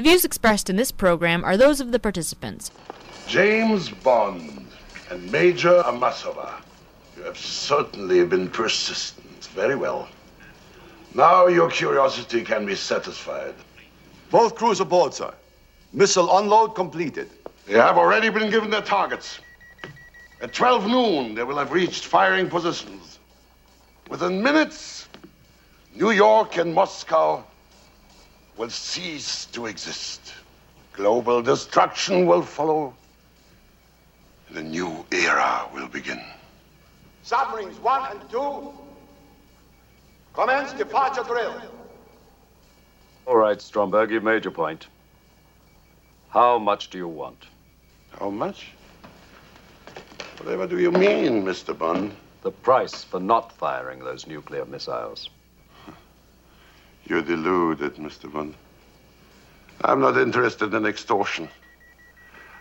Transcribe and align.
The 0.00 0.08
views 0.08 0.24
expressed 0.24 0.70
in 0.70 0.76
this 0.76 0.90
program 0.90 1.44
are 1.44 1.58
those 1.58 1.78
of 1.78 1.92
the 1.92 1.98
participants. 1.98 2.70
James 3.28 3.90
Bond 3.90 4.66
and 5.10 5.30
Major 5.30 5.82
Amasova, 5.82 6.62
you 7.18 7.22
have 7.24 7.36
certainly 7.36 8.24
been 8.24 8.48
persistent. 8.48 9.44
Very 9.54 9.76
well. 9.76 10.08
Now 11.14 11.48
your 11.48 11.68
curiosity 11.68 12.42
can 12.42 12.64
be 12.64 12.76
satisfied. 12.76 13.52
Both 14.30 14.54
crews 14.54 14.80
aboard, 14.80 15.12
sir. 15.12 15.34
Missile 15.92 16.34
unload 16.38 16.74
completed. 16.74 17.28
They 17.66 17.74
have 17.74 17.98
already 17.98 18.30
been 18.30 18.50
given 18.50 18.70
their 18.70 18.80
targets. 18.80 19.38
At 20.40 20.54
12 20.54 20.86
noon, 20.86 21.34
they 21.34 21.42
will 21.42 21.58
have 21.58 21.72
reached 21.72 22.06
firing 22.06 22.48
positions. 22.48 23.18
Within 24.08 24.42
minutes, 24.42 25.10
New 25.94 26.12
York 26.12 26.56
and 26.56 26.72
Moscow 26.72 27.44
will 28.60 28.68
cease 28.68 29.46
to 29.46 29.64
exist. 29.64 30.34
Global 30.92 31.40
destruction 31.40 32.26
will 32.26 32.42
follow. 32.42 32.94
And 34.48 34.58
a 34.58 34.62
new 34.62 35.02
era 35.10 35.66
will 35.72 35.88
begin. 35.88 36.20
Submarines 37.22 37.78
one 37.78 38.02
and 38.10 38.20
two. 38.28 38.70
Commence 40.34 40.74
departure 40.74 41.22
drill. 41.22 41.54
All 43.24 43.38
right, 43.38 43.58
Stromberg, 43.62 44.10
you've 44.10 44.24
made 44.24 44.44
your 44.44 44.52
point. 44.52 44.88
How 46.28 46.58
much 46.58 46.90
do 46.90 46.98
you 46.98 47.08
want? 47.08 47.46
How 48.18 48.28
much? 48.28 48.72
Whatever 50.36 50.66
do 50.66 50.78
you 50.78 50.92
mean, 50.92 51.44
Mr. 51.44 51.76
Bond? 51.76 52.14
The 52.42 52.50
price 52.50 53.04
for 53.04 53.20
not 53.20 53.52
firing 53.52 54.00
those 54.00 54.26
nuclear 54.26 54.66
missiles. 54.66 55.30
You're 57.06 57.22
deluded, 57.22 57.96
Mr. 57.96 58.32
Bond. 58.32 58.54
I'm 59.82 60.00
not 60.00 60.16
interested 60.16 60.74
in 60.74 60.86
extortion. 60.86 61.48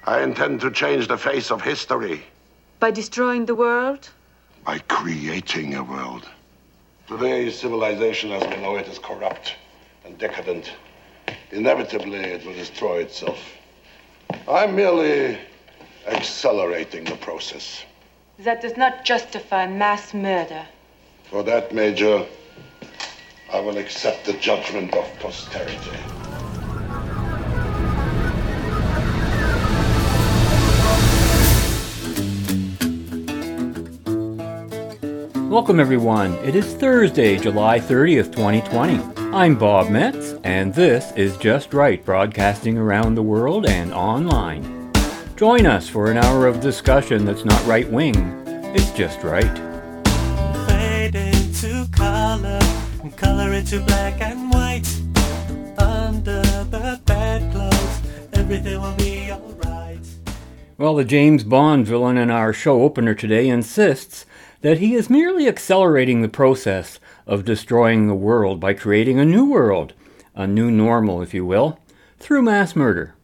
I 0.05 0.21
intend 0.21 0.61
to 0.61 0.71
change 0.71 1.07
the 1.07 1.17
face 1.17 1.51
of 1.51 1.61
history 1.61 2.23
By 2.79 2.91
destroying 2.91 3.45
the 3.45 3.55
world? 3.55 4.09
by 4.65 4.79
creating 4.79 5.75
a 5.75 5.83
world. 5.83 6.27
Today's 7.07 7.57
civilization 7.59 8.31
as 8.31 8.43
we 8.43 8.61
know 8.61 8.75
it 8.75 8.87
is 8.87 8.99
corrupt 8.99 9.55
and 10.05 10.17
decadent. 10.17 10.71
Inevitably, 11.51 12.19
it 12.19 12.45
will 12.45 12.53
destroy 12.53 12.97
itself. 12.99 13.39
I'm 14.47 14.75
merely 14.75 15.37
accelerating 16.07 17.05
the 17.05 17.15
process. 17.15 17.83
That 18.39 18.61
does 18.61 18.77
not 18.77 19.05
justify 19.05 19.65
mass 19.65 20.13
murder. 20.13 20.65
For 21.29 21.41
that, 21.43 21.73
Major, 21.73 22.25
I 23.51 23.59
will 23.59 23.79
accept 23.79 24.25
the 24.25 24.33
judgment 24.33 24.93
of 24.93 25.19
posterity. 25.19 25.89
Welcome, 35.49 35.79
everyone. 35.79 36.35
It 36.45 36.53
is 36.53 36.75
Thursday, 36.75 37.39
July 37.39 37.79
30th, 37.79 38.31
2020. 38.35 38.99
I'm 39.33 39.57
Bob 39.57 39.89
Metz, 39.89 40.35
and 40.43 40.71
this 40.71 41.11
is 41.13 41.35
Just 41.37 41.73
Right, 41.73 42.05
broadcasting 42.05 42.77
around 42.77 43.15
the 43.15 43.23
world 43.23 43.65
and 43.65 43.91
online. 43.91 44.93
Join 45.35 45.65
us 45.65 45.89
for 45.89 46.11
an 46.11 46.17
hour 46.17 46.45
of 46.45 46.59
discussion 46.61 47.25
that's 47.25 47.45
not 47.45 47.65
right 47.65 47.89
wing, 47.89 48.15
it's 48.75 48.91
just 48.91 49.23
right. 49.23 49.57
fade 50.67 51.15
into 51.15 51.87
color 51.91 52.59
and 53.01 53.15
color 53.15 53.53
into 53.53 53.79
black 53.81 54.21
and 54.21 54.51
white. 54.51 54.87
Under 55.77 56.41
the 56.41 56.99
bedclothes, 57.05 58.01
everything 58.33 58.81
will 58.81 58.95
be 58.95 59.31
alright. 59.31 60.05
Well, 60.77 60.95
the 60.95 61.05
James 61.05 61.43
Bond 61.43 61.87
villain 61.87 62.17
in 62.17 62.29
our 62.29 62.51
show 62.51 62.81
opener 62.81 63.13
today 63.13 63.47
insists 63.47 64.25
that 64.61 64.79
he 64.79 64.95
is 64.95 65.09
merely 65.09 65.47
accelerating 65.47 66.21
the 66.21 66.29
process 66.29 66.99
of 67.25 67.45
destroying 67.45 68.07
the 68.07 68.15
world 68.15 68.59
by 68.59 68.73
creating 68.73 69.19
a 69.19 69.25
new 69.25 69.49
world, 69.49 69.93
a 70.35 70.45
new 70.45 70.69
normal, 70.69 71.21
if 71.21 71.33
you 71.33 71.45
will, 71.45 71.79
through 72.19 72.41
mass 72.41 72.75
murder. 72.75 73.15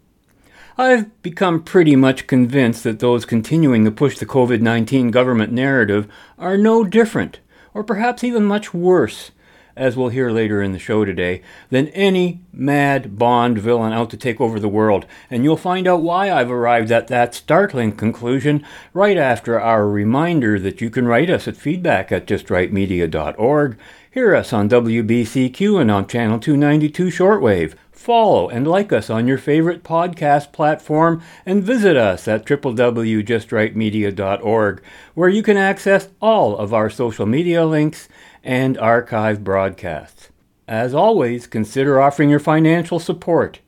I've 0.77 1.21
become 1.21 1.63
pretty 1.63 1.95
much 1.95 2.27
convinced 2.27 2.83
that 2.83 2.99
those 2.99 3.25
continuing 3.25 3.85
to 3.85 3.91
push 3.91 4.17
the 4.17 4.25
COVID 4.25 4.61
19 4.61 5.11
government 5.11 5.51
narrative 5.51 6.07
are 6.37 6.57
no 6.57 6.83
different, 6.83 7.39
or 7.73 7.83
perhaps 7.83 8.23
even 8.23 8.45
much 8.45 8.73
worse, 8.73 9.31
as 9.75 9.97
we'll 9.97 10.09
hear 10.09 10.31
later 10.31 10.61
in 10.61 10.71
the 10.71 10.79
show 10.79 11.05
today, 11.05 11.41
than 11.69 11.87
any 11.89 12.39
mad 12.53 13.17
Bond 13.17 13.57
villain 13.57 13.93
out 13.93 14.09
to 14.11 14.17
take 14.17 14.39
over 14.39 14.59
the 14.59 14.67
world. 14.67 15.05
And 15.29 15.43
you'll 15.43 15.57
find 15.57 15.87
out 15.87 16.01
why 16.01 16.31
I've 16.31 16.51
arrived 16.51 16.91
at 16.91 17.07
that 17.07 17.35
startling 17.35 17.93
conclusion 17.93 18.65
right 18.93 19.17
after 19.17 19.59
our 19.59 19.87
reminder 19.87 20.59
that 20.59 20.81
you 20.81 20.89
can 20.89 21.07
write 21.07 21.29
us 21.29 21.47
at 21.47 21.57
feedback 21.57 22.11
at 22.11 22.27
justrightmedia.org, 22.27 23.77
hear 24.09 24.35
us 24.35 24.53
on 24.53 24.69
WBCQ 24.69 25.81
and 25.81 25.91
on 25.91 26.07
Channel 26.07 26.39
292 26.39 27.07
Shortwave. 27.07 27.75
Follow 27.91 28.49
and 28.49 28.67
like 28.67 28.93
us 28.93 29.09
on 29.09 29.27
your 29.27 29.39
favorite 29.39 29.83
podcast 29.83 30.51
platform 30.51 31.23
and 31.43 31.63
visit 31.63 31.97
us 31.97 32.27
at 32.27 32.45
www.justrightmedia.org, 32.45 34.83
where 35.15 35.29
you 35.29 35.41
can 35.41 35.57
access 35.57 36.09
all 36.21 36.55
of 36.55 36.71
our 36.71 36.87
social 36.89 37.25
media 37.25 37.65
links 37.65 38.07
and 38.45 38.77
archive 38.77 39.43
broadcasts. 39.43 40.29
As 40.67 40.93
always, 40.93 41.47
consider 41.47 41.99
offering 41.99 42.29
your 42.29 42.39
financial 42.39 42.99
support. 42.99 43.59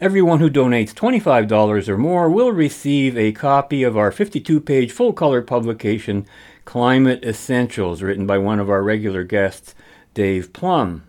Everyone 0.00 0.40
who 0.40 0.50
donates 0.50 0.92
$25 0.92 1.88
or 1.88 1.96
more 1.96 2.28
will 2.28 2.52
receive 2.52 3.16
a 3.16 3.32
copy 3.32 3.82
of 3.82 3.96
our 3.96 4.10
52 4.10 4.60
page 4.60 4.92
full 4.92 5.12
color 5.14 5.40
publication, 5.40 6.26
Climate 6.66 7.24
Essentials, 7.24 8.02
written 8.02 8.26
by 8.26 8.36
one 8.36 8.58
of 8.58 8.68
our 8.68 8.82
regular 8.82 9.22
guests, 9.22 9.74
Dave 10.12 10.52
Plum. 10.52 11.04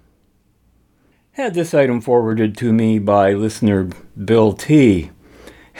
Had 1.31 1.53
this 1.53 1.73
item 1.73 1.99
forwarded 1.99 2.55
to 2.57 2.71
me 2.71 2.97
by 2.99 3.33
listener 3.33 3.89
Bill 4.23 4.53
T. 4.53 5.11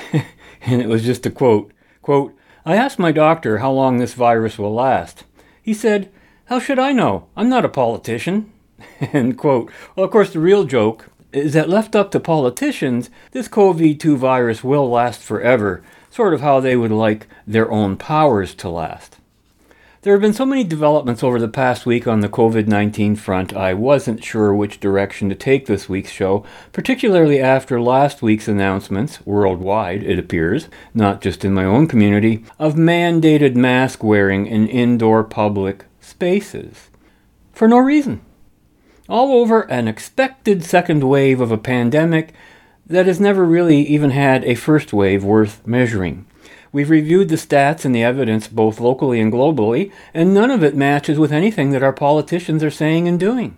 and 0.61 0.81
it 0.81 0.89
was 0.89 1.05
just 1.05 1.25
a 1.25 1.31
quote. 1.31 1.71
Quote, 2.01 2.35
I 2.65 2.75
asked 2.75 2.99
my 2.99 3.11
doctor 3.11 3.59
how 3.59 3.71
long 3.71 3.97
this 3.97 4.13
virus 4.13 4.57
will 4.57 4.73
last. 4.73 5.23
He 5.61 5.73
said, 5.73 6.11
How 6.47 6.59
should 6.59 6.79
I 6.79 6.93
know? 6.93 7.27
I'm 7.35 7.49
not 7.49 7.65
a 7.65 7.69
politician. 7.69 8.49
End 9.01 9.37
quote. 9.37 9.69
Well, 9.95 10.05
of 10.05 10.11
course, 10.11 10.31
the 10.31 10.39
real 10.39 10.63
joke 10.63 11.09
is 11.33 11.51
that 11.51 11.67
left 11.67 11.93
up 11.93 12.09
to 12.11 12.21
politicians, 12.21 13.09
this 13.31 13.49
COVID 13.49 13.99
2 13.99 14.15
virus 14.15 14.63
will 14.63 14.89
last 14.89 15.21
forever, 15.21 15.83
sort 16.09 16.33
of 16.33 16.39
how 16.39 16.61
they 16.61 16.77
would 16.77 16.91
like 16.91 17.27
their 17.45 17.69
own 17.69 17.97
powers 17.97 18.55
to 18.55 18.69
last. 18.69 19.17
There 20.03 20.13
have 20.13 20.21
been 20.21 20.31
so 20.31 20.45
many 20.45 20.63
developments 20.63 21.21
over 21.21 21.37
the 21.37 21.49
past 21.49 21.85
week 21.85 22.07
on 22.07 22.21
the 22.21 22.29
COVID 22.29 22.65
19 22.65 23.17
front, 23.17 23.53
I 23.53 23.73
wasn't 23.73 24.23
sure 24.23 24.55
which 24.55 24.79
direction 24.79 25.27
to 25.27 25.35
take 25.35 25.65
this 25.65 25.89
week's 25.89 26.11
show, 26.11 26.45
particularly 26.71 27.41
after 27.41 27.81
last 27.81 28.21
week's 28.21 28.47
announcements, 28.47 29.19
worldwide 29.25 30.01
it 30.01 30.17
appears, 30.17 30.69
not 30.93 31.19
just 31.19 31.43
in 31.43 31.53
my 31.53 31.65
own 31.65 31.87
community, 31.87 32.45
of 32.57 32.75
mandated 32.75 33.55
mask 33.55 34.01
wearing 34.01 34.47
in 34.47 34.69
indoor 34.69 35.25
public 35.25 35.83
spaces. 36.07 36.89
For 37.51 37.67
no 37.67 37.77
reason. 37.77 38.21
All 39.09 39.33
over 39.33 39.61
an 39.61 39.87
expected 39.87 40.63
second 40.63 41.03
wave 41.03 41.41
of 41.41 41.51
a 41.51 41.57
pandemic 41.57 42.33
that 42.85 43.05
has 43.05 43.19
never 43.19 43.45
really 43.45 43.81
even 43.81 44.11
had 44.11 44.43
a 44.45 44.55
first 44.55 44.93
wave 44.93 45.23
worth 45.23 45.65
measuring. 45.67 46.25
We've 46.71 46.89
reviewed 46.89 47.29
the 47.29 47.35
stats 47.35 47.85
and 47.85 47.95
the 47.95 48.03
evidence 48.03 48.47
both 48.47 48.79
locally 48.79 49.19
and 49.19 49.31
globally, 49.31 49.91
and 50.13 50.33
none 50.33 50.51
of 50.51 50.63
it 50.63 50.75
matches 50.75 51.17
with 51.17 51.31
anything 51.31 51.71
that 51.71 51.83
our 51.83 51.93
politicians 51.93 52.63
are 52.63 52.71
saying 52.71 53.07
and 53.07 53.19
doing. 53.19 53.57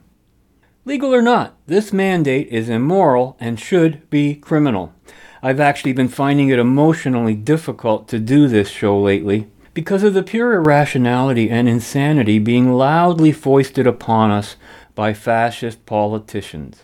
Legal 0.85 1.13
or 1.13 1.21
not, 1.21 1.55
this 1.67 1.91
mandate 1.91 2.47
is 2.47 2.69
immoral 2.69 3.35
and 3.39 3.59
should 3.59 4.09
be 4.09 4.35
criminal. 4.35 4.93
I've 5.41 5.59
actually 5.59 5.93
been 5.93 6.07
finding 6.07 6.49
it 6.49 6.59
emotionally 6.59 7.35
difficult 7.35 8.07
to 8.09 8.19
do 8.19 8.47
this 8.47 8.69
show 8.69 8.99
lately 8.99 9.47
because 9.73 10.03
of 10.03 10.13
the 10.13 10.23
pure 10.23 10.53
irrationality 10.53 11.49
and 11.49 11.69
insanity 11.69 12.39
being 12.39 12.73
loudly 12.73 13.31
foisted 13.31 13.85
upon 13.85 14.31
us 14.31 14.55
by 14.95 15.13
fascist 15.13 15.85
politicians. 15.85 16.83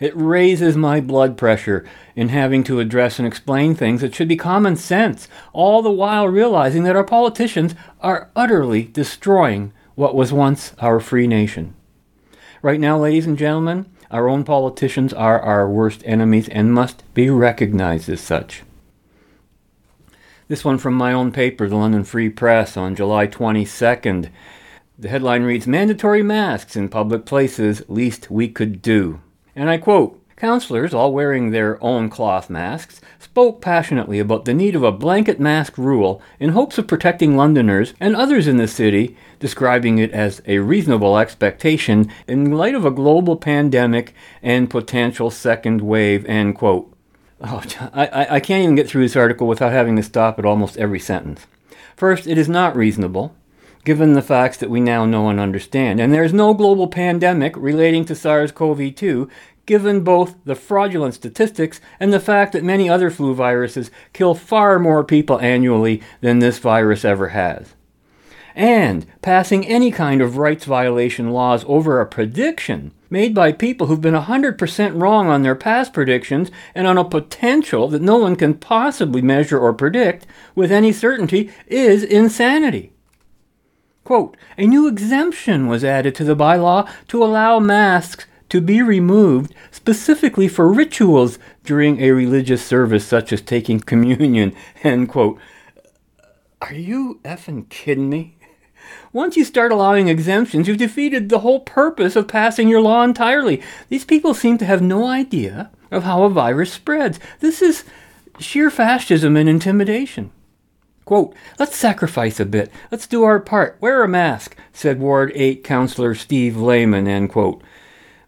It 0.00 0.12
raises 0.16 0.76
my 0.76 1.00
blood 1.00 1.36
pressure 1.36 1.84
in 2.16 2.28
having 2.28 2.64
to 2.64 2.80
address 2.80 3.18
and 3.18 3.26
explain 3.26 3.74
things 3.74 4.00
that 4.00 4.14
should 4.14 4.28
be 4.28 4.36
common 4.36 4.76
sense, 4.76 5.28
all 5.52 5.82
the 5.82 5.90
while 5.90 6.28
realizing 6.28 6.82
that 6.84 6.96
our 6.96 7.04
politicians 7.04 7.74
are 8.00 8.30
utterly 8.36 8.84
destroying 8.84 9.72
what 9.94 10.14
was 10.14 10.32
once 10.32 10.74
our 10.80 11.00
free 11.00 11.26
nation. 11.26 11.74
Right 12.60 12.80
now, 12.80 12.98
ladies 12.98 13.26
and 13.26 13.38
gentlemen, 13.38 13.86
our 14.10 14.28
own 14.28 14.44
politicians 14.44 15.12
are 15.12 15.40
our 15.40 15.68
worst 15.68 16.02
enemies 16.04 16.48
and 16.48 16.74
must 16.74 17.02
be 17.14 17.30
recognized 17.30 18.08
as 18.08 18.20
such. 18.20 18.62
This 20.46 20.62
one 20.62 20.76
from 20.76 20.92
my 20.92 21.10
own 21.10 21.32
paper, 21.32 21.70
the 21.70 21.76
London 21.76 22.04
Free 22.04 22.28
Press, 22.28 22.76
on 22.76 22.94
July 22.94 23.26
22nd. 23.26 24.28
The 24.98 25.08
headline 25.08 25.44
reads 25.44 25.66
Mandatory 25.66 26.22
masks 26.22 26.76
in 26.76 26.90
public 26.90 27.24
places, 27.24 27.82
least 27.88 28.30
we 28.30 28.48
could 28.48 28.82
do. 28.82 29.20
And 29.56 29.70
I 29.70 29.78
quote 29.78 30.20
Councillors, 30.36 30.92
all 30.92 31.14
wearing 31.14 31.50
their 31.50 31.82
own 31.82 32.10
cloth 32.10 32.50
masks, 32.50 33.00
spoke 33.18 33.62
passionately 33.62 34.18
about 34.18 34.44
the 34.44 34.52
need 34.52 34.76
of 34.76 34.82
a 34.82 34.92
blanket 34.92 35.40
mask 35.40 35.78
rule 35.78 36.20
in 36.38 36.50
hopes 36.50 36.76
of 36.76 36.86
protecting 36.86 37.38
Londoners 37.38 37.94
and 37.98 38.14
others 38.14 38.46
in 38.46 38.58
the 38.58 38.68
city, 38.68 39.16
describing 39.40 39.96
it 39.96 40.10
as 40.10 40.42
a 40.44 40.58
reasonable 40.58 41.16
expectation 41.16 42.12
in 42.28 42.52
light 42.52 42.74
of 42.74 42.84
a 42.84 42.90
global 42.90 43.36
pandemic 43.36 44.12
and 44.42 44.68
potential 44.68 45.30
second 45.30 45.80
wave. 45.80 46.26
End 46.26 46.54
quote. 46.54 46.93
Oh, 47.40 47.62
I, 47.92 48.26
I 48.30 48.40
can't 48.40 48.62
even 48.62 48.76
get 48.76 48.88
through 48.88 49.02
this 49.02 49.16
article 49.16 49.46
without 49.46 49.72
having 49.72 49.96
to 49.96 50.02
stop 50.02 50.38
at 50.38 50.44
almost 50.44 50.76
every 50.76 51.00
sentence. 51.00 51.46
First, 51.96 52.26
it 52.26 52.38
is 52.38 52.48
not 52.48 52.76
reasonable, 52.76 53.34
given 53.84 54.14
the 54.14 54.22
facts 54.22 54.56
that 54.58 54.70
we 54.70 54.80
now 54.80 55.04
know 55.04 55.28
and 55.28 55.38
understand. 55.38 56.00
And 56.00 56.12
there 56.12 56.24
is 56.24 56.32
no 56.32 56.54
global 56.54 56.88
pandemic 56.88 57.54
relating 57.56 58.04
to 58.06 58.14
SARS 58.14 58.52
CoV 58.52 58.94
2, 58.94 59.28
given 59.66 60.02
both 60.04 60.36
the 60.44 60.54
fraudulent 60.54 61.14
statistics 61.14 61.80
and 61.98 62.12
the 62.12 62.20
fact 62.20 62.52
that 62.52 62.64
many 62.64 62.88
other 62.88 63.10
flu 63.10 63.34
viruses 63.34 63.90
kill 64.12 64.34
far 64.34 64.78
more 64.78 65.04
people 65.04 65.40
annually 65.40 66.02
than 66.20 66.38
this 66.38 66.58
virus 66.58 67.04
ever 67.04 67.28
has. 67.28 67.74
And 68.54 69.04
passing 69.20 69.66
any 69.66 69.90
kind 69.90 70.20
of 70.20 70.36
rights 70.36 70.64
violation 70.64 71.30
laws 71.30 71.64
over 71.66 72.00
a 72.00 72.06
prediction 72.06 72.92
made 73.10 73.34
by 73.34 73.52
people 73.52 73.88
who've 73.88 74.00
been 74.00 74.14
100% 74.14 75.00
wrong 75.00 75.28
on 75.28 75.42
their 75.42 75.54
past 75.54 75.92
predictions 75.92 76.50
and 76.74 76.86
on 76.86 76.98
a 76.98 77.04
potential 77.04 77.88
that 77.88 78.02
no 78.02 78.16
one 78.16 78.36
can 78.36 78.54
possibly 78.54 79.22
measure 79.22 79.58
or 79.58 79.72
predict 79.72 80.26
with 80.54 80.70
any 80.70 80.92
certainty 80.92 81.50
is 81.66 82.04
insanity. 82.04 82.92
Quote, 84.04 84.36
a 84.58 84.66
new 84.66 84.86
exemption 84.86 85.66
was 85.66 85.82
added 85.82 86.14
to 86.16 86.24
the 86.24 86.36
bylaw 86.36 86.88
to 87.08 87.24
allow 87.24 87.58
masks 87.58 88.26
to 88.50 88.60
be 88.60 88.82
removed 88.82 89.54
specifically 89.70 90.46
for 90.46 90.72
rituals 90.72 91.38
during 91.64 92.00
a 92.00 92.10
religious 92.10 92.64
service 92.64 93.06
such 93.06 93.32
as 93.32 93.40
taking 93.40 93.80
communion, 93.80 94.54
end 94.84 95.08
quote. 95.08 95.38
Are 96.60 96.74
you 96.74 97.20
effing 97.24 97.68
kidding 97.68 98.08
me? 98.08 98.36
Once 99.12 99.36
you 99.36 99.44
start 99.44 99.72
allowing 99.72 100.08
exemptions, 100.08 100.66
you've 100.66 100.76
defeated 100.78 101.28
the 101.28 101.40
whole 101.40 101.60
purpose 101.60 102.16
of 102.16 102.28
passing 102.28 102.68
your 102.68 102.80
law 102.80 103.02
entirely. 103.02 103.62
These 103.88 104.04
people 104.04 104.34
seem 104.34 104.58
to 104.58 104.66
have 104.66 104.82
no 104.82 105.06
idea 105.06 105.70
of 105.90 106.04
how 106.04 106.24
a 106.24 106.30
virus 106.30 106.72
spreads. 106.72 107.20
This 107.40 107.62
is 107.62 107.84
sheer 108.38 108.70
fascism 108.70 109.36
and 109.36 109.48
intimidation. 109.48 110.30
Quote, 111.04 111.34
let's 111.58 111.76
sacrifice 111.76 112.40
a 112.40 112.46
bit. 112.46 112.72
Let's 112.90 113.06
do 113.06 113.24
our 113.24 113.38
part. 113.38 113.76
Wear 113.80 114.02
a 114.02 114.08
mask, 114.08 114.56
said 114.72 115.00
Ward 115.00 115.32
8 115.34 115.62
Councillor 115.62 116.14
Steve 116.14 116.56
Lehman, 116.56 117.06
end 117.06 117.30
quote. 117.30 117.62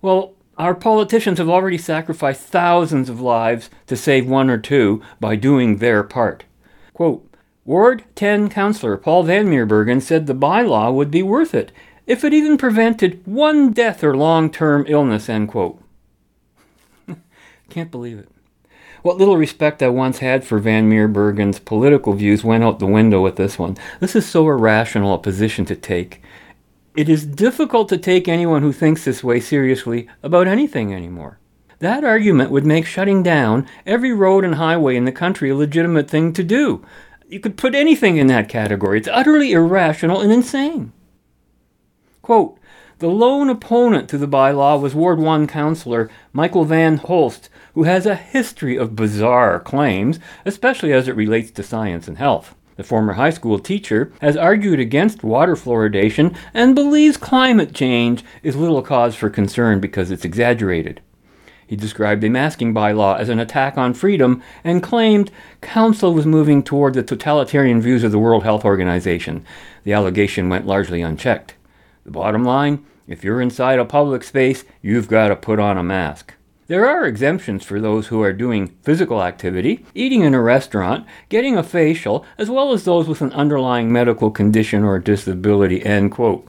Well, 0.03 0.35
our 0.59 0.75
politicians 0.75 1.39
have 1.39 1.49
already 1.49 1.79
sacrificed 1.79 2.43
thousands 2.43 3.09
of 3.09 3.21
lives 3.21 3.71
to 3.87 3.97
save 3.97 4.27
one 4.27 4.51
or 4.51 4.59
two 4.59 5.03
by 5.21 5.37
doing 5.37 5.79
their 5.79 6.03
part. 6.03 6.45
Quote, 6.93 7.26
Ward 7.67 8.05
10 8.15 8.49
Councillor 8.49 8.97
Paul 8.97 9.25
Van 9.25 9.47
Meerbergen 9.47 10.01
said 10.01 10.27
the 10.27 10.35
bylaw 10.35 10.95
would 10.95 11.11
be 11.11 11.23
worth 11.23 11.53
it 11.53 11.73
if 12.07 12.23
it 12.23 12.33
even 12.33 12.57
prevented 12.57 13.27
one 13.27 13.73
death 13.73 14.05
or 14.05 14.17
long 14.17 14.51
term 14.51 14.85
illness, 14.89 15.29
end 15.29 15.49
quote. 15.49 15.83
Can't 17.69 17.91
believe 17.91 18.21
it. 18.21 18.29
What 19.03 19.19
little 19.19 19.37
respect 19.37 19.83
I 19.83 19.89
once 19.89 20.19
had 20.19 20.45
for 20.45 20.59
Van 20.59 20.89
Meerbergen's 20.89 21.59
political 21.59 22.13
views 22.13 22.45
went 22.45 22.63
out 22.63 22.79
the 22.79 22.87
window 22.87 23.21
with 23.21 23.37
this 23.37 23.59
one. 23.59 23.77
This 23.99 24.15
is 24.15 24.27
so 24.27 24.49
irrational 24.49 25.15
a 25.15 25.19
position 25.19 25.65
to 25.67 25.77
take. 25.77 26.23
It 26.97 27.09
is 27.09 27.27
difficult 27.27 27.89
to 27.91 27.99
take 27.99 28.27
anyone 28.29 28.63
who 28.63 28.73
thinks 28.73 29.05
this 29.05 29.23
way 29.23 29.41
seriously 29.41 30.09
about 30.23 30.47
anything 30.47 30.95
anymore. 30.95 31.39
That 31.81 32.05
argument 32.05 32.51
would 32.51 32.65
make 32.65 32.87
shutting 32.87 33.23
down 33.23 33.69
every 33.85 34.13
road 34.13 34.45
and 34.45 34.55
highway 34.55 34.97
in 34.97 35.05
the 35.05 35.13
country 35.13 35.51
a 35.51 35.57
legitimate 35.57 36.09
thing 36.09 36.33
to 36.33 36.43
do. 36.43 36.85
You 37.29 37.41
could 37.41 37.57
put 37.57 37.75
anything 37.75 38.19
in 38.19 38.29
that 38.29 38.49
category. 38.49 38.99
It's 38.99 39.09
utterly 39.09 39.53
irrational 39.53 40.21
and 40.21 40.33
insane. 40.33 40.93
Quote, 42.23 42.59
the 42.99 43.09
lone 43.09 43.51
opponent 43.51 44.09
to 44.11 44.19
the 44.19 44.29
bylaw 44.29 44.81
was 44.81 44.95
Ward 44.95 45.19
1 45.19 45.47
councillor 45.49 46.09
Michael 46.33 46.65
Van 46.65 46.97
Holst, 46.97 47.51
who 47.75 47.83
has 47.83 48.07
a 48.07 48.15
history 48.15 48.77
of 48.79 48.97
bizarre 48.97 49.61
claims, 49.61 50.19
especially 50.45 50.93
as 50.93 51.09
it 51.09 51.17
relates 51.17 51.51
to 51.51 51.63
science 51.63 52.09
and 52.09 52.17
health. 52.17 52.55
The 52.77 52.85
former 52.85 53.15
high 53.15 53.31
school 53.31 53.59
teacher 53.59 54.13
has 54.21 54.37
argued 54.37 54.81
against 54.81 55.25
water 55.25 55.57
fluoridation 55.57 56.37
and 56.55 56.75
believes 56.75 57.17
climate 57.17 57.75
change 57.75 58.25
is 58.43 58.55
little 58.55 58.83
cause 58.83 59.17
for 59.17 59.31
concern 59.31 59.81
because 59.81 60.11
it's 60.11 60.25
exaggerated. 60.25 61.01
He 61.67 61.77
described 61.77 62.23
a 62.25 62.31
masking 62.31 62.73
bylaw 62.73 63.19
as 63.19 63.29
an 63.29 63.39
attack 63.39 63.77
on 63.77 63.95
freedom 63.95 64.43
and 64.63 64.83
claimed 64.83 65.31
Council 65.61 66.15
was 66.15 66.27
moving 66.27 66.63
toward 66.63 66.95
the 66.95 67.03
totalitarian 67.03 67.81
views 67.81 68.05
of 68.05 68.13
the 68.13 68.19
World 68.19 68.45
Health 68.45 68.65
Organization. 68.65 69.45
The 69.85 69.93
allegation 69.93 70.49
went 70.49 70.67
largely 70.67 71.03
unchecked. 71.03 71.55
The 72.05 72.13
bottom 72.13 72.45
line 72.45 72.85
if 73.07 73.23
you're 73.23 73.41
inside 73.41 73.79
a 73.79 73.85
public 73.85 74.25
space, 74.25 74.65
you've 74.83 75.07
got 75.07 75.29
to 75.29 75.37
put 75.37 75.61
on 75.61 75.79
a 75.79 75.85
mask. 75.85 76.35
There 76.67 76.89
are 76.89 77.07
exemptions 77.07 77.65
for 77.65 77.81
those 77.81 78.09
who 78.09 78.21
are 78.23 78.33
doing 78.33 78.75
physical 78.83 79.23
activity, 79.23 79.87
eating 79.95 80.23
in 80.23 80.35
a 80.35 80.43
restaurant, 80.43 81.07
getting 81.29 81.57
a 81.57 81.63
facial, 81.63 82.27
as 82.37 82.51
well 82.51 82.73
as 82.73 82.85
those 82.85 83.07
with 83.07 83.23
an 83.23 83.33
underlying 83.33 83.93
medical 83.93 84.33
condition 84.33 84.83
or 84.83 84.99
disability. 84.99 85.85
End 85.85 86.11
quote. 86.11 86.49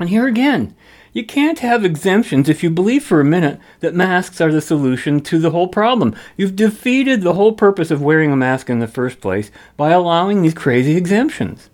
And 0.00 0.08
here 0.08 0.26
again, 0.26 0.74
you 1.12 1.24
can't 1.24 1.58
have 1.58 1.84
exemptions 1.84 2.48
if 2.48 2.62
you 2.62 2.70
believe 2.70 3.04
for 3.04 3.20
a 3.20 3.24
minute 3.24 3.60
that 3.80 3.94
masks 3.94 4.40
are 4.40 4.50
the 4.50 4.62
solution 4.62 5.20
to 5.20 5.38
the 5.38 5.50
whole 5.50 5.68
problem. 5.68 6.14
You've 6.36 6.56
defeated 6.56 7.20
the 7.20 7.34
whole 7.34 7.52
purpose 7.52 7.90
of 7.90 8.00
wearing 8.00 8.32
a 8.32 8.36
mask 8.36 8.70
in 8.70 8.78
the 8.78 8.86
first 8.86 9.20
place 9.20 9.50
by 9.76 9.90
allowing 9.90 10.40
these 10.40 10.54
crazy 10.54 10.96
exemptions. 10.96 11.68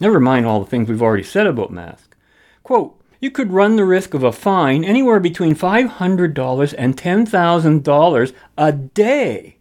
Never 0.00 0.18
mind 0.18 0.44
all 0.44 0.58
the 0.60 0.66
things 0.66 0.88
we've 0.88 1.02
already 1.02 1.22
said 1.22 1.46
about 1.46 1.70
masks. 1.70 2.16
Quote, 2.64 3.00
you 3.20 3.30
could 3.30 3.52
run 3.52 3.76
the 3.76 3.84
risk 3.84 4.12
of 4.12 4.22
a 4.22 4.32
fine 4.32 4.84
anywhere 4.84 5.20
between 5.20 5.54
$500 5.54 6.74
and 6.76 6.96
$10,000 6.96 8.32
a 8.58 8.72
day. 8.72 9.56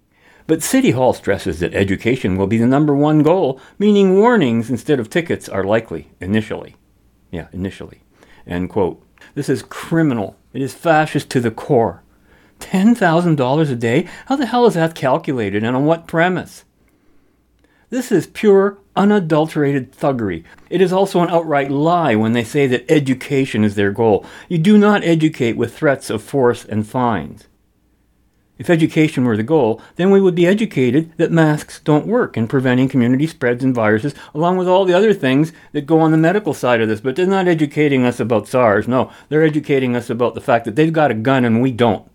But 0.48 0.64
City 0.64 0.92
Hall 0.92 1.14
stresses 1.14 1.60
that 1.60 1.74
education 1.74 2.36
will 2.36 2.48
be 2.48 2.58
the 2.58 2.68
number 2.68 2.94
one 2.94 3.24
goal, 3.24 3.62
meaning 3.80 4.18
warnings 4.18 4.70
instead 4.70 5.00
of 5.00 5.10
tickets 5.10 5.48
are 5.48 5.64
likely 5.64 6.10
initially. 6.20 6.76
Yeah, 7.32 7.48
initially. 7.54 8.03
End 8.48 8.70
quote. 8.70 9.02
This 9.36 9.50
is 9.50 9.64
criminal. 9.64 10.36
It 10.54 10.62
is 10.62 10.74
fascist 10.74 11.30
to 11.32 11.40
the 11.40 11.52
core. 11.52 12.04
$10,000 12.60 13.72
a 13.72 13.76
day? 13.76 14.08
How 14.28 14.36
the 14.36 14.46
hell 14.46 14.66
is 14.66 14.76
that 14.76 14.96
calculated 14.96 15.64
and 15.64 15.76
on 15.76 15.86
what 15.86 16.08
premise? 16.08 16.64
This 17.90 18.12
is 18.12 18.26
pure, 18.28 18.80
unadulterated 18.96 19.92
thuggery. 19.92 20.44
It 20.70 20.82
is 20.82 20.92
also 20.92 21.22
an 21.22 21.30
outright 21.30 21.70
lie 21.70 22.16
when 22.16 22.34
they 22.34 22.44
say 22.44 22.66
that 22.68 22.90
education 22.90 23.64
is 23.64 23.76
their 23.76 23.92
goal. 23.92 24.26
You 24.50 24.58
do 24.58 24.78
not 24.78 25.04
educate 25.04 25.58
with 25.58 25.78
threats 25.78 26.10
of 26.10 26.24
force 26.24 26.66
and 26.66 26.88
fines. 26.88 27.48
If 28.64 28.70
education 28.70 29.26
were 29.26 29.36
the 29.36 29.44
goal, 29.44 29.82
then 29.98 30.10
we 30.10 30.22
would 30.22 30.36
be 30.36 30.48
educated 30.48 31.12
that 31.18 31.34
masks 31.34 31.82
don't 31.84 32.08
work 32.08 32.38
in 32.38 32.48
preventing 32.48 32.88
community 32.88 33.28
spreads 33.28 33.62
and 33.62 33.76
viruses, 33.76 34.16
along 34.34 34.56
with 34.56 34.70
all 34.70 34.86
the 34.86 34.94
other 34.94 35.14
things 35.14 35.52
that 35.74 35.86
go 35.86 36.00
on 36.00 36.12
the 36.12 36.18
medical 36.18 36.54
side 36.54 36.80
of 36.80 36.88
this. 36.88 37.02
But 37.02 37.18
they're 37.18 37.26
not 37.26 37.50
educating 37.50 38.06
us 38.06 38.22
about 38.22 38.48
SARS. 38.48 38.88
No, 38.88 39.12
they're 39.28 39.44
educating 39.44 39.98
us 39.98 40.10
about 40.10 40.34
the 40.34 40.40
fact 40.40 40.64
that 40.64 40.78
they've 40.78 40.94
got 40.94 41.12
a 41.12 41.14
gun 41.14 41.44
and 41.44 41.62
we 41.62 41.74
don't. 41.74 42.10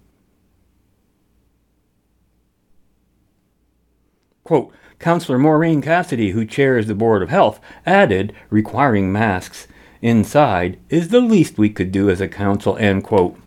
Quote, 4.43 4.73
Councillor 4.99 5.37
Maureen 5.37 5.83
Cassidy, 5.83 6.31
who 6.31 6.47
chairs 6.47 6.87
the 6.87 6.95
Board 6.95 7.23
of 7.23 7.29
Health, 7.29 7.61
added 7.85 8.33
requiring 8.49 9.13
masks 9.13 9.69
inside 10.01 10.79
is 10.89 11.09
the 11.09 11.21
least 11.21 11.59
we 11.59 11.69
could 11.69 11.93
do 11.93 12.09
as 12.09 12.23
a 12.23 12.27
council, 12.27 12.79
end 12.79 13.05
quote. 13.05 13.39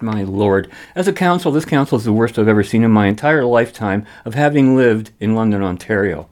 My 0.00 0.22
lord, 0.22 0.70
as 0.94 1.08
a 1.08 1.12
council, 1.12 1.50
this 1.50 1.64
council 1.64 1.96
is 1.96 2.04
the 2.04 2.12
worst 2.12 2.38
I've 2.38 2.48
ever 2.48 2.62
seen 2.62 2.84
in 2.84 2.90
my 2.90 3.06
entire 3.06 3.46
lifetime 3.46 4.04
of 4.26 4.34
having 4.34 4.76
lived 4.76 5.10
in 5.20 5.34
London, 5.34 5.62
Ontario. 5.62 6.28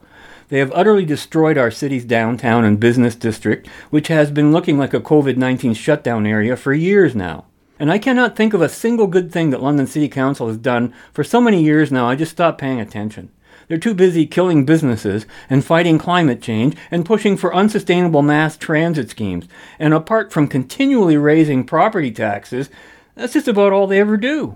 They 0.49 0.59
have 0.59 0.71
utterly 0.75 1.03
destroyed 1.03 1.57
our 1.57 1.71
city's 1.71 2.05
downtown 2.05 2.63
and 2.63 2.79
business 2.79 3.15
district, 3.15 3.67
which 3.89 4.09
has 4.09 4.29
been 4.29 4.51
looking 4.51 4.77
like 4.77 4.93
a 4.93 4.99
COVID 4.99 5.37
19 5.37 5.73
shutdown 5.73 6.27
area 6.27 6.55
for 6.55 6.73
years 6.73 7.15
now. 7.15 7.45
And 7.79 7.91
I 7.91 7.97
cannot 7.97 8.35
think 8.35 8.53
of 8.53 8.61
a 8.61 8.69
single 8.69 9.07
good 9.07 9.31
thing 9.31 9.49
that 9.49 9.63
London 9.63 9.87
City 9.87 10.09
Council 10.09 10.47
has 10.47 10.57
done 10.57 10.93
for 11.11 11.23
so 11.23 11.41
many 11.41 11.63
years 11.63 11.91
now, 11.91 12.07
I 12.07 12.15
just 12.15 12.33
stopped 12.33 12.61
paying 12.61 12.79
attention. 12.79 13.31
They're 13.67 13.77
too 13.79 13.95
busy 13.95 14.27
killing 14.27 14.63
businesses 14.63 15.25
and 15.49 15.65
fighting 15.65 15.97
climate 15.97 16.41
change 16.41 16.77
and 16.91 17.03
pushing 17.03 17.35
for 17.35 17.55
unsustainable 17.55 18.21
mass 18.21 18.57
transit 18.57 19.09
schemes. 19.09 19.47
And 19.79 19.91
apart 19.91 20.31
from 20.31 20.47
continually 20.47 21.17
raising 21.17 21.63
property 21.63 22.11
taxes, 22.11 22.69
that's 23.15 23.33
just 23.33 23.47
about 23.47 23.73
all 23.73 23.87
they 23.87 23.99
ever 23.99 24.17
do. 24.17 24.55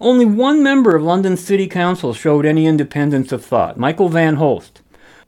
Only 0.00 0.24
one 0.24 0.62
member 0.62 0.96
of 0.96 1.02
London 1.02 1.36
City 1.36 1.68
Council 1.68 2.14
showed 2.14 2.44
any 2.44 2.66
independence 2.66 3.30
of 3.30 3.44
thought, 3.44 3.76
Michael 3.76 4.08
Van 4.08 4.36
Holst, 4.36 4.80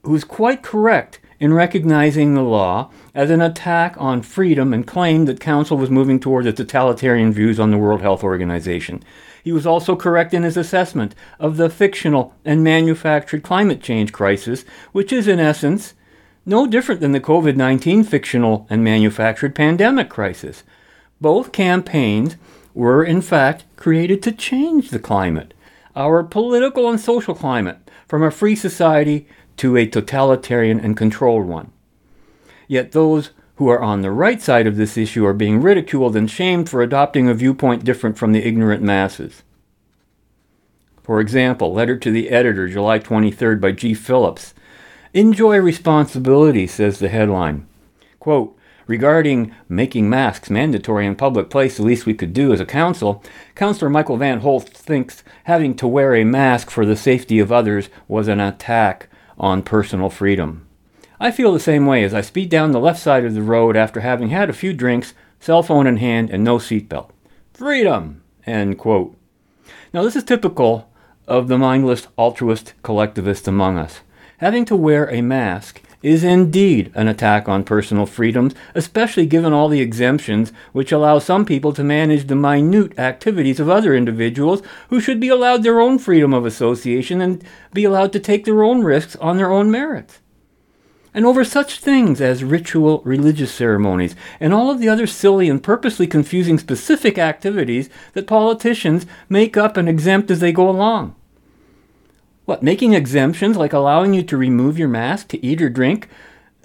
who's 0.03 0.23
quite 0.23 0.63
correct 0.63 1.19
in 1.39 1.53
recognizing 1.53 2.33
the 2.33 2.41
law 2.41 2.89
as 3.13 3.29
an 3.29 3.41
attack 3.41 3.95
on 3.97 4.21
freedom 4.21 4.73
and 4.73 4.87
claimed 4.87 5.27
that 5.27 5.39
Council 5.39 5.77
was 5.77 5.89
moving 5.89 6.19
toward 6.19 6.45
the 6.45 6.53
totalitarian 6.53 7.31
views 7.31 7.59
on 7.59 7.71
the 7.71 7.77
World 7.77 8.01
Health 8.01 8.23
Organization. 8.23 9.03
He 9.43 9.51
was 9.51 9.65
also 9.65 9.95
correct 9.95 10.33
in 10.33 10.43
his 10.43 10.57
assessment 10.57 11.13
of 11.39 11.57
the 11.57 11.69
fictional 11.69 12.33
and 12.43 12.63
manufactured 12.63 13.43
climate 13.43 13.81
change 13.81 14.11
crisis, 14.11 14.65
which 14.91 15.13
is, 15.13 15.27
in 15.27 15.39
essence, 15.39 15.93
no 16.45 16.65
different 16.65 17.01
than 17.01 17.11
the 17.11 17.19
COVID 17.19 17.55
19 17.55 18.03
fictional 18.03 18.65
and 18.69 18.83
manufactured 18.83 19.55
pandemic 19.55 20.09
crisis. 20.09 20.63
Both 21.21 21.51
campaigns 21.51 22.35
were, 22.73 23.03
in 23.03 23.21
fact, 23.21 23.63
created 23.75 24.21
to 24.23 24.31
change 24.31 24.89
the 24.89 24.99
climate, 24.99 25.53
our 25.95 26.23
political 26.23 26.89
and 26.89 26.99
social 26.99 27.33
climate, 27.33 27.77
from 28.07 28.21
a 28.21 28.31
free 28.31 28.55
society 28.55 29.27
to 29.57 29.77
a 29.77 29.87
totalitarian 29.87 30.79
and 30.79 30.97
controlled 30.97 31.47
one. 31.47 31.71
Yet 32.67 32.91
those 32.91 33.31
who 33.55 33.69
are 33.69 33.81
on 33.81 34.01
the 34.01 34.11
right 34.11 34.41
side 34.41 34.67
of 34.67 34.75
this 34.75 34.97
issue 34.97 35.25
are 35.25 35.33
being 35.33 35.61
ridiculed 35.61 36.15
and 36.15 36.29
shamed 36.29 36.69
for 36.69 36.81
adopting 36.81 37.29
a 37.29 37.33
viewpoint 37.33 37.85
different 37.85 38.17
from 38.17 38.33
the 38.33 38.45
ignorant 38.45 38.83
masses. 38.83 39.43
For 41.01 41.21
example, 41.21 41.71
letter 41.71 41.97
to 41.97 42.11
the 42.11 42.29
editor, 42.29 42.67
July 42.67 42.99
23rd, 42.99 43.61
by 43.61 43.71
G. 43.71 43.93
Phillips. 43.93 44.53
Enjoy 45.13 45.57
responsibility, 45.57 46.67
says 46.67 46.99
the 46.99 47.09
headline. 47.09 47.67
Quote, 48.19 48.57
Regarding 48.87 49.53
making 49.67 50.09
masks 50.09 50.49
mandatory 50.49 51.05
in 51.07 51.15
public 51.15 51.49
place, 51.49 51.77
the 51.77 51.83
least 51.83 52.05
we 52.05 52.13
could 52.13 52.33
do 52.33 52.53
as 52.53 52.59
a 52.59 52.65
council, 52.65 53.23
Councillor 53.55 53.89
Michael 53.89 54.17
Van 54.17 54.41
Holst 54.41 54.69
thinks 54.69 55.23
having 55.45 55.75
to 55.75 55.87
wear 55.87 56.13
a 56.13 56.23
mask 56.23 56.69
for 56.69 56.85
the 56.85 56.95
safety 56.95 57.39
of 57.39 57.51
others 57.51 57.89
was 58.07 58.27
an 58.27 58.39
attack 58.39 59.09
on 59.37 59.63
personal 59.63 60.09
freedom. 60.09 60.67
I 61.19 61.31
feel 61.31 61.51
the 61.51 61.59
same 61.59 61.85
way 61.85 62.03
as 62.03 62.13
I 62.13 62.21
speed 62.21 62.49
down 62.49 62.71
the 62.71 62.79
left 62.79 62.99
side 62.99 63.25
of 63.25 63.33
the 63.33 63.41
road 63.41 63.75
after 63.75 64.01
having 64.01 64.29
had 64.29 64.49
a 64.49 64.53
few 64.53 64.73
drinks, 64.73 65.13
cell 65.39 65.63
phone 65.63 65.87
in 65.87 65.97
hand, 65.97 66.29
and 66.29 66.43
no 66.43 66.57
seatbelt. 66.57 67.09
Freedom! 67.53 68.21
End 68.45 68.77
quote. 68.77 69.17
Now, 69.93 70.03
this 70.03 70.15
is 70.15 70.23
typical 70.23 70.89
of 71.27 71.47
the 71.47 71.57
mindless 71.57 72.07
altruist 72.17 72.73
collectivist 72.83 73.47
among 73.47 73.77
us. 73.77 74.01
Having 74.39 74.65
to 74.65 74.75
wear 74.75 75.09
a 75.09 75.21
mask 75.21 75.81
is 76.05 76.23
indeed 76.23 76.91
an 76.93 77.07
attack 77.07 77.49
on 77.49 77.63
personal 77.63 78.05
freedoms, 78.05 78.53
especially 78.75 79.25
given 79.25 79.51
all 79.51 79.67
the 79.67 79.81
exemptions 79.81 80.53
which 80.71 80.91
allow 80.91 81.17
some 81.17 81.43
people 81.43 81.73
to 81.73 81.83
manage 81.83 82.27
the 82.27 82.35
minute 82.35 82.97
activities 82.99 83.59
of 83.59 83.67
other 83.67 83.95
individuals 83.95 84.61
who 84.89 84.99
should 84.99 85.19
be 85.19 85.29
allowed 85.29 85.63
their 85.63 85.79
own 85.79 85.97
freedom 85.97 86.31
of 86.31 86.45
association 86.45 87.21
and 87.21 87.43
be 87.73 87.83
allowed 87.83 88.13
to 88.13 88.19
take 88.19 88.45
their 88.45 88.63
own 88.63 88.83
risks 88.83 89.15
on 89.15 89.37
their 89.37 89.51
own 89.51 89.71
merits 89.71 90.19
and 91.11 91.25
over 91.25 91.43
such 91.43 91.79
things 91.79 92.21
as 92.21 92.43
ritual 92.43 93.01
religious 93.05 93.51
ceremonies 93.51 94.15
and 94.39 94.53
all 94.53 94.69
of 94.69 94.79
the 94.79 94.89
other 94.89 95.07
silly 95.07 95.49
and 95.49 95.63
purposely 95.63 96.05
confusing 96.05 96.59
specific 96.59 97.17
activities 97.17 97.89
that 98.13 98.27
politicians 98.27 99.07
make 99.27 99.57
up 99.57 99.75
and 99.75 99.89
exempt 99.89 100.29
as 100.29 100.39
they 100.41 100.51
go 100.51 100.69
along. 100.69 101.15
What, 102.45 102.61
making 102.61 102.93
exemptions 102.93 103.57
like 103.57 103.73
allowing 103.73 104.13
you 104.13 104.23
to 104.23 104.37
remove 104.37 104.77
your 104.77 104.87
mask 104.87 105.29
to 105.29 105.43
eat 105.43 105.61
or 105.61 105.69
drink? 105.69 106.07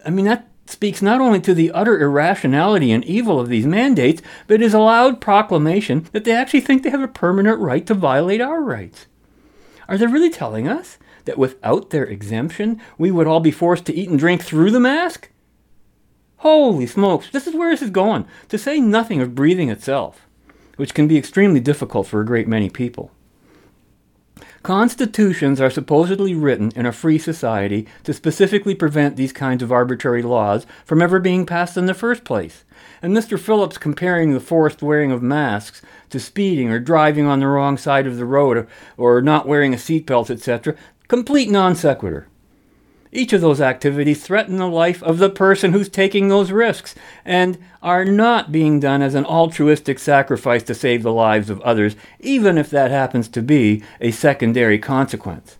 I 0.04 0.10
mean, 0.10 0.26
that 0.26 0.46
speaks 0.66 1.02
not 1.02 1.20
only 1.20 1.40
to 1.40 1.54
the 1.54 1.72
utter 1.72 1.98
irrationality 1.98 2.92
and 2.92 3.04
evil 3.04 3.40
of 3.40 3.48
these 3.48 3.66
mandates, 3.66 4.22
but 4.46 4.62
is 4.62 4.74
a 4.74 4.78
loud 4.78 5.20
proclamation 5.20 6.06
that 6.12 6.24
they 6.24 6.32
actually 6.32 6.60
think 6.60 6.82
they 6.82 6.90
have 6.90 7.02
a 7.02 7.08
permanent 7.08 7.58
right 7.58 7.86
to 7.86 7.94
violate 7.94 8.40
our 8.40 8.62
rights. 8.62 9.06
Are 9.88 9.98
they 9.98 10.06
really 10.06 10.30
telling 10.30 10.68
us 10.68 10.98
that 11.24 11.38
without 11.38 11.90
their 11.90 12.04
exemption, 12.04 12.80
we 12.98 13.10
would 13.10 13.26
all 13.26 13.40
be 13.40 13.50
forced 13.50 13.86
to 13.86 13.94
eat 13.94 14.08
and 14.08 14.18
drink 14.18 14.42
through 14.42 14.70
the 14.70 14.80
mask? 14.80 15.30
Holy 16.38 16.86
smokes, 16.86 17.28
this 17.30 17.46
is 17.46 17.54
where 17.54 17.70
this 17.70 17.82
is 17.82 17.90
going, 17.90 18.26
to 18.48 18.56
say 18.56 18.80
nothing 18.80 19.20
of 19.20 19.34
breathing 19.34 19.68
itself, 19.68 20.26
which 20.76 20.94
can 20.94 21.08
be 21.08 21.18
extremely 21.18 21.60
difficult 21.60 22.06
for 22.06 22.20
a 22.20 22.26
great 22.26 22.48
many 22.48 22.70
people. 22.70 23.10
Constitutions 24.62 25.58
are 25.58 25.70
supposedly 25.70 26.34
written 26.34 26.70
in 26.76 26.84
a 26.84 26.92
free 26.92 27.18
society 27.18 27.86
to 28.04 28.12
specifically 28.12 28.74
prevent 28.74 29.16
these 29.16 29.32
kinds 29.32 29.62
of 29.62 29.72
arbitrary 29.72 30.22
laws 30.22 30.66
from 30.84 31.00
ever 31.00 31.18
being 31.18 31.46
passed 31.46 31.78
in 31.78 31.86
the 31.86 31.94
first 31.94 32.24
place. 32.24 32.64
And 33.00 33.16
Mr. 33.16 33.38
Phillips 33.38 33.78
comparing 33.78 34.32
the 34.32 34.40
forced 34.40 34.82
wearing 34.82 35.12
of 35.12 35.22
masks 35.22 35.80
to 36.10 36.20
speeding 36.20 36.70
or 36.70 36.78
driving 36.78 37.26
on 37.26 37.40
the 37.40 37.46
wrong 37.46 37.78
side 37.78 38.06
of 38.06 38.18
the 38.18 38.26
road 38.26 38.66
or 38.98 39.22
not 39.22 39.48
wearing 39.48 39.72
a 39.72 39.78
seatbelt, 39.78 40.30
etc., 40.30 40.76
Complete 41.10 41.50
non 41.50 41.74
sequitur. 41.74 42.28
Each 43.12 43.32
of 43.32 43.40
those 43.40 43.60
activities 43.60 44.22
threaten 44.22 44.56
the 44.56 44.68
life 44.68 45.02
of 45.02 45.18
the 45.18 45.30
person 45.30 45.72
who's 45.72 45.88
taking 45.88 46.28
those 46.28 46.52
risks 46.52 46.94
and 47.24 47.58
are 47.82 48.04
not 48.04 48.52
being 48.52 48.78
done 48.78 49.02
as 49.02 49.14
an 49.14 49.24
altruistic 49.24 49.98
sacrifice 49.98 50.62
to 50.64 50.74
save 50.74 51.02
the 51.02 51.12
lives 51.12 51.50
of 51.50 51.60
others, 51.62 51.96
even 52.20 52.56
if 52.56 52.70
that 52.70 52.92
happens 52.92 53.28
to 53.28 53.42
be 53.42 53.82
a 54.00 54.12
secondary 54.12 54.78
consequence. 54.78 55.58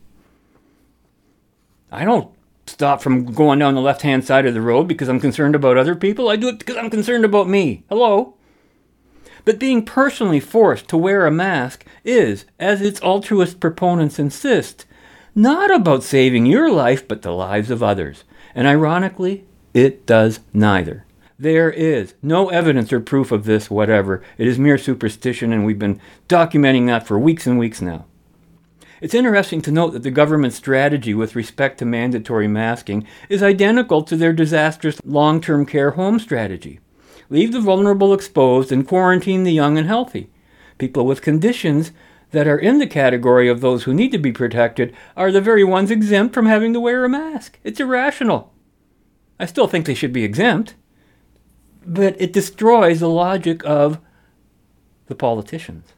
I 1.91 2.05
don't 2.05 2.31
stop 2.67 3.03
from 3.03 3.25
going 3.33 3.59
down 3.59 3.75
the 3.75 3.81
left 3.81 4.03
hand 4.03 4.25
side 4.25 4.47
of 4.47 4.55
the 4.55 4.61
road 4.61 4.87
because 4.87 5.09
I'm 5.09 5.19
concerned 5.19 5.57
about 5.57 5.77
other 5.77 5.97
people. 5.97 6.29
I 6.29 6.37
do 6.37 6.49
it 6.49 6.61
because 6.61 6.77
I'm 6.77 6.91
concerned 6.91 7.25
about 7.25 7.49
me. 7.49 7.83
Hello? 7.89 8.35
But 9.45 9.59
being 9.59 9.85
personally 9.85 10.39
forced 10.39 10.87
to 10.89 10.97
wear 10.97 11.27
a 11.27 11.31
mask 11.33 11.85
is, 12.05 12.45
as 12.61 12.81
its 12.81 13.01
altruist 13.01 13.59
proponents 13.59 14.19
insist, 14.21 14.87
not 15.35 15.75
about 15.75 16.03
saving 16.03 16.47
your 16.47 16.71
life, 16.71 17.07
but 17.07 17.23
the 17.23 17.33
lives 17.33 17.71
of 17.71 17.83
others. 17.83 18.25
And 18.55 18.67
ironically, 18.67 19.45
it 19.75 20.07
does 20.07 20.41
neither. 20.53 21.05
There 21.39 21.71
is 21.71 22.15
no 22.23 22.51
evidence 22.51 22.93
or 22.93 23.01
proof 23.01 23.33
of 23.33 23.45
this 23.45 23.71
whatever. 23.71 24.23
It 24.37 24.47
is 24.47 24.59
mere 24.59 24.77
superstition, 24.77 25.53
and 25.53 25.65
we've 25.65 25.79
been 25.79 26.01
documenting 26.29 26.87
that 26.89 27.07
for 27.07 27.19
weeks 27.19 27.47
and 27.47 27.59
weeks 27.59 27.81
now. 27.81 28.05
It's 29.01 29.15
interesting 29.15 29.63
to 29.63 29.73
note 29.73 29.93
that 29.93 30.03
the 30.03 30.11
government's 30.11 30.57
strategy 30.57 31.15
with 31.15 31.35
respect 31.35 31.79
to 31.79 31.87
mandatory 31.87 32.47
masking 32.47 33.07
is 33.31 33.43
identical 33.43 34.03
to 34.03 34.17
their 34.17 34.35
disastrous 34.35 35.01
long 35.05 35.41
term 35.41 35.65
care 35.65 35.93
home 35.93 36.19
strategy. 36.19 36.81
Leave 37.31 37.53
the 37.53 37.61
vulnerable 37.61 38.13
exposed 38.13 38.71
and 38.71 38.87
quarantine 38.87 39.45
the 39.45 39.53
young 39.53 39.79
and 39.79 39.87
healthy. 39.87 40.29
People 40.77 41.07
with 41.07 41.23
conditions 41.23 41.93
that 42.31 42.47
are 42.47 42.59
in 42.59 42.79
the 42.79 42.87
category 42.87 43.49
of 43.49 43.61
those 43.61 43.85
who 43.85 43.95
need 43.95 44.13
to 44.13 44.19
be 44.19 44.33
protected 44.33 44.95
are 45.17 45.33
the 45.33 45.41
very 45.41 45.65
ones 45.65 45.91
exempt 45.91 46.35
from 46.35 46.47
having 46.47 46.73
to 46.73 46.81
wear 46.81 47.05
a 47.05 47.09
mask. 47.09 47.59
It's 47.65 47.81
irrational. 47.81 48.53
I 49.39 49.47
still 49.47 49.67
think 49.67 49.87
they 49.87 49.95
should 49.95 50.13
be 50.13 50.25
exempt, 50.25 50.75
but 51.85 52.21
it 52.21 52.33
destroys 52.33 53.01
the 53.01 53.09
logic 53.09 53.65
of 53.65 53.99
the 55.07 55.15
politicians. 55.15 55.93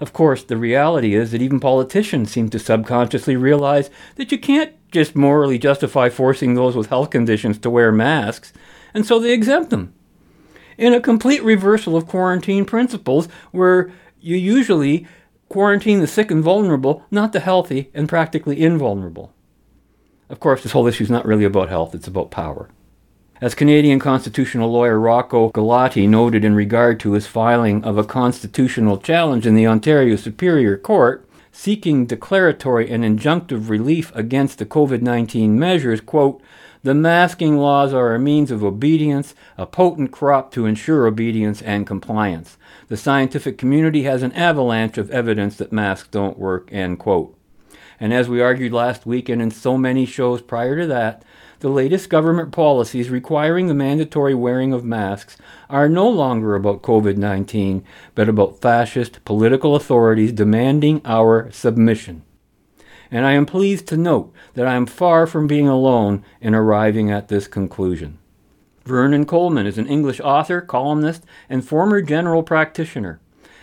Of 0.00 0.12
course, 0.12 0.42
the 0.42 0.56
reality 0.56 1.14
is 1.14 1.30
that 1.30 1.42
even 1.42 1.60
politicians 1.60 2.30
seem 2.30 2.48
to 2.50 2.58
subconsciously 2.58 3.36
realize 3.36 3.90
that 4.16 4.32
you 4.32 4.38
can't 4.38 4.72
just 4.90 5.14
morally 5.14 5.58
justify 5.58 6.08
forcing 6.08 6.54
those 6.54 6.74
with 6.74 6.88
health 6.88 7.10
conditions 7.10 7.58
to 7.58 7.70
wear 7.70 7.92
masks, 7.92 8.52
and 8.92 9.06
so 9.06 9.18
they 9.18 9.32
exempt 9.32 9.70
them. 9.70 9.94
In 10.76 10.92
a 10.92 11.00
complete 11.00 11.42
reversal 11.44 11.96
of 11.96 12.08
quarantine 12.08 12.64
principles, 12.64 13.28
where 13.52 13.92
you 14.20 14.36
usually 14.36 15.06
quarantine 15.54 16.00
the 16.00 16.06
sick 16.08 16.32
and 16.32 16.42
vulnerable, 16.42 17.04
not 17.12 17.32
the 17.32 17.38
healthy 17.38 17.88
and 17.94 18.08
practically 18.08 18.60
invulnerable. 18.60 19.32
Of 20.28 20.40
course, 20.40 20.64
this 20.64 20.72
whole 20.72 20.88
issue 20.88 21.04
is 21.04 21.10
not 21.10 21.24
really 21.24 21.44
about 21.44 21.68
health, 21.68 21.94
it's 21.94 22.08
about 22.08 22.32
power. 22.32 22.70
As 23.40 23.54
Canadian 23.54 24.00
constitutional 24.00 24.72
lawyer 24.72 24.98
Rocco 24.98 25.52
Galati 25.52 26.08
noted 26.08 26.44
in 26.44 26.56
regard 26.56 26.98
to 26.98 27.12
his 27.12 27.28
filing 27.28 27.84
of 27.84 27.96
a 27.96 28.02
constitutional 28.02 28.98
challenge 28.98 29.46
in 29.46 29.54
the 29.54 29.64
Ontario 29.64 30.16
Superior 30.16 30.76
Court, 30.76 31.24
seeking 31.52 32.04
declaratory 32.04 32.90
and 32.90 33.04
injunctive 33.04 33.68
relief 33.68 34.10
against 34.16 34.58
the 34.58 34.66
COVID 34.66 35.02
19 35.02 35.56
measures, 35.56 36.00
quote, 36.00 36.42
the 36.82 36.94
masking 36.94 37.58
laws 37.58 37.94
are 37.94 38.12
a 38.12 38.18
means 38.18 38.50
of 38.50 38.64
obedience, 38.64 39.36
a 39.56 39.66
potent 39.66 40.10
crop 40.10 40.50
to 40.50 40.66
ensure 40.66 41.06
obedience 41.06 41.62
and 41.62 41.86
compliance. 41.86 42.58
The 42.94 42.98
scientific 42.98 43.58
community 43.58 44.04
has 44.04 44.22
an 44.22 44.30
avalanche 44.34 44.98
of 44.98 45.10
evidence 45.10 45.56
that 45.56 45.72
masks 45.72 46.06
don't 46.06 46.38
work, 46.38 46.68
end 46.70 47.00
quote. 47.00 47.36
And 47.98 48.14
as 48.14 48.28
we 48.28 48.40
argued 48.40 48.72
last 48.72 49.04
week 49.04 49.28
and 49.28 49.42
in 49.42 49.50
so 49.50 49.76
many 49.76 50.06
shows 50.06 50.40
prior 50.40 50.78
to 50.78 50.86
that, 50.86 51.24
the 51.58 51.68
latest 51.68 52.08
government 52.08 52.52
policies 52.52 53.10
requiring 53.10 53.66
the 53.66 53.74
mandatory 53.74 54.32
wearing 54.32 54.72
of 54.72 54.84
masks 54.84 55.36
are 55.68 55.88
no 55.88 56.08
longer 56.08 56.54
about 56.54 56.82
COVID 56.82 57.16
19, 57.16 57.82
but 58.14 58.28
about 58.28 58.60
fascist 58.60 59.24
political 59.24 59.74
authorities 59.74 60.30
demanding 60.30 61.02
our 61.04 61.50
submission 61.50 62.22
and 63.10 63.26
I 63.26 63.32
am 63.32 63.46
pleased 63.46 63.86
to 63.88 63.96
note 63.96 64.32
that 64.54 64.66
I 64.66 64.74
am 64.74 64.86
far 64.86 65.26
from 65.26 65.46
being 65.46 65.68
alone 65.68 66.24
in 66.40 66.54
arriving 66.54 67.10
at 67.12 67.28
this 67.28 67.46
conclusion. 67.46 68.18
Vernon 68.84 69.24
Coleman 69.24 69.66
is 69.66 69.78
an 69.78 69.86
English 69.86 70.20
author, 70.20 70.60
columnist, 70.60 71.24
and 71.48 71.66
former 71.66 72.02
general 72.02 72.42
practitioner. 72.42 73.18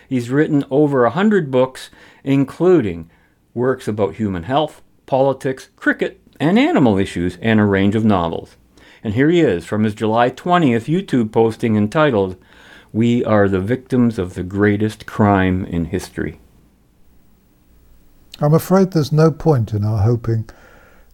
He's 0.10 0.30
written 0.30 0.66
over 0.72 1.06
a 1.06 1.12
hundred 1.12 1.52
books, 1.52 1.90
including 2.24 3.10
works 3.54 3.88
about 3.88 4.16
human 4.16 4.44
health, 4.44 4.82
politics, 5.06 5.70
cricket, 5.76 6.20
and 6.40 6.58
animal 6.58 6.98
issues, 6.98 7.38
and 7.42 7.60
a 7.60 7.66
range 7.66 7.96
of 7.96 8.04
novels. 8.04 8.58
And 9.04 9.14
here 9.14 9.30
he 9.30 9.42
is 9.42 9.66
from 9.66 9.84
his 9.84 9.96
July 9.96 10.30
20th 10.30 10.86
YouTube 10.86 11.32
posting 11.32 11.76
entitled, 11.76 12.36
We 12.92 13.24
Are 13.24 13.48
the 13.48 13.60
Victims 13.60 14.18
of 14.18 14.34
the 14.34 14.44
Greatest 14.44 15.06
Crime 15.06 15.66
in 15.66 15.86
History. 15.86 16.40
I'm 18.40 18.54
afraid 18.56 18.92
there's 18.92 19.12
no 19.12 19.32
point 19.32 19.72
in 19.72 19.86
our 19.86 20.00
hoping 20.00 20.50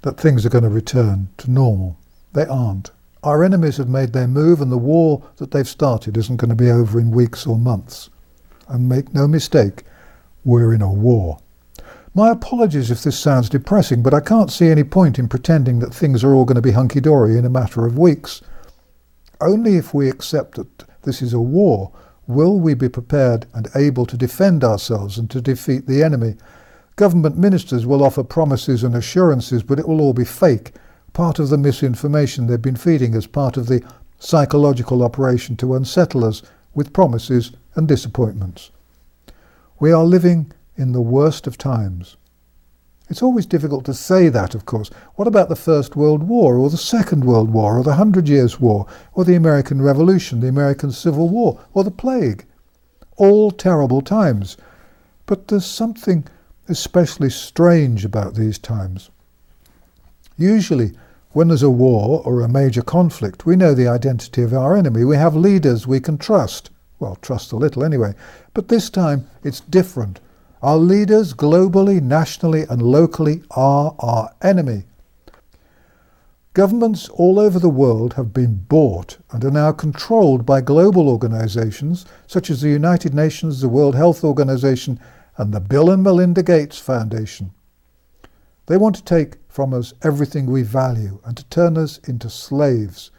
that 0.01 0.17
things 0.17 0.45
are 0.45 0.49
going 0.49 0.63
to 0.63 0.69
return 0.69 1.29
to 1.37 1.51
normal. 1.51 1.97
They 2.33 2.45
aren't. 2.45 2.91
Our 3.27 3.43
enemies 3.43 3.75
have 3.75 3.89
made 3.89 4.13
their 4.13 4.25
move, 4.25 4.62
and 4.62 4.72
the 4.72 4.77
war 4.77 5.22
that 5.36 5.51
they've 5.51 5.67
started 5.67 6.15
isn't 6.15 6.38
going 6.38 6.48
to 6.48 6.55
be 6.55 6.72
over 6.72 6.98
in 6.98 7.12
weeks 7.12 7.46
or 7.46 7.60
months. 7.60 8.10
And 8.69 8.88
make 8.88 9.13
no 9.13 9.27
mistake, 9.27 9.84
we're 10.46 10.74
in 10.74 10.81
a 10.81 10.93
war. 10.93 11.39
My 12.13 12.29
apologies 12.29 12.89
if 12.89 13.03
this 13.03 13.19
sounds 13.19 13.50
depressing, 13.50 14.01
but 14.01 14.13
I 14.13 14.22
can't 14.22 14.50
see 14.50 14.69
any 14.69 14.86
point 14.86 15.19
in 15.19 15.27
pretending 15.27 15.79
that 15.79 15.93
things 15.93 16.24
are 16.24 16.34
all 16.34 16.46
going 16.46 16.55
to 16.55 16.62
be 16.62 16.72
hunky 16.72 17.01
dory 17.01 17.38
in 17.38 17.43
a 17.43 17.50
matter 17.50 17.86
of 17.86 17.98
weeks. 17.98 18.41
Only 19.41 19.75
if 19.75 19.93
we 19.93 20.07
accept 20.07 20.55
that 20.55 20.86
this 21.01 21.22
is 21.22 21.34
a 21.34 21.41
war 21.41 21.91
will 22.27 22.57
we 22.57 22.75
be 22.75 22.88
prepared 22.88 23.46
and 23.53 23.67
able 23.75 24.05
to 24.05 24.15
defend 24.15 24.63
ourselves 24.63 25.17
and 25.17 25.29
to 25.31 25.41
defeat 25.41 25.86
the 25.86 26.01
enemy. 26.01 26.36
Government 26.96 27.38
ministers 27.38 27.86
will 27.86 28.05
offer 28.05 28.24
promises 28.24 28.86
and 28.86 28.96
assurances, 28.96 29.63
but 29.63 29.79
it 29.79 29.88
will 29.89 30.00
all 30.00 30.13
be 30.13 30.24
fake, 30.24 30.72
part 31.17 31.39
of 31.39 31.50
the 31.50 31.57
misinformation 31.57 32.45
they've 32.45 32.62
been 32.62 32.75
feeding 32.75 33.15
as 33.15 33.25
part 33.25 33.57
of 33.57 33.65
the 33.65 33.83
psychological 34.19 35.01
operation 35.01 35.57
to 35.57 35.74
unsettle 35.74 36.24
us 36.24 36.43
with 36.75 36.93
promises 36.93 37.53
and 37.74 37.88
disappointments. 37.88 38.69
We 39.79 39.91
are 39.91 40.05
living 40.05 40.51
in 40.75 40.91
the 40.91 41.01
worst 41.01 41.47
of 41.47 41.57
times. 41.57 42.17
It's 43.09 43.24
always 43.24 43.47
difficult 43.47 43.83
to 43.86 43.95
say 43.95 44.29
that, 44.29 44.53
of 44.53 44.67
course. 44.67 44.91
What 45.15 45.27
about 45.27 45.50
the 45.50 45.55
First 45.55 45.95
World 45.95 46.21
War, 46.21 46.55
or 46.55 46.69
the 46.69 46.77
Second 46.77 47.24
World 47.24 47.50
War, 47.50 47.79
or 47.79 47.83
the 47.83 47.95
Hundred 47.95 48.29
Years' 48.29 48.59
War, 48.59 48.86
or 49.15 49.25
the 49.25 49.33
American 49.33 49.81
Revolution, 49.81 50.39
the 50.39 50.50
American 50.50 50.91
Civil 50.91 51.29
War, 51.29 51.59
or 51.74 51.83
the 51.83 51.89
Plague? 51.89 52.45
All 53.15 53.50
terrible 53.50 54.03
times. 54.03 54.55
But 55.25 55.47
there's 55.47 55.65
something 55.65 56.27
especially 56.67 57.31
strange 57.31 58.05
about 58.05 58.36
these 58.36 58.59
times. 58.59 59.09
Usually, 60.38 60.93
when 61.38 61.50
there's 61.50 61.62
a 61.62 61.70
war 61.70 62.24
or 62.25 62.41
a 62.41 62.50
major 62.50 62.82
conflict, 62.82 63.46
we 63.46 63.56
know 63.56 63.75
the 63.75 63.88
identity 63.88 64.41
of 64.41 64.56
our 64.56 64.75
enemy. 64.75 65.03
We 65.03 65.17
have 65.17 65.36
leaders 65.36 65.86
we 65.86 66.00
can 66.00 66.17
trust. 66.17 66.72
Well, 66.98 67.15
trust 67.17 67.51
a 67.51 67.58
little 67.58 67.84
anyway. 67.84 68.15
But 68.56 68.70
this 68.70 68.89
time, 68.89 69.29
it's 69.44 69.60
different. 69.60 70.20
Our 70.63 70.77
leaders, 70.77 71.36
globally, 71.36 72.01
nationally, 72.01 72.63
and 72.63 72.82
locally, 72.82 73.44
are 73.51 73.96
our 74.00 74.34
enemy. 74.41 74.86
Governments 76.53 77.08
all 77.10 77.39
over 77.39 77.60
the 77.60 77.70
world 77.70 78.15
have 78.15 78.34
been 78.34 78.65
bought 78.67 79.20
and 79.32 79.46
are 79.46 79.51
now 79.51 79.72
controlled 79.72 80.44
by 80.44 80.62
global 80.62 81.08
organizations 81.08 82.08
such 82.25 82.50
as 82.50 82.62
the 82.62 82.70
United 82.70 83.13
Nations, 83.13 83.62
the 83.62 83.70
World 83.70 83.94
Health 83.94 84.24
Organization, 84.24 85.00
and 85.38 85.53
the 85.53 85.60
Bill 85.60 85.91
and 85.91 86.01
Melinda 86.01 86.41
Gates 86.41 86.79
Foundation. 86.79 87.51
They 88.67 88.77
want 88.77 88.95
to 88.97 89.03
take 89.03 89.38
from 89.47 89.74
us 89.74 89.93
everything 90.03 90.45
we 90.45 90.62
value 90.62 91.19
and 91.25 91.36
to 91.36 91.45
turn 91.45 91.77
us 91.77 91.97
into 92.00 92.29
slaves. 92.29 93.12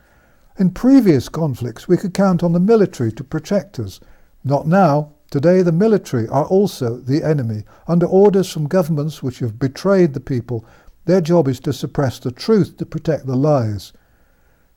In 0.59 0.71
previous 0.71 1.29
conflicts, 1.29 1.89
we 1.89 1.97
could 1.97 2.15
count 2.15 2.43
on 2.43 2.53
the 2.53 2.61
military 2.61 3.11
to 3.13 3.25
protect 3.25 3.79
us. 3.79 3.99
Not 4.45 4.67
now. 4.67 5.15
Today, 5.31 5.63
the 5.63 5.73
military 5.73 6.29
are 6.29 6.47
also 6.47 6.97
the 6.99 7.23
enemy. 7.23 7.65
Under 7.87 8.07
orders 8.07 8.51
from 8.51 8.67
governments 8.67 9.23
which 9.23 9.41
have 9.41 9.59
betrayed 9.59 10.15
the 10.15 10.21
people, 10.21 10.65
their 11.05 11.21
job 11.21 11.49
is 11.49 11.61
to 11.61 11.73
suppress 11.73 12.19
the 12.19 12.31
truth, 12.31 12.77
to 12.79 12.87
protect 12.87 13.27
the 13.27 13.37
lies. 13.37 13.93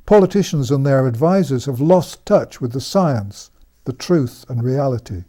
Politicians 0.05 0.71
and 0.71 0.85
their 0.85 1.07
advisers 1.07 1.65
have 1.65 1.81
lost 1.81 2.25
touch 2.25 2.59
with 2.61 2.71
the 2.71 2.81
science, 2.81 3.51
the 3.85 3.93
truth, 3.93 4.45
and 4.49 4.63
reality. 4.63 5.23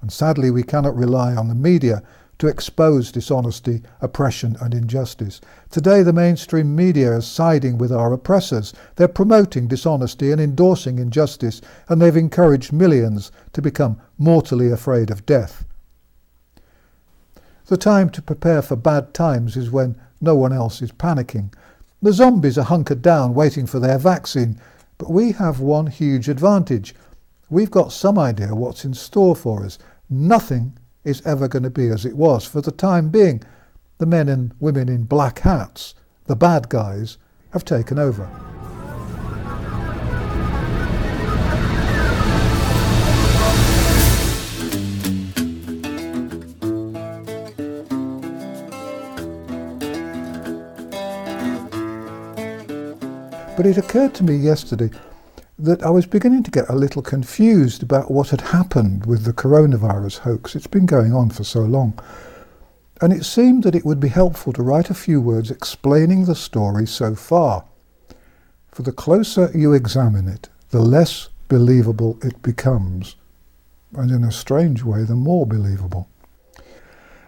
And 0.00 0.12
sadly, 0.12 0.50
we 0.50 0.62
cannot 0.62 0.96
rely 0.96 1.34
on 1.34 1.48
the 1.48 1.54
media 1.54 2.02
to 2.38 2.48
expose 2.48 3.12
dishonesty, 3.12 3.82
oppression, 4.00 4.56
and 4.60 4.74
injustice. 4.74 5.40
Today, 5.70 6.02
the 6.02 6.12
mainstream 6.12 6.74
media 6.74 7.16
is 7.16 7.26
siding 7.26 7.78
with 7.78 7.92
our 7.92 8.12
oppressors. 8.12 8.72
They're 8.96 9.08
promoting 9.08 9.68
dishonesty 9.68 10.32
and 10.32 10.40
endorsing 10.40 10.98
injustice, 10.98 11.60
and 11.88 12.00
they've 12.02 12.16
encouraged 12.16 12.72
millions 12.72 13.30
to 13.52 13.62
become 13.62 14.00
mortally 14.18 14.70
afraid 14.70 15.10
of 15.10 15.26
death. 15.26 15.64
The 17.66 17.76
time 17.76 18.10
to 18.10 18.22
prepare 18.22 18.60
for 18.60 18.76
bad 18.76 19.14
times 19.14 19.56
is 19.56 19.70
when 19.70 19.96
no 20.20 20.34
one 20.34 20.52
else 20.52 20.82
is 20.82 20.92
panicking. 20.92 21.52
The 22.02 22.12
zombies 22.12 22.58
are 22.58 22.64
hunkered 22.64 23.00
down 23.00 23.32
waiting 23.32 23.66
for 23.66 23.78
their 23.78 23.96
vaccine, 23.96 24.60
but 24.98 25.10
we 25.10 25.32
have 25.32 25.60
one 25.60 25.86
huge 25.86 26.28
advantage. 26.28 26.94
We've 27.48 27.70
got 27.70 27.92
some 27.92 28.18
idea 28.18 28.54
what's 28.54 28.84
in 28.84 28.92
store 28.92 29.34
for 29.34 29.64
us. 29.64 29.78
Nothing 30.10 30.76
is 31.04 31.24
ever 31.26 31.48
going 31.48 31.62
to 31.62 31.70
be 31.70 31.88
as 31.88 32.04
it 32.04 32.16
was. 32.16 32.44
For 32.44 32.60
the 32.60 32.72
time 32.72 33.10
being, 33.10 33.42
the 33.98 34.06
men 34.06 34.28
and 34.28 34.54
women 34.58 34.88
in 34.88 35.04
black 35.04 35.40
hats, 35.40 35.94
the 36.24 36.34
bad 36.34 36.68
guys, 36.68 37.18
have 37.52 37.64
taken 37.64 37.98
over. 37.98 38.28
But 53.56 53.66
it 53.66 53.78
occurred 53.78 54.14
to 54.14 54.24
me 54.24 54.34
yesterday 54.34 54.90
that 55.58 55.82
I 55.82 55.90
was 55.90 56.06
beginning 56.06 56.42
to 56.44 56.50
get 56.50 56.68
a 56.68 56.74
little 56.74 57.02
confused 57.02 57.82
about 57.82 58.10
what 58.10 58.30
had 58.30 58.40
happened 58.40 59.06
with 59.06 59.24
the 59.24 59.32
coronavirus 59.32 60.18
hoax. 60.18 60.56
It's 60.56 60.66
been 60.66 60.86
going 60.86 61.12
on 61.12 61.30
for 61.30 61.44
so 61.44 61.60
long. 61.60 61.98
And 63.00 63.12
it 63.12 63.24
seemed 63.24 63.62
that 63.62 63.74
it 63.74 63.84
would 63.84 64.00
be 64.00 64.08
helpful 64.08 64.52
to 64.54 64.62
write 64.62 64.90
a 64.90 64.94
few 64.94 65.20
words 65.20 65.50
explaining 65.50 66.24
the 66.24 66.34
story 66.34 66.86
so 66.86 67.14
far. 67.14 67.64
For 68.72 68.82
the 68.82 68.92
closer 68.92 69.50
you 69.54 69.72
examine 69.72 70.28
it, 70.28 70.48
the 70.70 70.80
less 70.80 71.28
believable 71.48 72.18
it 72.22 72.42
becomes. 72.42 73.14
And 73.94 74.10
in 74.10 74.24
a 74.24 74.32
strange 74.32 74.82
way, 74.82 75.04
the 75.04 75.14
more 75.14 75.46
believable. 75.46 76.08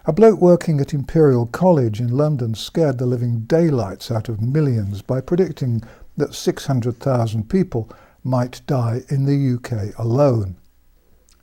A 0.04 0.12
bloke 0.12 0.40
working 0.40 0.80
at 0.80 0.94
Imperial 0.94 1.46
College 1.46 2.00
in 2.00 2.08
London 2.08 2.54
scared 2.54 2.98
the 2.98 3.06
living 3.06 3.40
daylights 3.40 4.10
out 4.10 4.28
of 4.28 4.40
millions 4.40 5.02
by 5.02 5.20
predicting 5.20 5.82
that 6.16 6.34
600,000 6.34 7.48
people 7.48 7.88
might 8.26 8.60
die 8.66 9.02
in 9.08 9.24
the 9.24 9.54
UK 9.54 9.98
alone. 9.98 10.56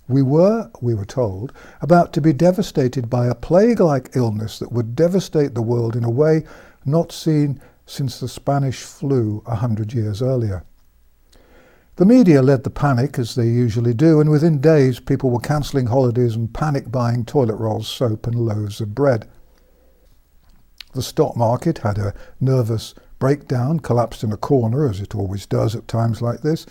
We 0.08 0.22
were, 0.22 0.70
we 0.82 0.94
were 0.94 1.06
told, 1.06 1.54
about 1.82 2.12
to 2.14 2.22
be 2.22 2.34
devastated 2.34 3.10
by 3.10 3.28
a 3.28 3.36
plague 3.36 3.80
like 3.80 4.16
illness 4.16 4.60
that 4.60 4.72
would 4.72 4.96
devastate 4.96 5.56
the 5.56 5.62
world 5.62 5.96
in 5.96 6.04
a 6.04 6.10
way 6.10 6.44
not 6.86 7.12
seen 7.12 7.62
since 7.86 8.20
the 8.20 8.28
Spanish 8.28 8.82
flu 8.82 9.42
a 9.46 9.56
hundred 9.56 9.94
years 9.94 10.22
earlier. 10.22 10.64
The 11.96 12.06
media 12.06 12.42
led 12.42 12.64
the 12.64 12.70
panic, 12.70 13.20
as 13.20 13.36
they 13.36 13.48
usually 13.48 13.94
do, 13.94 14.20
and 14.20 14.30
within 14.30 14.60
days 14.60 15.00
people 15.00 15.30
were 15.30 15.40
cancelling 15.40 15.86
holidays 15.86 16.36
and 16.36 16.54
panic 16.54 16.92
buying 16.92 17.24
toilet 17.24 17.56
rolls, 17.56 17.88
soap, 17.88 18.28
and 18.28 18.36
loaves 18.36 18.82
of 18.82 18.96
bread. 18.96 19.30
The 20.94 21.04
stock 21.04 21.38
market 21.38 21.80
had 21.80 21.98
a 21.98 22.14
nervous 22.40 22.94
breakdown, 23.24 23.80
collapsed 23.80 24.22
in 24.22 24.34
a 24.34 24.38
corner, 24.52 24.86
as 24.86 25.00
it 25.00 25.16
always 25.16 25.46
does 25.46 25.78
at 25.78 25.88
times 25.88 26.22
like 26.22 26.42
this. 26.42 26.66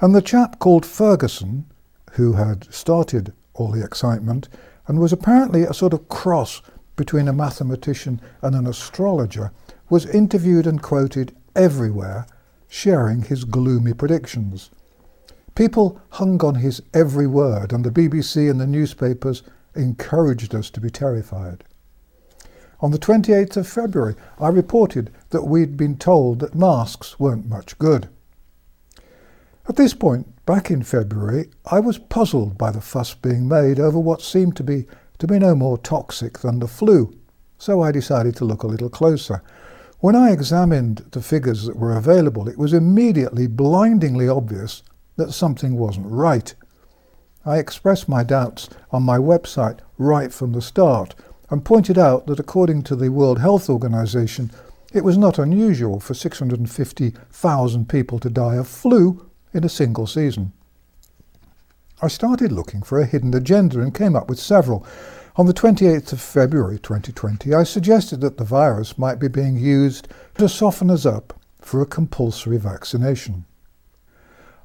And 0.00 0.12
the 0.12 0.20
chap 0.20 0.58
called 0.58 0.84
Ferguson, 0.84 1.66
who 2.14 2.32
had 2.32 2.66
started 2.74 3.32
all 3.52 3.70
the 3.70 3.84
excitement, 3.84 4.48
and 4.88 4.98
was 4.98 5.12
apparently 5.12 5.62
a 5.62 5.72
sort 5.72 5.92
of 5.92 6.08
cross 6.08 6.62
between 6.96 7.28
a 7.28 7.32
mathematician 7.32 8.20
and 8.42 8.56
an 8.56 8.66
astrologer, 8.66 9.52
was 9.88 10.04
interviewed 10.06 10.66
and 10.66 10.82
quoted 10.82 11.32
everywhere, 11.54 12.26
sharing 12.66 13.22
his 13.22 13.44
gloomy 13.44 13.94
predictions. 13.94 14.72
People 15.54 16.00
hung 16.08 16.42
on 16.42 16.56
his 16.56 16.82
every 16.92 17.28
word, 17.28 17.72
and 17.72 17.84
the 17.84 17.90
BBC 17.92 18.50
and 18.50 18.60
the 18.60 18.66
newspapers 18.66 19.44
encouraged 19.76 20.56
us 20.56 20.70
to 20.70 20.80
be 20.80 20.90
terrified. 20.90 21.62
On 22.84 22.90
the 22.90 22.98
28th 22.98 23.56
of 23.56 23.66
February, 23.66 24.14
I 24.38 24.48
reported 24.48 25.10
that 25.30 25.46
we'd 25.46 25.74
been 25.74 25.96
told 25.96 26.40
that 26.40 26.54
masks 26.54 27.18
weren't 27.18 27.48
much 27.48 27.78
good. 27.78 28.10
At 29.66 29.76
this 29.76 29.94
point, 29.94 30.44
back 30.44 30.70
in 30.70 30.82
February, 30.82 31.48
I 31.64 31.80
was 31.80 31.96
puzzled 31.96 32.58
by 32.58 32.70
the 32.70 32.82
fuss 32.82 33.14
being 33.14 33.48
made 33.48 33.80
over 33.80 33.98
what 33.98 34.20
seemed 34.20 34.54
to 34.56 34.62
be 34.62 34.86
to 35.16 35.26
be 35.26 35.38
no 35.38 35.54
more 35.54 35.78
toxic 35.78 36.40
than 36.40 36.58
the 36.58 36.68
flu, 36.68 37.16
so 37.56 37.80
I 37.80 37.90
decided 37.90 38.36
to 38.36 38.44
look 38.44 38.64
a 38.64 38.66
little 38.66 38.90
closer. 38.90 39.42
When 40.00 40.14
I 40.14 40.32
examined 40.32 41.06
the 41.12 41.22
figures 41.22 41.64
that 41.64 41.78
were 41.78 41.96
available, 41.96 42.50
it 42.50 42.58
was 42.58 42.74
immediately 42.74 43.46
blindingly 43.46 44.28
obvious 44.28 44.82
that 45.16 45.32
something 45.32 45.78
wasn't 45.78 46.08
right. 46.10 46.54
I 47.46 47.56
expressed 47.56 48.10
my 48.10 48.24
doubts 48.24 48.68
on 48.90 49.04
my 49.04 49.16
website 49.16 49.78
right 49.96 50.30
from 50.30 50.52
the 50.52 50.60
start 50.60 51.14
and 51.54 51.64
pointed 51.64 51.96
out 51.96 52.26
that 52.26 52.40
according 52.40 52.82
to 52.82 52.96
the 52.96 53.12
World 53.12 53.38
Health 53.38 53.70
Organization, 53.70 54.50
it 54.92 55.04
was 55.04 55.16
not 55.16 55.38
unusual 55.38 56.00
for 56.00 56.12
650,000 56.12 57.88
people 57.88 58.18
to 58.18 58.28
die 58.28 58.56
of 58.56 58.66
flu 58.66 59.30
in 59.52 59.62
a 59.62 59.68
single 59.68 60.08
season. 60.08 60.52
I 62.02 62.08
started 62.08 62.50
looking 62.50 62.82
for 62.82 62.98
a 62.98 63.06
hidden 63.06 63.32
agenda 63.34 63.78
and 63.78 63.94
came 63.94 64.16
up 64.16 64.28
with 64.28 64.40
several. 64.40 64.84
On 65.36 65.46
the 65.46 65.54
28th 65.54 66.12
of 66.12 66.20
February 66.20 66.80
2020, 66.80 67.54
I 67.54 67.62
suggested 67.62 68.20
that 68.22 68.36
the 68.36 68.42
virus 68.42 68.98
might 68.98 69.20
be 69.20 69.28
being 69.28 69.56
used 69.56 70.08
to 70.38 70.48
soften 70.48 70.90
us 70.90 71.06
up 71.06 71.38
for 71.60 71.80
a 71.80 71.86
compulsory 71.86 72.58
vaccination. 72.58 73.44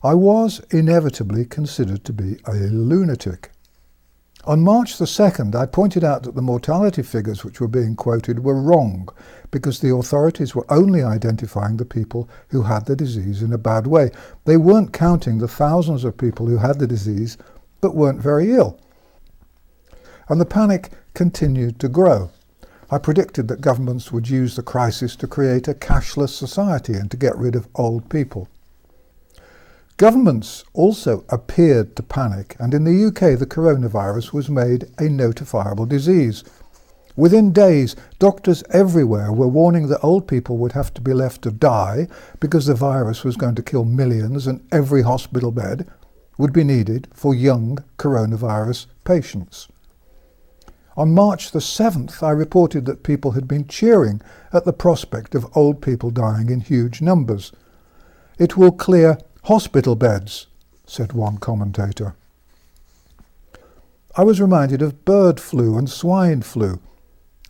I 0.02 0.15
was 0.15 0.60
inevitably 0.71 1.45
considered 1.45 2.04
to 2.06 2.13
be 2.13 2.39
a 2.47 2.54
lunatic. 2.54 3.52
On 4.45 4.62
March 4.62 4.97
the 4.97 5.06
2nd, 5.06 5.54
I 5.54 5.65
pointed 5.65 6.04
out 6.04 6.23
that 6.23 6.34
the 6.34 6.41
mortality 6.41 7.04
figures 7.04 7.43
which 7.43 7.60
were 7.60 7.67
being 7.67 7.95
quoted 7.97 8.43
were 8.43 8.60
wrong 8.60 9.10
because 9.52 9.80
the 9.80 9.93
authorities 9.93 10.56
were 10.56 10.65
only 10.71 11.04
identifying 11.04 11.75
the 11.75 11.84
people 11.84 12.30
who 12.47 12.62
had 12.62 12.86
the 12.86 12.95
disease 12.95 13.41
in 13.41 13.52
a 13.52 13.58
bad 13.58 13.86
way. 13.86 14.12
They 14.45 14.56
weren't 14.56 14.93
counting 14.93 15.39
the 15.39 15.47
thousands 15.49 16.06
of 16.06 16.17
people 16.17 16.47
who 16.47 16.58
had 16.58 16.80
the 16.80 16.88
disease 16.88 17.38
but 17.82 17.95
weren't 17.95 18.21
very 18.21 18.54
ill. 18.54 18.80
And 20.30 20.39
the 20.39 20.45
panic 20.45 20.91
continued 21.13 21.78
to 21.80 21.89
grow. 21.89 22.32
I 22.89 22.97
predicted 22.97 23.49
that 23.49 23.62
governments 23.62 24.12
would 24.13 24.30
use 24.30 24.56
the 24.56 24.63
crisis 24.63 25.17
to 25.17 25.28
create 25.28 25.67
a 25.67 25.73
cashless 25.73 26.30
society 26.30 26.93
and 26.93 27.12
to 27.12 27.17
get 27.17 27.38
rid 27.38 27.56
of 27.56 27.67
old 27.75 28.10
people. 28.10 28.47
Governments 29.99 30.63
also 30.71 31.25
appeared 31.27 31.97
to 31.97 32.03
panic, 32.03 32.55
and 32.57 32.73
in 32.73 32.85
the 32.85 33.07
UK 33.07 33.38
the 33.38 33.45
coronavirus 33.45 34.31
was 34.31 34.49
made 34.49 34.83
a 34.97 35.09
notifiable 35.09 35.85
disease. 35.85 36.41
Within 37.17 37.51
days, 37.51 37.97
doctors 38.17 38.63
everywhere 38.69 39.33
were 39.33 39.49
warning 39.49 39.89
that 39.89 39.99
old 40.01 40.25
people 40.25 40.57
would 40.57 40.71
have 40.71 40.93
to 40.93 41.01
be 41.01 41.13
left 41.13 41.41
to 41.41 41.51
die 41.51 42.07
because 42.39 42.65
the 42.65 42.75
virus 42.75 43.25
was 43.25 43.35
going 43.35 43.55
to 43.55 43.62
kill 43.62 43.83
millions 43.83 44.47
and 44.47 44.65
every 44.71 45.01
hospital 45.01 45.51
bed 45.51 45.85
would 46.38 46.53
be 46.53 46.63
needed 46.63 47.09
for 47.13 47.35
young 47.35 47.77
coronavirus 47.97 48.85
patients. 49.03 49.67
On 50.95 51.13
March 51.13 51.51
the 51.51 51.59
7th, 51.59 52.23
I 52.23 52.31
reported 52.31 52.85
that 52.85 53.03
people 53.03 53.31
had 53.31 53.49
been 53.49 53.67
cheering 53.67 54.21
at 54.53 54.63
the 54.63 54.71
prospect 54.71 55.35
of 55.35 55.57
old 55.57 55.81
people 55.81 56.09
dying 56.09 56.49
in 56.49 56.62
huge 56.62 57.01
numbers. 57.01 57.51
It 58.38 58.55
will 58.55 58.71
clear 58.71 59.17
Hospital 59.49 59.95
beds, 59.95 60.45
said 60.85 61.13
one 61.13 61.39
commentator. 61.39 62.13
I 64.15 64.23
was 64.23 64.39
reminded 64.39 64.83
of 64.83 65.03
bird 65.05 65.39
flu 65.39 65.75
and 65.75 65.89
swine 65.89 66.43
flu. 66.43 66.79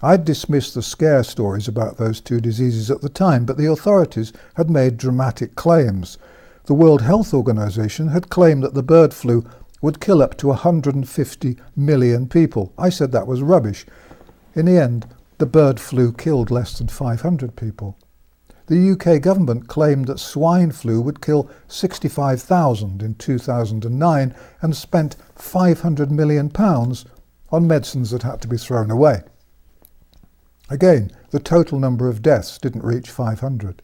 I'd 0.02 0.24
dismissed 0.24 0.76
the 0.76 0.82
scare 0.82 1.26
stories 1.26 1.68
about 1.68 1.98
those 1.98 2.22
two 2.22 2.40
diseases 2.40 2.90
at 2.90 3.02
the 3.02 3.10
time, 3.10 3.44
but 3.44 3.58
the 3.58 3.70
authorities 3.70 4.32
had 4.54 4.70
made 4.70 4.96
dramatic 4.96 5.56
claims. 5.56 6.18
The 6.68 6.74
World 6.74 7.02
Health 7.02 7.34
Organization 7.34 8.08
had 8.08 8.30
claimed 8.30 8.64
that 8.64 8.76
the 8.76 8.82
bird 8.82 9.14
flu 9.14 9.46
would 9.82 10.00
kill 10.00 10.22
up 10.22 10.38
to 10.38 10.48
150 10.48 11.58
million 11.76 12.30
people. 12.30 12.72
I 12.78 12.88
said 12.88 13.12
that 13.12 13.28
was 13.28 13.42
rubbish. 13.42 13.86
In 14.56 14.68
the 14.68 14.78
end, 14.78 15.06
the 15.38 15.46
bird 15.46 15.82
flu 15.82 16.14
killed 16.14 16.50
less 16.50 16.78
than 16.78 16.88
500 16.88 17.58
people 17.58 17.98
the 18.70 18.92
UK 18.92 19.20
government 19.20 19.68
claimed 19.68 20.06
that 20.06 20.20
swine 20.20 20.72
flu 20.72 21.02
would 21.02 21.22
kill 21.22 21.50
65,000 21.68 23.02
in 23.02 23.16
2009 23.16 24.36
and 24.62 24.76
spent 24.76 25.16
500 25.36 26.12
million 26.12 26.52
pounds 26.52 27.04
on 27.52 27.66
medicines 27.66 28.12
that 28.12 28.22
had 28.22 28.42
to 28.42 28.48
be 28.48 28.58
thrown 28.58 28.92
away. 28.92 29.24
Again, 30.70 31.12
the 31.32 31.40
total 31.40 31.80
number 31.80 32.08
of 32.08 32.22
deaths 32.22 32.60
didn't 32.60 32.84
reach 32.84 33.10
500. 33.10 33.82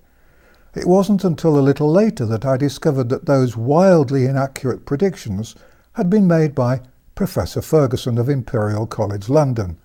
It 0.76 0.86
wasn't 0.86 1.24
until 1.24 1.58
a 1.58 1.62
little 1.62 1.92
later 1.92 2.28
that 2.28 2.46
I 2.46 2.56
discovered 2.56 3.10
that 3.10 3.26
those 3.26 3.58
wildly 3.58 4.26
inaccurate 4.26 4.86
predictions 4.86 5.56
had 5.94 6.12
been 6.12 6.28
made 6.28 6.54
by 6.54 6.82
Professor 7.16 7.64
Ferguson 7.64 8.20
of 8.20 8.30
Imperial 8.30 8.86
College 8.86 9.30
London, 9.30 9.80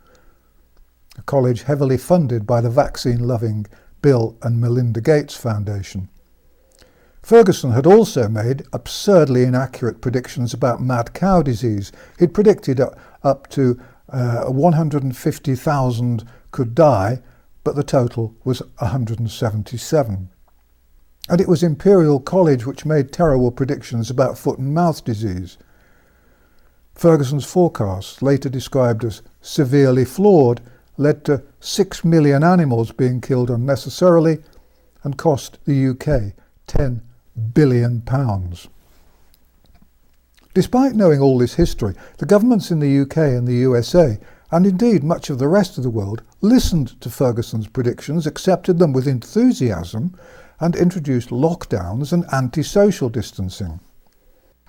a 1.16 1.22
college 1.22 1.62
heavily 1.62 1.96
funded 1.96 2.46
by 2.46 2.60
the 2.60 2.68
vaccine 2.68 3.26
loving 3.26 3.66
Bill 4.02 4.36
and 4.42 4.60
Melinda 4.60 5.00
Gates 5.00 5.36
Foundation. 5.36 6.08
Ferguson 7.22 7.72
had 7.72 7.86
also 7.86 8.28
made 8.28 8.64
absurdly 8.72 9.44
inaccurate 9.44 10.00
predictions 10.00 10.54
about 10.54 10.80
mad 10.80 11.12
cow 11.12 11.42
disease. 11.42 11.92
He'd 12.18 12.34
predicted 12.34 12.80
up 13.22 13.48
to 13.50 13.80
uh, 14.08 14.44
150,000 14.46 16.28
could 16.50 16.74
die, 16.74 17.22
but 17.62 17.76
the 17.76 17.84
total 17.84 18.34
was 18.42 18.62
177. 18.78 20.30
And 21.28 21.40
it 21.40 21.48
was 21.48 21.62
Imperial 21.62 22.18
College 22.18 22.66
which 22.66 22.86
made 22.86 23.12
terrible 23.12 23.52
predictions 23.52 24.10
about 24.10 24.38
foot 24.38 24.58
and 24.58 24.74
mouth 24.74 25.04
disease. 25.04 25.58
Ferguson's 26.94 27.44
forecasts, 27.44 28.20
later 28.20 28.48
described 28.48 29.04
as 29.04 29.22
severely 29.40 30.04
flawed, 30.04 30.60
led 31.00 31.24
to 31.24 31.42
6 31.60 32.04
million 32.04 32.44
animals 32.44 32.92
being 32.92 33.22
killed 33.22 33.48
unnecessarily 33.48 34.38
and 35.02 35.16
cost 35.16 35.58
the 35.64 35.88
UK 35.88 36.34
10 36.66 37.00
billion 37.54 38.02
pounds. 38.02 38.68
Despite 40.52 40.94
knowing 40.94 41.18
all 41.20 41.38
this 41.38 41.54
history, 41.54 41.94
the 42.18 42.26
governments 42.26 42.70
in 42.70 42.80
the 42.80 43.00
UK 43.00 43.16
and 43.16 43.48
the 43.48 43.54
USA, 43.54 44.18
and 44.50 44.66
indeed 44.66 45.02
much 45.02 45.30
of 45.30 45.38
the 45.38 45.48
rest 45.48 45.78
of 45.78 45.84
the 45.84 45.90
world, 45.90 46.22
listened 46.42 47.00
to 47.00 47.08
Ferguson's 47.08 47.68
predictions, 47.68 48.26
accepted 48.26 48.78
them 48.78 48.92
with 48.92 49.08
enthusiasm, 49.08 50.14
and 50.60 50.76
introduced 50.76 51.30
lockdowns 51.30 52.12
and 52.12 52.26
anti-social 52.30 53.08
distancing. 53.08 53.80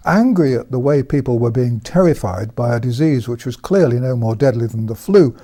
Angry 0.05 0.55
at 0.55 0.71
the 0.71 0.79
way 0.79 1.03
people 1.03 1.39
were 1.39 1.51
being 1.51 1.81
terrified 1.81 2.55
by 2.55 2.73
a 2.73 2.79
disease 2.79 3.27
which 3.27 3.45
was 3.45 3.57
clearly 3.57 3.99
no 3.99 4.15
more 4.15 4.35
deadly 4.35 4.67
than 4.67 4.85
the 4.85 4.95
flu, 4.95 5.35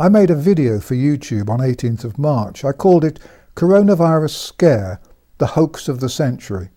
I 0.00 0.08
made 0.08 0.30
a 0.30 0.34
video 0.34 0.80
for 0.80 0.94
YouTube 0.94 1.50
on 1.50 1.58
18th 1.60 2.04
of 2.04 2.18
March. 2.18 2.64
I 2.64 2.72
called 2.72 3.04
it 3.04 3.20
Coronavirus 3.54 4.30
Scare, 4.30 4.98
the 5.36 5.48
Hoax 5.48 5.88
of 5.88 6.00
the 6.00 6.08
Century. 6.08 6.70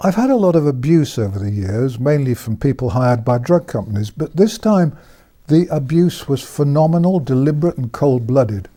I've 0.00 0.16
had 0.16 0.30
a 0.30 0.34
lot 0.34 0.56
of 0.56 0.66
abuse 0.66 1.20
over 1.20 1.38
the 1.38 1.52
years, 1.52 2.00
mainly 2.00 2.34
from 2.34 2.56
people 2.56 2.90
hired 2.90 3.24
by 3.24 3.38
drug 3.38 3.68
companies, 3.68 4.10
but 4.10 4.34
this 4.34 4.58
time 4.58 4.98
the 5.46 5.68
abuse 5.70 6.26
was 6.26 6.42
phenomenal, 6.42 7.20
deliberate, 7.20 7.76
and 7.76 7.92
cold 7.92 8.26
blooded. 8.26 8.68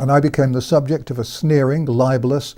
And 0.00 0.10
I 0.10 0.18
became 0.18 0.54
the 0.54 0.60
subject 0.60 1.12
of 1.12 1.20
a 1.20 1.24
sneering, 1.24 1.84
libelous 1.84 2.56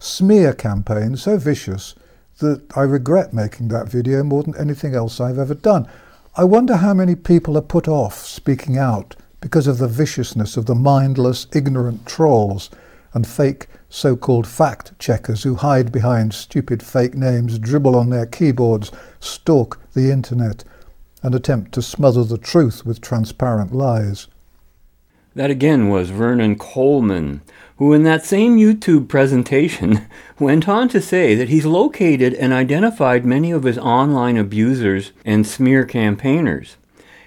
smear 0.00 0.52
campaign 0.52 1.16
so 1.16 1.36
vicious 1.36 1.94
that 2.38 2.60
I 2.76 2.82
regret 2.82 3.32
making 3.32 3.68
that 3.68 3.88
video 3.88 4.24
more 4.24 4.42
than 4.42 4.56
anything 4.56 4.96
else 4.96 5.20
I've 5.20 5.38
ever 5.38 5.54
done. 5.54 5.88
I 6.36 6.42
wonder 6.42 6.78
how 6.78 6.94
many 6.94 7.14
people 7.14 7.56
are 7.56 7.62
put 7.62 7.86
off 7.86 8.18
speaking 8.18 8.76
out 8.76 9.14
because 9.40 9.68
of 9.68 9.78
the 9.78 9.86
viciousness 9.86 10.56
of 10.56 10.66
the 10.66 10.74
mindless, 10.74 11.46
ignorant 11.54 12.06
trolls 12.06 12.70
and 13.12 13.24
fake 13.24 13.68
so 13.88 14.16
called 14.16 14.44
fact 14.44 14.98
checkers 14.98 15.44
who 15.44 15.54
hide 15.54 15.92
behind 15.92 16.34
stupid 16.34 16.82
fake 16.82 17.14
names, 17.14 17.60
dribble 17.60 17.94
on 17.94 18.10
their 18.10 18.26
keyboards, 18.26 18.90
stalk 19.20 19.80
the 19.92 20.10
internet, 20.10 20.64
and 21.22 21.36
attempt 21.36 21.70
to 21.70 21.82
smother 21.82 22.24
the 22.24 22.36
truth 22.36 22.84
with 22.84 23.00
transparent 23.00 23.72
lies. 23.72 24.26
That 25.36 25.52
again 25.52 25.88
was 25.88 26.10
Vernon 26.10 26.58
Coleman, 26.58 27.42
who 27.76 27.92
in 27.92 28.02
that 28.04 28.24
same 28.24 28.56
YouTube 28.56 29.08
presentation 29.08 30.06
went 30.38 30.68
on 30.68 30.88
to 30.88 31.00
say 31.00 31.34
that 31.34 31.48
he's 31.48 31.66
located 31.66 32.34
and 32.34 32.52
identified 32.52 33.24
many 33.24 33.50
of 33.50 33.64
his 33.64 33.78
online 33.78 34.36
abusers 34.36 35.12
and 35.24 35.46
smear 35.46 35.84
campaigners. 35.84 36.76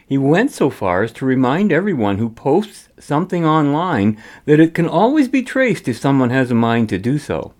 He 0.07 0.17
went 0.17 0.51
so 0.51 0.69
far 0.69 1.03
as 1.03 1.11
to 1.13 1.25
remind 1.25 1.71
everyone 1.71 2.17
who 2.17 2.29
posts 2.29 2.87
something 2.97 3.45
online 3.45 4.17
that 4.45 4.59
it 4.59 4.73
can 4.73 4.87
always 4.87 5.27
be 5.27 5.43
traced 5.43 5.87
if 5.89 5.97
someone 5.97 6.29
has 6.29 6.49
a 6.49 6.55
mind 6.55 6.87
to 6.89 6.97
do 6.97 7.17
so. 7.17 7.53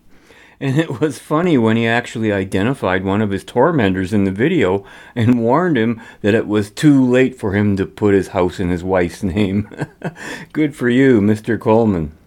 And 0.60 0.80
it 0.80 1.00
was 1.00 1.20
funny 1.20 1.58
when 1.58 1.78
he 1.78 1.86
actually 1.86 2.32
identified 2.32 3.04
one 3.04 3.22
of 3.22 3.30
his 3.30 3.44
tormentors 3.44 4.14
in 4.14 4.24
the 4.24 4.32
video 4.32 4.86
and 5.14 5.42
warned 5.42 5.78
him 5.78 6.02
that 6.22 6.34
it 6.34 6.48
was 6.48 6.72
too 6.72 7.06
late 7.06 7.38
for 7.38 7.54
him 7.54 7.76
to 7.78 7.86
put 7.86 8.16
his 8.16 8.30
house 8.30 8.60
in 8.60 8.70
his 8.70 8.84
wife's 8.84 9.22
name. 9.36 9.70
Good 10.54 10.76
for 10.76 10.90
you, 10.90 11.22
Mr. 11.22 11.60
Coleman. 11.60 12.18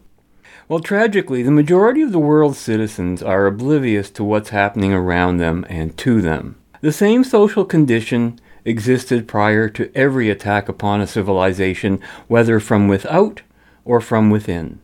Well, 0.70 0.78
tragically, 0.78 1.42
the 1.42 1.50
majority 1.50 2.00
of 2.00 2.12
the 2.12 2.20
world's 2.20 2.56
citizens 2.56 3.24
are 3.24 3.46
oblivious 3.46 4.08
to 4.10 4.22
what's 4.22 4.50
happening 4.50 4.92
around 4.92 5.38
them 5.38 5.66
and 5.68 5.96
to 5.96 6.20
them. 6.20 6.60
The 6.80 6.92
same 6.92 7.24
social 7.24 7.64
condition 7.64 8.38
existed 8.64 9.26
prior 9.26 9.68
to 9.68 9.90
every 9.96 10.30
attack 10.30 10.68
upon 10.68 11.00
a 11.00 11.08
civilization, 11.08 11.98
whether 12.28 12.60
from 12.60 12.86
without 12.86 13.42
or 13.84 14.00
from 14.00 14.30
within. 14.30 14.78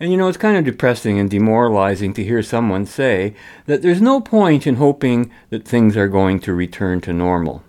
And 0.00 0.10
you 0.10 0.16
know, 0.16 0.28
it's 0.28 0.38
kind 0.38 0.56
of 0.56 0.64
depressing 0.64 1.18
and 1.18 1.28
demoralizing 1.28 2.14
to 2.14 2.24
hear 2.24 2.42
someone 2.42 2.86
say 2.86 3.34
that 3.66 3.82
there's 3.82 4.00
no 4.00 4.22
point 4.22 4.66
in 4.66 4.76
hoping 4.76 5.30
that 5.50 5.68
things 5.68 5.94
are 5.98 6.08
going 6.08 6.40
to 6.40 6.54
return 6.54 7.02
to 7.02 7.12
normal. 7.12 7.62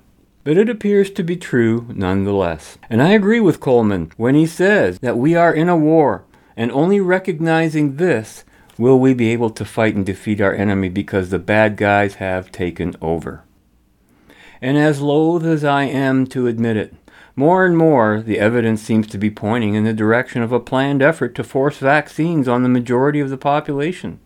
But 0.45 0.57
it 0.57 0.69
appears 0.69 1.11
to 1.11 1.23
be 1.23 1.35
true 1.35 1.87
nonetheless. 1.93 2.77
And 2.89 3.01
I 3.03 3.09
agree 3.09 3.41
with 3.41 3.59
Coleman 3.59 4.13
when 4.15 4.33
he 4.33 4.45
says 4.45 4.99
that 4.99 5.17
we 5.17 5.35
are 5.35 5.53
in 5.53 5.67
a 5.67 5.75
war 5.75 6.23
and 6.57 6.71
only 6.71 6.99
recognizing 6.99 7.95
this 7.95 8.43
will 8.77 8.99
we 8.99 9.13
be 9.13 9.29
able 9.29 9.51
to 9.51 9.63
fight 9.63 9.95
and 9.95 10.05
defeat 10.05 10.41
our 10.41 10.53
enemy 10.53 10.89
because 10.89 11.29
the 11.29 11.39
bad 11.39 11.77
guys 11.77 12.15
have 12.15 12.51
taken 12.51 12.95
over. 13.01 13.43
And 14.59 14.77
as 14.77 15.01
loath 15.01 15.43
as 15.43 15.63
I 15.63 15.83
am 15.83 16.25
to 16.27 16.47
admit 16.47 16.77
it, 16.77 16.95
more 17.35 17.65
and 17.65 17.77
more 17.77 18.21
the 18.21 18.39
evidence 18.39 18.81
seems 18.81 19.05
to 19.07 19.17
be 19.19 19.29
pointing 19.29 19.75
in 19.75 19.83
the 19.83 19.93
direction 19.93 20.41
of 20.41 20.51
a 20.51 20.59
planned 20.59 21.03
effort 21.03 21.35
to 21.35 21.43
force 21.43 21.77
vaccines 21.77 22.47
on 22.47 22.63
the 22.63 22.69
majority 22.69 23.19
of 23.19 23.29
the 23.29 23.37
population. 23.37 24.19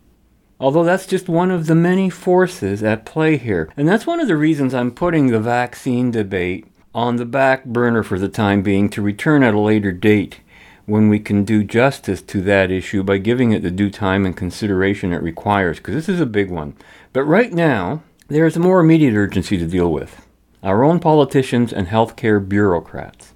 Although 0.60 0.86
that's 0.86 1.08
just 1.08 1.28
one 1.28 1.52
of 1.52 1.65
the 1.65 1.76
many 1.76 2.10
forces 2.10 2.84
at 2.84 3.06
play 3.06 3.36
here. 3.36 3.70
And 3.76 3.89
that's 3.89 4.08
one 4.08 4.20
of 4.20 4.28
the 4.28 4.38
reasons 4.38 4.74
I'm 4.74 4.91
putting 4.91 5.28
the 5.28 5.39
vaccine 5.39 6.12
debate 6.12 6.67
on 6.94 7.15
the 7.17 7.26
back 7.26 7.65
burner 7.65 8.04
for 8.04 8.20
the 8.20 8.30
time 8.30 8.62
being 8.62 8.89
to 8.89 9.02
return 9.02 9.44
at 9.44 9.54
a 9.54 9.60
later 9.60 9.91
date 9.91 10.39
when 10.86 11.10
we 11.10 11.20
can 11.20 11.44
do 11.44 11.63
justice 11.63 12.22
to 12.22 12.41
that 12.41 12.72
issue 12.72 13.04
by 13.04 13.17
giving 13.17 13.52
it 13.52 13.62
the 13.62 13.72
due 13.72 13.89
time 13.89 14.26
and 14.26 14.36
consideration 14.36 15.13
it 15.13 15.22
requires, 15.22 15.78
because 15.78 15.96
this 15.96 16.10
is 16.10 16.20
a 16.20 16.26
big 16.26 16.50
one. 16.50 16.76
But 17.13 17.24
right 17.24 17.54
now, 17.54 18.04
there 18.28 18.46
is 18.46 18.56
a 18.56 18.62
more 18.62 18.80
immediate 18.80 19.15
urgency 19.15 19.58
to 19.58 19.67
deal 19.67 19.91
with 19.91 20.26
our 20.63 20.84
own 20.84 21.00
politicians 21.00 21.74
and 21.74 21.88
healthcare 21.88 22.48
bureaucrats. 22.48 23.34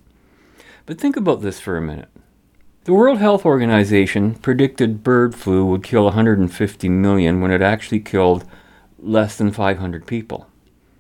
But 0.86 1.00
think 1.00 1.18
about 1.18 1.42
this 1.42 1.60
for 1.60 1.76
a 1.76 1.82
minute. 1.82 2.10
The 2.84 2.94
World 2.94 3.18
Health 3.18 3.46
Organization 3.46 4.36
predicted 4.36 5.04
bird 5.04 5.34
flu 5.34 5.66
would 5.66 5.84
kill 5.84 6.04
150 6.04 6.90
million 6.90 7.42
when 7.42 7.50
it 7.50 7.64
actually 7.64 8.00
killed 8.00 8.46
less 9.00 9.38
than 9.38 9.52
500 9.52 10.06
people. 10.06 10.48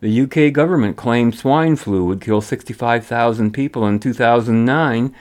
The 0.01 0.21
UK 0.21 0.51
government 0.51 0.97
claimed 0.97 1.35
swine 1.35 1.75
flu 1.75 2.05
would 2.05 2.21
kill 2.21 2.41
65,000 2.41 3.51
people 3.51 3.85
in 3.85 3.99
2009, 3.99 5.15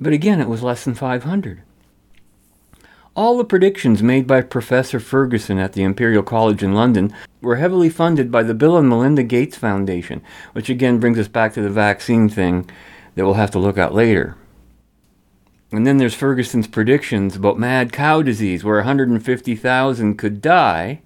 but 0.00 0.12
again 0.12 0.40
it 0.40 0.48
was 0.48 0.62
less 0.62 0.84
than 0.84 0.94
500. 0.94 1.62
All 3.18 3.36
the 3.36 3.44
predictions 3.44 4.00
made 4.00 4.28
by 4.28 4.42
Professor 4.42 5.00
Ferguson 5.00 5.58
at 5.58 5.72
the 5.72 5.82
Imperial 5.82 6.22
College 6.22 6.62
in 6.62 6.72
London 6.72 7.12
were 7.40 7.56
heavily 7.56 7.90
funded 7.90 8.30
by 8.30 8.44
the 8.44 8.54
Bill 8.54 8.76
and 8.76 8.88
Melinda 8.88 9.24
Gates 9.24 9.56
Foundation, 9.56 10.22
which 10.52 10.70
again 10.70 11.00
brings 11.00 11.18
us 11.18 11.26
back 11.26 11.52
to 11.54 11.60
the 11.60 11.68
vaccine 11.68 12.28
thing 12.28 12.70
that 13.16 13.24
we'll 13.24 13.34
have 13.34 13.50
to 13.50 13.58
look 13.58 13.76
at 13.76 13.92
later. 13.92 14.36
And 15.72 15.86
then 15.86 15.98
there's 15.98 16.14
Ferguson's 16.14 16.68
predictions 16.68 17.34
about 17.34 17.58
mad 17.58 17.92
cow 17.92 18.22
disease, 18.22 18.62
where 18.62 18.76
150,000 18.76 20.16
could 20.16 20.40
die, 20.40 21.02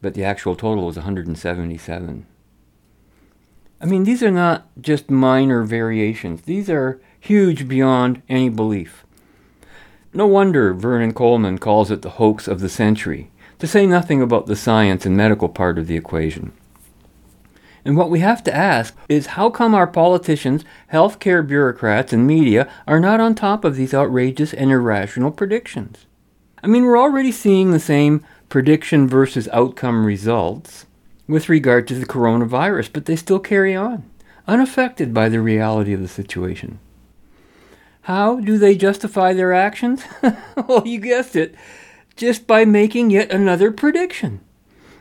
but 0.00 0.14
the 0.14 0.24
actual 0.24 0.54
total 0.54 0.86
was 0.86 0.96
177. 0.96 2.26
I 3.80 3.84
mean, 3.84 4.04
these 4.04 4.22
are 4.22 4.30
not 4.30 4.68
just 4.80 5.10
minor 5.10 5.64
variations, 5.64 6.42
these 6.42 6.70
are 6.70 7.00
huge 7.22 7.68
beyond 7.68 8.20
any 8.28 8.48
belief. 8.48 9.06
No 10.12 10.26
wonder 10.26 10.74
Vernon 10.74 11.14
Coleman 11.14 11.56
calls 11.56 11.88
it 11.90 12.02
the 12.02 12.10
hoax 12.10 12.48
of 12.48 12.58
the 12.58 12.68
century, 12.68 13.30
to 13.60 13.66
say 13.68 13.86
nothing 13.86 14.20
about 14.20 14.46
the 14.46 14.56
science 14.56 15.06
and 15.06 15.16
medical 15.16 15.48
part 15.48 15.78
of 15.78 15.86
the 15.86 15.96
equation. 15.96 16.52
And 17.84 17.96
what 17.96 18.10
we 18.10 18.18
have 18.18 18.42
to 18.44 18.54
ask 18.54 18.96
is 19.08 19.38
how 19.38 19.50
come 19.50 19.72
our 19.72 19.86
politicians, 19.86 20.64
healthcare 20.92 21.46
bureaucrats, 21.46 22.12
and 22.12 22.26
media 22.26 22.68
are 22.88 22.98
not 22.98 23.20
on 23.20 23.36
top 23.36 23.64
of 23.64 23.76
these 23.76 23.94
outrageous 23.94 24.52
and 24.52 24.72
irrational 24.72 25.30
predictions? 25.30 26.06
I 26.60 26.66
mean, 26.66 26.84
we're 26.84 26.98
already 26.98 27.30
seeing 27.30 27.70
the 27.70 27.80
same 27.80 28.26
prediction 28.48 29.06
versus 29.06 29.48
outcome 29.52 30.04
results 30.04 30.86
with 31.28 31.48
regard 31.48 31.86
to 31.86 31.94
the 31.94 32.06
coronavirus, 32.06 32.92
but 32.92 33.04
they 33.04 33.16
still 33.16 33.38
carry 33.38 33.76
on, 33.76 34.10
unaffected 34.48 35.14
by 35.14 35.28
the 35.28 35.40
reality 35.40 35.92
of 35.92 36.02
the 36.02 36.08
situation. 36.08 36.80
How 38.02 38.40
do 38.40 38.58
they 38.58 38.74
justify 38.74 39.32
their 39.32 39.52
actions? 39.52 40.02
well, 40.66 40.86
you 40.86 40.98
guessed 40.98 41.36
it, 41.36 41.54
just 42.16 42.46
by 42.46 42.64
making 42.64 43.10
yet 43.10 43.30
another 43.30 43.70
prediction. 43.70 44.40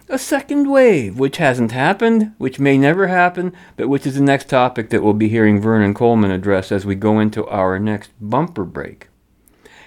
A 0.07 0.19
second 0.19 0.69
wave, 0.69 1.17
which 1.17 1.37
hasn't 1.37 1.71
happened, 1.71 2.33
which 2.37 2.59
may 2.59 2.77
never 2.77 3.07
happen, 3.07 3.53
but 3.75 3.87
which 3.87 4.05
is 4.05 4.15
the 4.15 4.21
next 4.21 4.49
topic 4.49 4.89
that 4.89 5.01
we'll 5.01 5.13
be 5.13 5.29
hearing 5.29 5.59
Vernon 5.59 5.93
Coleman 5.93 6.31
address 6.31 6.71
as 6.71 6.85
we 6.85 6.95
go 6.95 7.19
into 7.19 7.47
our 7.47 7.79
next 7.79 8.11
bumper 8.19 8.65
break. 8.65 9.07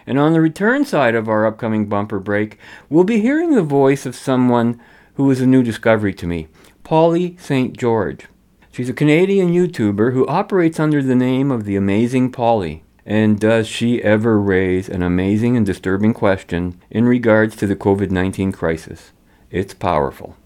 And 0.07 0.19
on 0.19 0.33
the 0.33 0.41
return 0.41 0.85
side 0.85 1.15
of 1.15 1.29
our 1.29 1.47
upcoming 1.47 1.87
bumper 1.87 2.19
break, 2.19 2.59
we'll 2.89 3.05
be 3.05 3.21
hearing 3.21 3.55
the 3.55 3.63
voice 3.63 4.07
of 4.07 4.17
someone 4.17 4.81
who 5.15 5.31
is 5.31 5.41
a 5.41 5.47
new 5.47 5.63
discovery 5.63 6.15
to 6.15 6.27
me, 6.27 6.49
Polly 6.83 7.37
St. 7.39 7.77
George. 7.77 8.27
She's 8.73 8.89
a 8.89 8.95
Canadian 8.95 9.53
YouTuber 9.53 10.13
who 10.13 10.27
operates 10.27 10.81
under 10.81 11.01
the 11.03 11.15
name 11.15 11.51
of 11.51 11.65
The 11.65 11.77
Amazing 11.77 12.33
Polly. 12.33 12.84
And 13.07 13.39
does 13.39 13.69
she 13.69 14.03
ever 14.03 14.41
raise 14.41 14.89
an 14.89 15.03
amazing 15.03 15.57
and 15.57 15.67
disturbing 15.67 16.15
question 16.15 16.81
in 16.91 17.05
regards 17.05 17.55
to 17.57 17.67
the 17.67 17.77
COVID 17.77 18.11
19 18.11 18.51
crisis? 18.53 19.13
It's 19.51 19.75
powerful. 19.75 20.37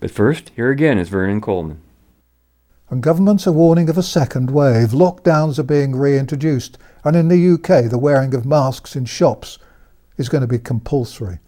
But 0.00 0.10
first, 0.10 0.50
here 0.54 0.70
again 0.70 0.98
is 0.98 1.08
Vernon 1.08 1.40
Coleman. 1.40 1.80
And 2.90 3.02
governments 3.02 3.46
are 3.46 3.52
warning 3.52 3.88
of 3.88 3.98
a 3.98 4.02
second 4.02 4.50
wave. 4.50 4.90
Lockdowns 4.90 5.58
are 5.58 5.64
being 5.64 5.96
reintroduced. 5.96 6.78
And 7.04 7.16
in 7.16 7.28
the 7.28 7.52
UK, 7.52 7.90
the 7.90 7.98
wearing 7.98 8.34
of 8.34 8.46
masks 8.46 8.94
in 8.94 9.06
shops 9.06 9.58
is 10.16 10.28
going 10.28 10.42
to 10.42 10.46
be 10.46 10.58
compulsory. 10.58 11.38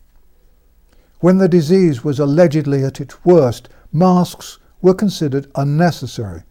When 1.20 1.38
the 1.38 1.48
disease 1.48 2.02
was 2.02 2.18
allegedly 2.18 2.82
at 2.82 3.00
its 3.00 3.24
worst, 3.24 3.68
masks 3.92 4.58
were 4.80 4.94
considered 4.94 5.50
unnecessary. 5.54 6.44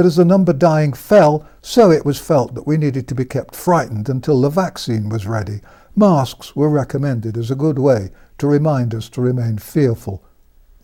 But 0.00 0.06
as 0.06 0.16
the 0.16 0.24
number 0.24 0.54
dying 0.54 0.94
fell, 0.94 1.46
so 1.60 1.90
it 1.90 2.06
was 2.06 2.18
felt 2.18 2.54
that 2.54 2.66
we 2.66 2.78
needed 2.78 3.06
to 3.08 3.14
be 3.14 3.26
kept 3.26 3.54
frightened 3.54 4.08
until 4.08 4.40
the 4.40 4.48
vaccine 4.48 5.10
was 5.10 5.26
ready. 5.26 5.60
Masks 5.94 6.56
were 6.56 6.70
recommended 6.70 7.36
as 7.36 7.50
a 7.50 7.54
good 7.54 7.78
way 7.78 8.08
to 8.38 8.46
remind 8.46 8.94
us 8.94 9.10
to 9.10 9.20
remain 9.20 9.58
fearful 9.58 10.24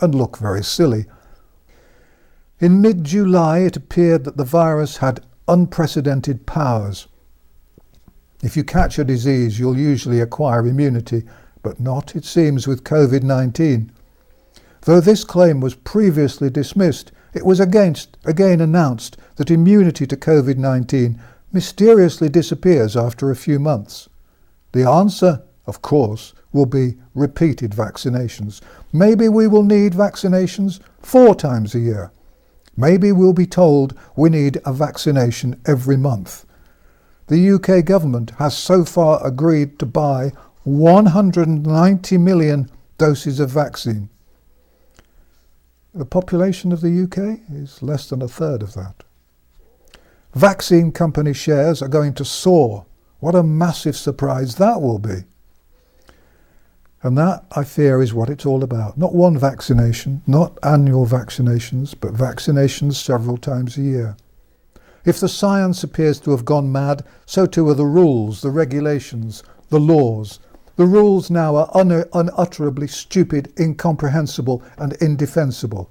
and 0.03 0.15
look 0.15 0.37
very 0.37 0.63
silly. 0.63 1.07
In 2.61 2.83
mid 2.83 3.05
July, 3.05 3.61
it 3.61 3.79
appeared 3.79 4.25
that 4.25 4.37
the 4.37 4.45
virus 4.45 4.99
had 4.99 5.25
unprecedented 5.49 6.45
powers. 6.45 7.09
If 8.43 8.55
you 8.55 8.65
catch 8.65 8.99
a 8.99 9.05
disease, 9.05 9.59
you'll 9.59 9.79
usually 9.79 10.21
acquire 10.21 10.67
immunity, 10.67 11.23
but 11.63 11.81
not, 11.81 12.15
it 12.15 12.27
seems, 12.27 12.67
with 12.69 12.85
COVID 12.85 13.23
19. 13.23 13.91
Though 14.83 15.01
this 15.01 15.25
claim 15.25 15.63
was 15.63 15.75
previously 15.75 16.51
dismissed, 16.51 17.13
it 17.37 17.45
was 17.45 17.61
against, 17.61 18.17
again 18.25 18.61
announced 18.61 19.17
that 19.37 19.51
immunity 19.51 20.07
to 20.07 20.17
COVID 20.17 20.57
19 20.57 21.21
mysteriously 21.53 22.29
disappears 22.29 22.97
after 22.97 23.31
a 23.31 23.37
few 23.37 23.59
months. 23.59 24.09
The 24.73 24.89
answer, 24.89 25.43
of 25.67 25.83
course, 25.83 26.33
will 26.53 26.67
be 26.67 26.97
repeated 27.15 27.73
vaccinations. 27.73 28.63
Maybe 28.93 29.29
we 29.29 29.47
will 29.47 29.63
need 29.63 29.93
vaccinations 29.93 30.81
four 31.01 31.35
times 31.35 31.75
a 31.75 31.81
year. 31.81 32.11
Maybe 32.77 33.13
we'll 33.13 33.33
be 33.33 33.47
told 33.47 33.95
we 34.17 34.31
need 34.31 34.61
a 34.65 34.73
vaccination 34.73 35.61
every 35.67 35.97
month. 35.97 36.47
The 37.27 37.51
UK 37.53 37.85
government 37.85 38.31
has 38.39 38.57
so 38.57 38.85
far 38.85 39.27
agreed 39.27 39.79
to 39.79 39.87
buy 39.87 40.33
190 40.65 42.19
million 42.19 42.71
doses 42.99 43.41
of 43.41 43.51
vaccine. 43.51 44.09
The 45.97 46.05
population 46.05 46.73
of 46.73 46.83
the 46.83 47.05
UK 47.05 47.41
is 47.51 47.83
less 47.83 48.11
than 48.11 48.21
a 48.21 48.29
third 48.29 48.63
of 48.63 48.75
that. 48.75 49.03
Vaccine 50.35 50.93
company 50.93 51.33
shares 51.33 51.81
are 51.81 51.89
going 51.89 52.13
to 52.15 52.25
soar. 52.25 52.85
What 53.19 53.35
a 53.35 53.43
massive 53.43 53.97
surprise 53.97 54.57
that 54.57 54.83
will 54.83 54.99
be. 54.99 55.25
And 57.03 57.17
that, 57.17 57.47
I 57.53 57.65
fear, 57.65 58.03
is 58.03 58.13
what 58.13 58.29
it's 58.29 58.45
all 58.45 58.63
about. 58.63 58.99
Not 58.99 59.15
one 59.15 59.39
vaccination, 59.39 60.21
not 60.27 60.59
annual 60.63 61.07
vaccinations, 61.07 61.95
but 61.99 62.13
vaccinations 62.13 62.97
several 62.97 63.39
times 63.39 63.79
a 63.79 63.83
year. 63.83 64.19
If 65.07 65.19
the 65.19 65.31
science 65.31 65.83
appears 65.83 66.21
to 66.21 66.33
have 66.33 66.45
gone 66.45 66.71
mad, 66.71 67.05
so 67.25 67.47
too 67.47 67.71
are 67.71 67.75
the 67.75 67.87
rules, 67.87 68.43
the 68.43 68.51
regulations, 68.51 69.43
the 69.71 69.81
laws, 69.81 70.41
the 70.77 70.87
rules 70.87 71.31
now 71.31 71.57
are 71.57 71.71
un- 71.75 72.05
unutterably 72.13 72.87
stupid, 72.87 73.53
incomprehensible, 73.59 74.63
and 74.77 74.93
indefensible. 74.95 75.91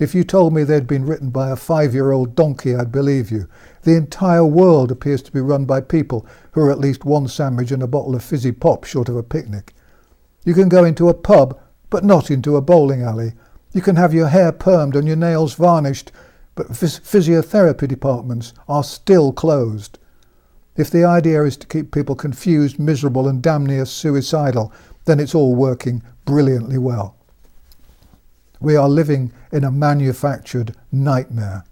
If 0.00 0.14
you 0.14 0.24
told 0.24 0.52
me 0.52 0.64
they'd 0.64 0.86
been 0.88 1.06
written 1.06 1.30
by 1.30 1.50
a 1.50 1.56
five 1.56 1.94
year 1.94 2.10
old 2.10 2.34
donkey, 2.34 2.74
I'd 2.74 2.90
believe 2.90 3.30
you. 3.30 3.46
The 3.82 3.96
entire 3.96 4.44
world 4.44 4.90
appears 4.90 5.22
to 5.22 5.32
be 5.32 5.40
run 5.40 5.66
by 5.66 5.82
people 5.82 6.26
who 6.52 6.62
are 6.62 6.70
at 6.70 6.80
least 6.80 7.04
one 7.04 7.28
sandwich 7.28 7.70
and 7.70 7.82
a 7.82 7.86
bottle 7.86 8.14
of 8.16 8.24
fizzy 8.24 8.50
pop 8.50 8.84
short 8.84 9.08
of 9.08 9.16
a 9.16 9.22
picnic. 9.22 9.72
You 10.44 10.52
can 10.54 10.68
go 10.68 10.84
into 10.84 11.08
a 11.08 11.14
pub, 11.14 11.60
but 11.90 12.04
not 12.04 12.30
into 12.30 12.56
a 12.56 12.60
bowling 12.62 13.02
alley. 13.02 13.34
You 13.72 13.82
can 13.82 13.96
have 13.96 14.12
your 14.12 14.28
hair 14.28 14.52
permed 14.52 14.96
and 14.96 15.06
your 15.06 15.16
nails 15.16 15.54
varnished, 15.54 16.10
but 16.54 16.68
phys- 16.68 17.00
physiotherapy 17.00 17.86
departments 17.86 18.52
are 18.68 18.84
still 18.84 19.32
closed. 19.32 19.98
If 20.76 20.90
the 20.90 21.04
idea 21.04 21.44
is 21.44 21.56
to 21.58 21.66
keep 21.68 21.92
people 21.92 22.16
confused, 22.16 22.78
miserable, 22.78 23.28
and 23.28 23.40
damn 23.40 23.64
near 23.64 23.84
suicidal, 23.84 24.72
then 25.04 25.20
it's 25.20 25.34
all 25.34 25.54
working 25.54 26.02
brilliantly 26.24 26.78
well. 26.78 27.16
We 28.60 28.76
are 28.76 28.88
living 28.88 29.32
in 29.52 29.62
a 29.62 29.70
manufactured 29.70 30.74
nightmare. 30.90 31.64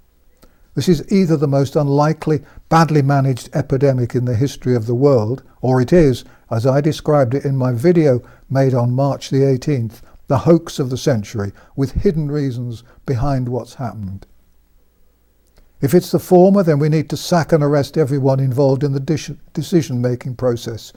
This 0.75 0.89
is 0.89 1.11
either 1.13 1.37
the 1.37 1.49
most 1.49 1.75
unlikely, 1.75 2.45
badly 2.69 3.03
managed 3.03 3.51
epidemic 3.55 4.15
in 4.15 4.25
the 4.25 4.37
history 4.37 4.75
of 4.75 4.87
the 4.87 4.95
world, 4.95 5.43
or 5.61 5.81
it 5.81 5.93
is, 5.93 6.25
as 6.51 6.67
I 6.67 6.81
described 6.81 7.35
it 7.35 7.45
in 7.45 7.57
my 7.57 7.73
video 7.73 8.23
made 8.49 8.73
on 8.73 8.93
March 8.93 9.31
the 9.31 9.39
18th, 9.41 10.01
the 10.29 10.39
hoax 10.39 10.79
of 10.79 10.91
the 10.91 10.97
century 10.97 11.53
with 11.77 11.93
hidden 11.93 12.31
reasons 12.31 12.85
behind 13.05 13.49
what's 13.49 13.75
happened. 13.75 14.27
If 15.83 15.95
it's 15.95 16.13
the 16.13 16.21
former, 16.21 16.63
then 16.63 16.79
we 16.79 16.89
need 16.89 17.11
to 17.11 17.17
sack 17.17 17.53
and 17.53 17.63
arrest 17.63 17.99
everyone 17.99 18.39
involved 18.39 18.85
in 18.85 18.93
the 18.93 19.37
decision 19.53 20.01
making 20.01 20.37
process. 20.37 20.93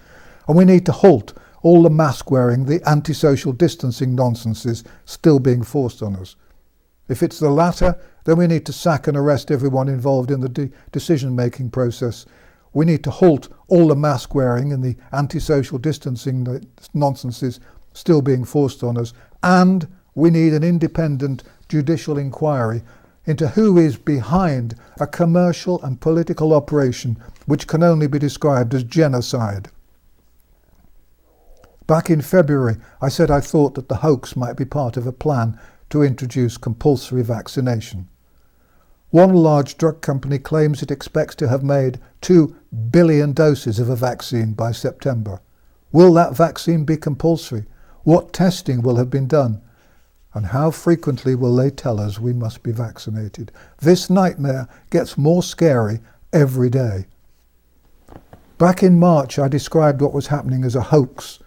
And 0.48 0.56
we 0.56 0.64
need 0.64 0.86
to 0.86 0.92
halt 0.92 1.34
all 1.64 1.82
the 1.82 1.90
mask 1.90 2.30
wearing, 2.30 2.66
the 2.66 2.88
antisocial 2.88 3.52
distancing 3.52 4.14
nonsenses 4.14 4.84
still 5.06 5.40
being 5.40 5.64
forced 5.64 6.04
on 6.04 6.16
us. 6.16 6.36
If 7.10 7.24
it's 7.24 7.40
the 7.40 7.50
latter, 7.50 7.98
then 8.26 8.38
we 8.38 8.46
need 8.46 8.64
to 8.68 8.74
sack 8.74 9.08
and 9.08 9.18
arrest 9.18 9.50
everyone 9.50 9.90
involved 9.90 10.30
in 10.30 10.42
the 10.42 10.50
de- 10.50 10.70
decision 10.92 11.36
making 11.36 11.72
process. 11.72 12.28
We 12.74 12.86
need 12.86 13.04
to 13.06 13.12
halt 13.12 13.48
all 13.68 13.88
the 13.88 13.96
mask 13.96 14.36
wearing 14.36 14.72
and 14.72 14.84
the 14.84 14.98
antisocial 15.12 15.80
distancing 15.80 16.64
nonsenses 16.94 17.60
still 17.94 18.22
being 18.22 18.46
forced 18.46 18.84
on 18.84 19.00
us. 19.00 19.14
And 19.42 19.88
we 20.14 20.30
need 20.30 20.54
an 20.54 20.64
independent 20.64 21.42
judicial 21.70 22.20
inquiry 22.20 22.84
into 23.26 23.50
who 23.50 23.78
is 23.78 23.98
behind 23.98 24.76
a 25.00 25.08
commercial 25.08 25.82
and 25.84 26.02
political 26.02 26.54
operation 26.54 27.18
which 27.46 27.68
can 27.68 27.84
only 27.84 28.08
be 28.08 28.20
described 28.20 28.74
as 28.74 28.84
genocide. 28.84 29.70
Back 31.88 32.10
in 32.10 32.22
February, 32.22 32.78
I 33.02 33.10
said 33.10 33.30
I 33.30 33.40
thought 33.40 33.76
that 33.76 33.90
the 33.90 33.98
hoax 33.98 34.36
might 34.36 34.58
be 34.58 34.66
part 34.66 34.98
of 34.98 35.06
a 35.06 35.12
plan 35.12 35.60
to 35.90 36.02
introduce 36.02 36.58
compulsory 36.58 37.22
vaccination. 37.22 38.08
One 39.12 39.34
large 39.34 39.78
drug 39.78 40.02
company 40.02 40.40
claims 40.40 40.82
it 40.82 40.92
expects 40.92 41.36
to 41.36 41.48
have 41.48 41.64
made 41.64 42.00
2 42.22 42.56
billion 42.90 43.34
doses 43.34 43.80
of 43.80 43.88
a 43.88 43.96
vaccine 43.96 44.54
by 44.54 44.72
September. 44.72 45.42
Will 45.92 46.14
that 46.16 46.36
vaccine 46.36 46.86
be 46.86 46.98
compulsory? 46.98 47.66
What 48.04 48.34
testing 48.34 48.82
will 48.82 48.98
have 48.98 49.10
been 49.10 49.28
done? 49.28 49.62
And 50.36 50.48
how 50.48 50.70
frequently 50.70 51.34
will 51.34 51.56
they 51.56 51.70
tell 51.70 51.98
us 51.98 52.20
we 52.20 52.34
must 52.34 52.62
be 52.62 52.74
vaccinated? 52.74 53.54
This 53.80 54.10
nightmare 54.10 54.68
gets 54.90 55.18
more 55.18 55.42
scary 55.42 56.02
every 56.34 56.70
day. 56.70 57.06
Back 58.58 58.84
in 58.84 59.00
March, 59.00 59.40
I 59.40 59.48
described 59.48 60.02
what 60.02 60.14
was 60.14 60.28
happening 60.28 60.66
as 60.66 60.76
a 60.76 60.82
hoax. 60.82 61.40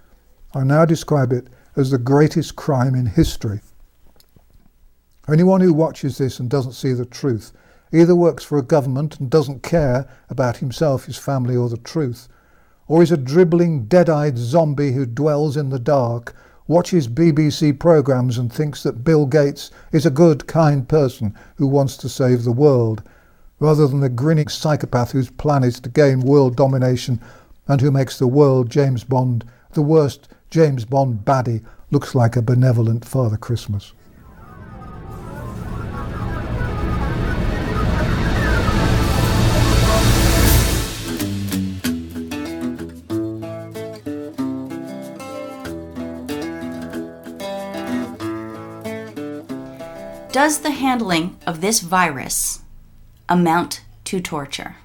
I 0.55 0.64
now 0.64 0.87
describe 0.87 1.35
it 1.35 1.48
as 1.77 1.90
the 1.90 1.98
greatest 1.98 2.57
crime 2.57 2.94
in 2.94 3.05
history. 3.05 3.61
Anyone 5.29 5.61
who 5.61 5.74
watches 5.74 6.16
this 6.16 6.40
and 6.40 6.48
doesn't 6.48 6.72
see 6.72 6.94
the 6.94 7.05
truth 7.05 7.53
either 7.92 8.16
works 8.16 8.42
for 8.42 8.57
a 8.57 8.62
government 8.62 9.20
and 9.20 9.29
doesn't 9.29 9.62
care 9.62 10.09
about 10.31 10.59
himself, 10.59 11.05
his 11.05 11.18
family, 11.18 11.55
or 11.55 11.68
the 11.68 11.77
truth, 11.77 12.27
or 12.87 13.03
is 13.03 13.12
a 13.12 13.18
dribbling, 13.18 13.85
dead 13.85 14.09
eyed 14.09 14.38
zombie 14.38 14.92
who 14.92 15.05
dwells 15.05 15.59
in 15.59 15.68
the 15.68 15.79
dark 15.79 16.35
watches 16.68 17.09
BBC 17.09 17.78
programmes 17.78 18.37
and 18.37 18.52
thinks 18.52 18.83
that 18.83 19.02
Bill 19.02 19.26
Gates 19.26 19.70
is 19.90 20.04
a 20.07 20.11
good, 20.11 20.46
kind 20.46 20.87
person 20.87 21.35
who 21.57 21.66
wants 21.66 21.96
to 21.96 22.09
save 22.09 22.44
the 22.44 22.52
world, 22.52 23.02
rather 23.59 23.88
than 23.88 24.00
the 24.00 24.11
grinning 24.11 24.48
psychopath 24.48 25.12
whose 25.12 25.31
plan 25.31 25.64
is 25.64 25.81
to 25.81 25.88
gain 25.88 26.20
world 26.20 26.57
domination 26.57 27.20
and 27.66 27.81
who 27.81 27.90
makes 27.90 28.18
the 28.18 28.28
world 28.28 28.70
James 28.70 29.02
Bond, 29.02 29.44
the 29.72 29.83
worst 29.83 30.28
James 30.50 30.85
Bond 30.85 31.24
baddie, 31.24 31.64
looks 31.90 32.14
like 32.14 32.37
a 32.37 32.42
benevolent 32.42 33.04
Father 33.04 33.38
Christmas. 33.38 33.94
Does 50.38 50.61
the 50.61 50.70
handling 50.70 51.37
of 51.48 51.61
this 51.61 51.81
virus 51.81 52.61
amount 53.29 53.83
to 54.05 54.20
torture? 54.20 54.77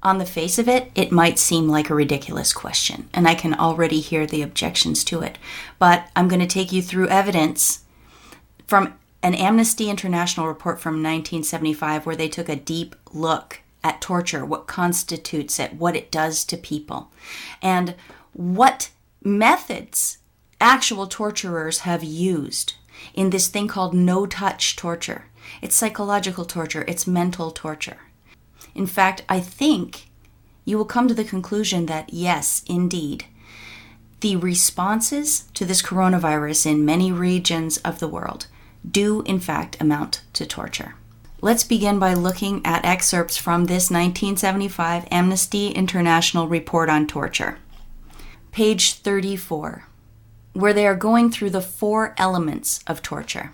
On 0.00 0.18
the 0.18 0.24
face 0.24 0.60
of 0.60 0.68
it, 0.68 0.92
it 0.94 1.10
might 1.10 1.36
seem 1.36 1.66
like 1.66 1.90
a 1.90 1.94
ridiculous 1.96 2.52
question, 2.52 3.08
and 3.12 3.26
I 3.26 3.34
can 3.34 3.52
already 3.52 3.98
hear 3.98 4.26
the 4.26 4.42
objections 4.42 5.02
to 5.06 5.22
it. 5.22 5.38
But 5.80 6.08
I'm 6.14 6.28
going 6.28 6.38
to 6.40 6.46
take 6.46 6.70
you 6.70 6.80
through 6.80 7.08
evidence 7.08 7.80
from 8.68 8.94
an 9.24 9.34
Amnesty 9.34 9.90
International 9.90 10.46
report 10.46 10.80
from 10.80 11.02
1975 11.02 12.06
where 12.06 12.14
they 12.14 12.28
took 12.28 12.48
a 12.48 12.54
deep 12.54 12.94
look 13.12 13.60
at 13.82 14.00
torture, 14.00 14.44
what 14.44 14.68
constitutes 14.68 15.58
it, 15.58 15.74
what 15.74 15.96
it 15.96 16.12
does 16.12 16.44
to 16.44 16.56
people, 16.56 17.10
and 17.60 17.96
what 18.32 18.90
methods 19.20 20.18
actual 20.60 21.08
torturers 21.08 21.80
have 21.80 22.04
used 22.04 22.74
in 23.14 23.30
this 23.30 23.48
thing 23.48 23.68
called 23.68 23.94
no 23.94 24.26
touch 24.26 24.76
torture. 24.76 25.26
It's 25.62 25.74
psychological 25.74 26.44
torture, 26.44 26.84
it's 26.88 27.06
mental 27.06 27.50
torture. 27.50 27.98
In 28.74 28.86
fact, 28.86 29.22
I 29.28 29.40
think 29.40 30.08
you 30.64 30.76
will 30.76 30.84
come 30.84 31.08
to 31.08 31.14
the 31.14 31.24
conclusion 31.24 31.86
that 31.86 32.12
yes, 32.12 32.62
indeed, 32.68 33.26
the 34.20 34.36
responses 34.36 35.44
to 35.54 35.64
this 35.64 35.82
coronavirus 35.82 36.66
in 36.66 36.84
many 36.84 37.12
regions 37.12 37.76
of 37.78 38.00
the 38.00 38.08
world 38.08 38.46
do 38.88 39.22
in 39.22 39.40
fact 39.40 39.80
amount 39.80 40.22
to 40.32 40.46
torture. 40.46 40.94
Let's 41.40 41.64
begin 41.64 41.98
by 41.98 42.14
looking 42.14 42.64
at 42.64 42.84
excerpts 42.84 43.36
from 43.36 43.66
this 43.66 43.90
1975 43.90 45.06
Amnesty 45.10 45.68
International 45.68 46.48
report 46.48 46.88
on 46.88 47.06
torture. 47.06 47.58
Page 48.52 48.94
34 48.94 49.84
where 50.60 50.72
they 50.72 50.86
are 50.86 50.96
going 50.96 51.30
through 51.30 51.50
the 51.50 51.60
four 51.60 52.14
elements 52.18 52.80
of 52.86 53.02
torture. 53.02 53.52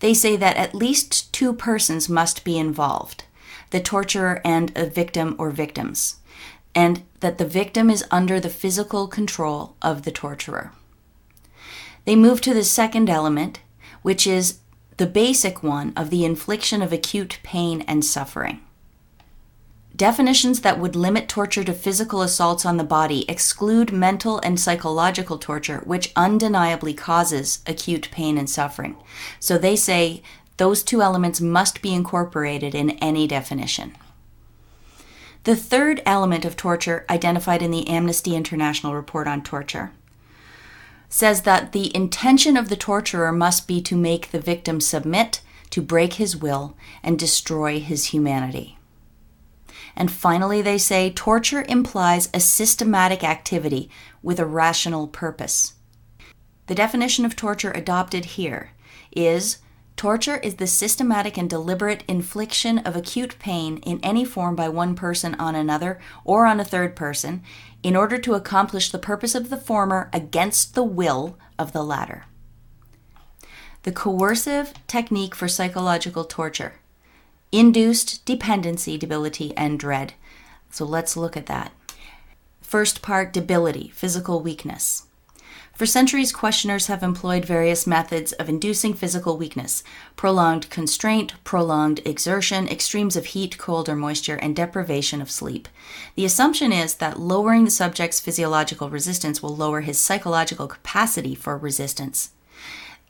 They 0.00 0.14
say 0.14 0.36
that 0.36 0.56
at 0.56 0.74
least 0.74 1.32
two 1.32 1.52
persons 1.52 2.08
must 2.08 2.44
be 2.44 2.58
involved 2.58 3.24
the 3.70 3.80
torturer 3.80 4.40
and 4.44 4.70
a 4.76 4.86
victim 4.86 5.34
or 5.38 5.50
victims, 5.50 6.16
and 6.72 7.02
that 7.18 7.38
the 7.38 7.44
victim 7.44 7.90
is 7.90 8.04
under 8.12 8.38
the 8.38 8.48
physical 8.48 9.08
control 9.08 9.74
of 9.82 10.02
the 10.02 10.12
torturer. 10.12 10.72
They 12.04 12.14
move 12.14 12.40
to 12.42 12.54
the 12.54 12.62
second 12.62 13.10
element, 13.10 13.58
which 14.02 14.24
is 14.24 14.60
the 14.98 15.06
basic 15.06 15.64
one 15.64 15.92
of 15.96 16.10
the 16.10 16.24
infliction 16.24 16.80
of 16.80 16.92
acute 16.92 17.40
pain 17.42 17.82
and 17.88 18.04
suffering. 18.04 18.60
Definitions 19.96 20.60
that 20.60 20.78
would 20.78 20.94
limit 20.94 21.26
torture 21.26 21.64
to 21.64 21.72
physical 21.72 22.20
assaults 22.20 22.66
on 22.66 22.76
the 22.76 22.84
body 22.84 23.24
exclude 23.30 23.92
mental 23.92 24.38
and 24.40 24.60
psychological 24.60 25.38
torture, 25.38 25.80
which 25.84 26.12
undeniably 26.14 26.92
causes 26.92 27.60
acute 27.66 28.10
pain 28.10 28.36
and 28.36 28.50
suffering. 28.50 28.96
So 29.40 29.56
they 29.56 29.74
say 29.74 30.22
those 30.58 30.82
two 30.82 31.00
elements 31.00 31.40
must 31.40 31.80
be 31.80 31.94
incorporated 31.94 32.74
in 32.74 32.90
any 32.98 33.26
definition. 33.26 33.96
The 35.44 35.56
third 35.56 36.02
element 36.04 36.44
of 36.44 36.56
torture, 36.56 37.06
identified 37.08 37.62
in 37.62 37.70
the 37.70 37.88
Amnesty 37.88 38.34
International 38.34 38.94
report 38.94 39.26
on 39.26 39.42
torture, 39.42 39.92
says 41.08 41.42
that 41.42 41.72
the 41.72 41.94
intention 41.94 42.56
of 42.56 42.68
the 42.68 42.76
torturer 42.76 43.32
must 43.32 43.68
be 43.68 43.80
to 43.82 43.96
make 43.96 44.30
the 44.30 44.40
victim 44.40 44.80
submit, 44.80 45.40
to 45.70 45.80
break 45.80 46.14
his 46.14 46.36
will, 46.36 46.76
and 47.02 47.18
destroy 47.18 47.78
his 47.78 48.06
humanity. 48.06 48.76
And 49.96 50.10
finally, 50.10 50.60
they 50.60 50.78
say 50.78 51.10
torture 51.10 51.64
implies 51.68 52.28
a 52.34 52.40
systematic 52.40 53.24
activity 53.24 53.88
with 54.22 54.38
a 54.38 54.44
rational 54.44 55.08
purpose. 55.08 55.74
The 56.66 56.74
definition 56.74 57.24
of 57.24 57.36
torture 57.36 57.70
adopted 57.70 58.24
here 58.24 58.72
is 59.12 59.58
torture 59.96 60.36
is 60.38 60.56
the 60.56 60.66
systematic 60.66 61.38
and 61.38 61.48
deliberate 61.48 62.04
infliction 62.06 62.78
of 62.80 62.94
acute 62.94 63.38
pain 63.38 63.78
in 63.78 64.00
any 64.02 64.24
form 64.24 64.54
by 64.54 64.68
one 64.68 64.94
person 64.94 65.34
on 65.36 65.54
another 65.54 65.98
or 66.24 66.44
on 66.44 66.60
a 66.60 66.64
third 66.64 66.94
person 66.94 67.42
in 67.82 67.96
order 67.96 68.18
to 68.18 68.34
accomplish 68.34 68.90
the 68.90 68.98
purpose 68.98 69.34
of 69.34 69.48
the 69.48 69.56
former 69.56 70.10
against 70.12 70.74
the 70.74 70.84
will 70.84 71.38
of 71.58 71.72
the 71.72 71.82
latter. 71.82 72.24
The 73.84 73.92
coercive 73.92 74.74
technique 74.88 75.34
for 75.34 75.48
psychological 75.48 76.24
torture 76.24 76.74
induced 77.58 78.22
dependency, 78.26 78.98
debility, 78.98 79.56
and 79.56 79.78
dread. 79.78 80.12
So 80.70 80.84
let's 80.84 81.16
look 81.16 81.36
at 81.36 81.46
that. 81.46 81.72
First 82.60 83.00
part 83.00 83.32
debility, 83.32 83.88
physical 83.94 84.40
weakness. 84.42 85.06
For 85.72 85.86
centuries, 85.86 86.32
questioners 86.32 86.86
have 86.86 87.02
employed 87.02 87.44
various 87.44 87.86
methods 87.86 88.32
of 88.32 88.48
inducing 88.48 88.92
physical 88.92 89.38
weakness 89.38 89.82
prolonged 90.16 90.68
constraint, 90.68 91.32
prolonged 91.44 92.00
exertion, 92.06 92.68
extremes 92.68 93.16
of 93.16 93.26
heat, 93.26 93.56
cold, 93.56 93.88
or 93.88 93.96
moisture, 93.96 94.36
and 94.36 94.54
deprivation 94.54 95.22
of 95.22 95.30
sleep. 95.30 95.68
The 96.14 96.24
assumption 96.26 96.72
is 96.72 96.94
that 96.96 97.18
lowering 97.18 97.64
the 97.64 97.70
subject's 97.70 98.20
physiological 98.20 98.90
resistance 98.90 99.42
will 99.42 99.56
lower 99.56 99.82
his 99.82 99.98
psychological 99.98 100.66
capacity 100.66 101.34
for 101.34 101.56
resistance. 101.56 102.30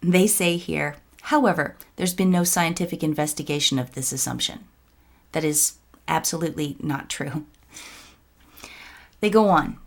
They 0.00 0.26
say 0.26 0.56
here 0.56 0.96
However, 1.26 1.76
there's 1.96 2.14
been 2.14 2.30
no 2.30 2.44
scientific 2.44 3.02
investigation 3.02 3.80
of 3.80 3.94
this 3.94 4.12
assumption. 4.12 4.60
That 5.32 5.42
is 5.42 5.78
absolutely 6.06 6.76
not 6.78 7.10
true. 7.10 7.46
They 9.18 9.28
go 9.28 9.48
on. 9.48 9.78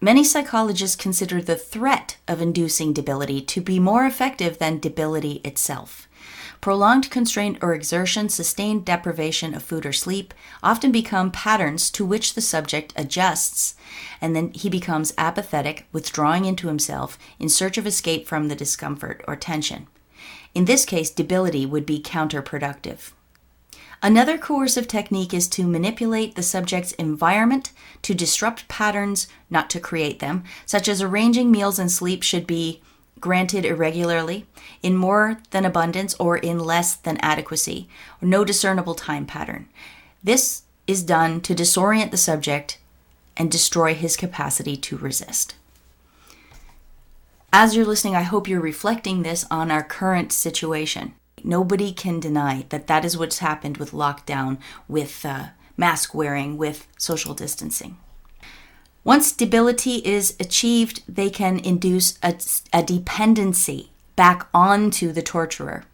Many 0.00 0.24
psychologists 0.24 0.96
consider 0.96 1.42
the 1.42 1.54
threat 1.54 2.16
of 2.26 2.40
inducing 2.40 2.94
debility 2.94 3.42
to 3.42 3.60
be 3.60 3.78
more 3.78 4.06
effective 4.06 4.56
than 4.56 4.78
debility 4.78 5.42
itself. 5.44 6.08
Prolonged 6.62 7.10
constraint 7.10 7.58
or 7.60 7.74
exertion, 7.74 8.30
sustained 8.30 8.86
deprivation 8.86 9.52
of 9.52 9.62
food 9.62 9.84
or 9.84 9.92
sleep 9.92 10.32
often 10.62 10.90
become 10.90 11.30
patterns 11.30 11.90
to 11.90 12.06
which 12.06 12.32
the 12.32 12.40
subject 12.40 12.94
adjusts, 12.96 13.74
and 14.18 14.34
then 14.34 14.50
he 14.54 14.70
becomes 14.70 15.12
apathetic, 15.18 15.86
withdrawing 15.92 16.46
into 16.46 16.68
himself 16.68 17.18
in 17.38 17.50
search 17.50 17.76
of 17.76 17.86
escape 17.86 18.26
from 18.26 18.48
the 18.48 18.56
discomfort 18.56 19.22
or 19.28 19.36
tension. 19.36 19.86
In 20.54 20.64
this 20.64 20.84
case, 20.84 21.10
debility 21.10 21.64
would 21.64 21.86
be 21.86 22.00
counterproductive. 22.00 23.12
Another 24.02 24.38
coercive 24.38 24.88
technique 24.88 25.34
is 25.34 25.46
to 25.48 25.66
manipulate 25.66 26.34
the 26.34 26.42
subject's 26.42 26.92
environment 26.92 27.70
to 28.02 28.14
disrupt 28.14 28.66
patterns, 28.66 29.28
not 29.50 29.68
to 29.70 29.80
create 29.80 30.20
them, 30.20 30.42
such 30.64 30.88
as 30.88 31.02
arranging 31.02 31.50
meals 31.50 31.78
and 31.78 31.92
sleep 31.92 32.22
should 32.22 32.46
be 32.46 32.80
granted 33.20 33.66
irregularly, 33.66 34.46
in 34.82 34.96
more 34.96 35.40
than 35.50 35.66
abundance, 35.66 36.14
or 36.14 36.38
in 36.38 36.58
less 36.58 36.96
than 36.96 37.18
adequacy, 37.18 37.86
or 38.22 38.26
no 38.26 38.44
discernible 38.44 38.94
time 38.94 39.26
pattern. 39.26 39.68
This 40.24 40.62
is 40.86 41.02
done 41.02 41.42
to 41.42 41.54
disorient 41.54 42.10
the 42.10 42.16
subject 42.16 42.78
and 43.36 43.50
destroy 43.50 43.94
his 43.94 44.16
capacity 44.16 44.76
to 44.78 44.96
resist. 44.96 45.54
As 47.52 47.74
you're 47.74 47.84
listening, 47.84 48.14
I 48.14 48.22
hope 48.22 48.46
you're 48.46 48.60
reflecting 48.60 49.22
this 49.22 49.44
on 49.50 49.72
our 49.72 49.82
current 49.82 50.32
situation. 50.32 51.14
Nobody 51.42 51.92
can 51.92 52.20
deny 52.20 52.64
that 52.68 52.86
that 52.86 53.04
is 53.04 53.18
what's 53.18 53.38
happened 53.38 53.76
with 53.76 53.90
lockdown, 53.90 54.58
with 54.86 55.26
uh, 55.26 55.46
mask 55.76 56.14
wearing, 56.14 56.56
with 56.56 56.86
social 56.96 57.34
distancing. 57.34 57.98
Once 59.02 59.26
stability 59.26 59.96
is 60.04 60.36
achieved, 60.38 61.02
they 61.08 61.28
can 61.28 61.58
induce 61.58 62.18
a, 62.22 62.36
a 62.72 62.84
dependency 62.84 63.90
back 64.14 64.46
onto 64.54 65.10
the 65.10 65.22
torturer. 65.22 65.84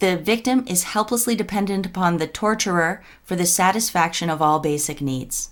The 0.00 0.18
victim 0.18 0.64
is 0.66 0.84
helplessly 0.84 1.34
dependent 1.34 1.86
upon 1.86 2.18
the 2.18 2.26
torturer 2.26 3.02
for 3.22 3.34
the 3.34 3.46
satisfaction 3.46 4.28
of 4.28 4.42
all 4.42 4.58
basic 4.60 5.00
needs. 5.00 5.50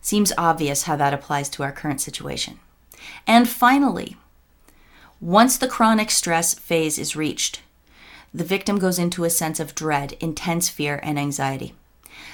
Seems 0.00 0.32
obvious 0.38 0.84
how 0.84 0.96
that 0.96 1.12
applies 1.12 1.50
to 1.50 1.62
our 1.62 1.72
current 1.72 2.00
situation. 2.00 2.60
And 3.26 3.48
finally, 3.48 4.16
once 5.20 5.56
the 5.56 5.68
chronic 5.68 6.10
stress 6.10 6.54
phase 6.54 6.98
is 6.98 7.16
reached, 7.16 7.62
the 8.32 8.44
victim 8.44 8.78
goes 8.78 8.98
into 8.98 9.24
a 9.24 9.30
sense 9.30 9.58
of 9.58 9.74
dread, 9.74 10.14
intense 10.20 10.68
fear, 10.68 11.00
and 11.02 11.18
anxiety. 11.18 11.74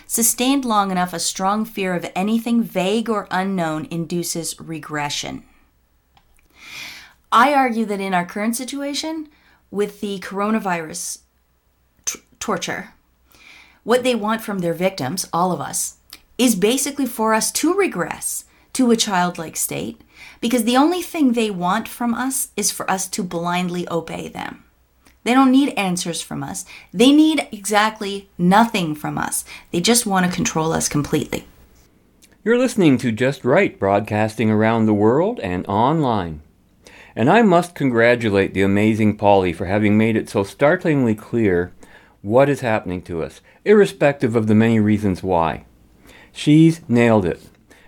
Sustained 0.06 0.64
long 0.64 0.90
enough, 0.90 1.12
a 1.12 1.18
strong 1.18 1.64
fear 1.64 1.94
of 1.94 2.10
anything 2.14 2.62
vague 2.62 3.08
or 3.08 3.26
unknown 3.30 3.86
induces 3.90 4.58
regression. 4.60 5.44
I 7.32 7.54
argue 7.54 7.84
that 7.86 8.00
in 8.00 8.14
our 8.14 8.26
current 8.26 8.56
situation, 8.56 9.28
with 9.70 10.00
the 10.00 10.18
coronavirus 10.20 11.20
t- 12.04 12.20
torture, 12.38 12.90
what 13.82 14.04
they 14.04 14.14
want 14.14 14.42
from 14.42 14.60
their 14.60 14.74
victims, 14.74 15.28
all 15.32 15.52
of 15.52 15.60
us, 15.60 15.96
is 16.38 16.54
basically 16.54 17.06
for 17.06 17.34
us 17.34 17.50
to 17.52 17.74
regress 17.74 18.44
to 18.74 18.90
a 18.90 18.96
childlike 18.96 19.56
state 19.56 20.00
because 20.45 20.64
the 20.64 20.76
only 20.76 21.01
thing 21.01 21.32
they 21.32 21.51
want 21.51 21.88
from 21.88 22.12
us 22.12 22.49
is 22.55 22.70
for 22.70 22.90
us 22.90 23.09
to 23.09 23.22
blindly 23.22 23.88
obey 23.90 24.28
them. 24.28 24.62
They 25.22 25.32
don't 25.32 25.51
need 25.51 25.70
answers 25.70 26.20
from 26.20 26.42
us. 26.42 26.66
They 26.92 27.12
need 27.12 27.49
exactly 27.51 28.28
nothing 28.36 28.95
from 28.95 29.16
us. 29.16 29.47
They 29.72 29.80
just 29.80 30.05
want 30.05 30.26
to 30.26 30.36
control 30.36 30.74
us 30.74 30.86
completely. 30.86 31.47
You're 32.45 32.59
listening 32.59 32.99
to 32.99 33.11
Just 33.11 33.42
Right, 33.42 33.78
broadcasting 33.78 34.51
around 34.51 34.84
the 34.84 34.92
world 34.92 35.40
and 35.40 35.66
online. 35.66 36.42
And 37.16 37.30
I 37.30 37.40
must 37.40 37.74
congratulate 37.74 38.53
the 38.53 38.61
amazing 38.61 39.16
Polly 39.16 39.55
for 39.55 39.64
having 39.64 39.97
made 39.97 40.14
it 40.14 40.28
so 40.28 40.45
startlingly 40.45 41.14
clear 41.14 41.72
what 42.20 42.51
is 42.51 42.61
happening 42.61 43.01
to 43.05 43.22
us, 43.22 43.40
irrespective 43.64 44.36
of 44.36 44.47
the 44.47 44.55
many 44.55 44.78
reasons 44.78 45.22
why. 45.22 45.64
She's 46.32 46.86
nailed 46.86 47.24
it. 47.24 47.40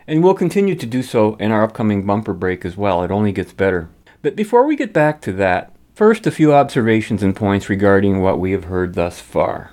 And 0.07 0.23
we'll 0.23 0.35
continue 0.35 0.75
to 0.75 0.87
do 0.87 1.03
so 1.03 1.35
in 1.37 1.51
our 1.51 1.65
upcoming 1.65 2.07
bumper 2.07 2.33
break 2.33 2.65
as 2.65 2.77
well. 2.77 3.03
It 3.03 3.11
only 3.11 3.33
gets 3.33 3.53
better. 3.53 3.89
But 4.23 4.37
before 4.37 4.67
we 4.67 4.77
get 4.77 4.93
back 4.93 5.21
to 5.23 5.33
that, 5.35 5.73
First, 5.97 6.27
a 6.27 6.31
few 6.31 6.53
observations 6.53 7.23
and 7.23 7.35
points 7.35 7.71
regarding 7.71 8.21
what 8.21 8.39
we 8.39 8.53
have 8.53 8.65
heard 8.65 8.93
thus 8.93 9.19
far. 9.19 9.71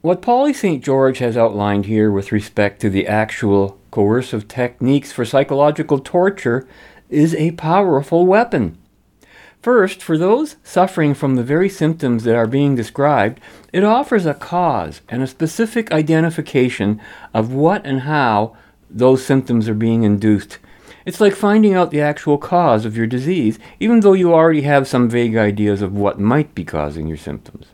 What 0.00 0.20
Polly 0.20 0.52
St. 0.52 0.82
George 0.82 1.18
has 1.18 1.36
outlined 1.36 1.86
here 1.86 2.10
with 2.10 2.32
respect 2.32 2.80
to 2.80 2.90
the 2.90 3.06
actual 3.06 3.78
coercive 3.92 4.48
techniques 4.48 5.12
for 5.12 5.24
psychological 5.24 6.00
torture 6.00 6.66
is 7.08 7.32
a 7.36 7.52
powerful 7.52 8.26
weapon. 8.26 8.76
First, 9.62 10.02
for 10.02 10.18
those 10.18 10.56
suffering 10.64 11.14
from 11.14 11.36
the 11.36 11.44
very 11.44 11.68
symptoms 11.68 12.24
that 12.24 12.34
are 12.34 12.48
being 12.48 12.74
described, 12.74 13.38
it 13.72 13.84
offers 13.84 14.26
a 14.26 14.34
cause 14.34 15.00
and 15.08 15.22
a 15.22 15.28
specific 15.28 15.92
identification 15.92 17.00
of 17.32 17.52
what 17.52 17.86
and 17.86 18.00
how 18.00 18.56
those 18.98 19.24
symptoms 19.24 19.68
are 19.68 19.74
being 19.74 20.02
induced 20.02 20.58
it's 21.04 21.20
like 21.20 21.34
finding 21.34 21.74
out 21.74 21.90
the 21.90 22.00
actual 22.00 22.38
cause 22.38 22.84
of 22.84 22.96
your 22.96 23.06
disease, 23.06 23.58
even 23.80 24.00
though 24.00 24.12
you 24.12 24.32
already 24.32 24.62
have 24.62 24.86
some 24.86 25.08
vague 25.08 25.36
ideas 25.36 25.82
of 25.82 25.92
what 25.92 26.20
might 26.20 26.54
be 26.54 26.64
causing 26.64 27.08
your 27.08 27.16
symptoms. 27.16 27.66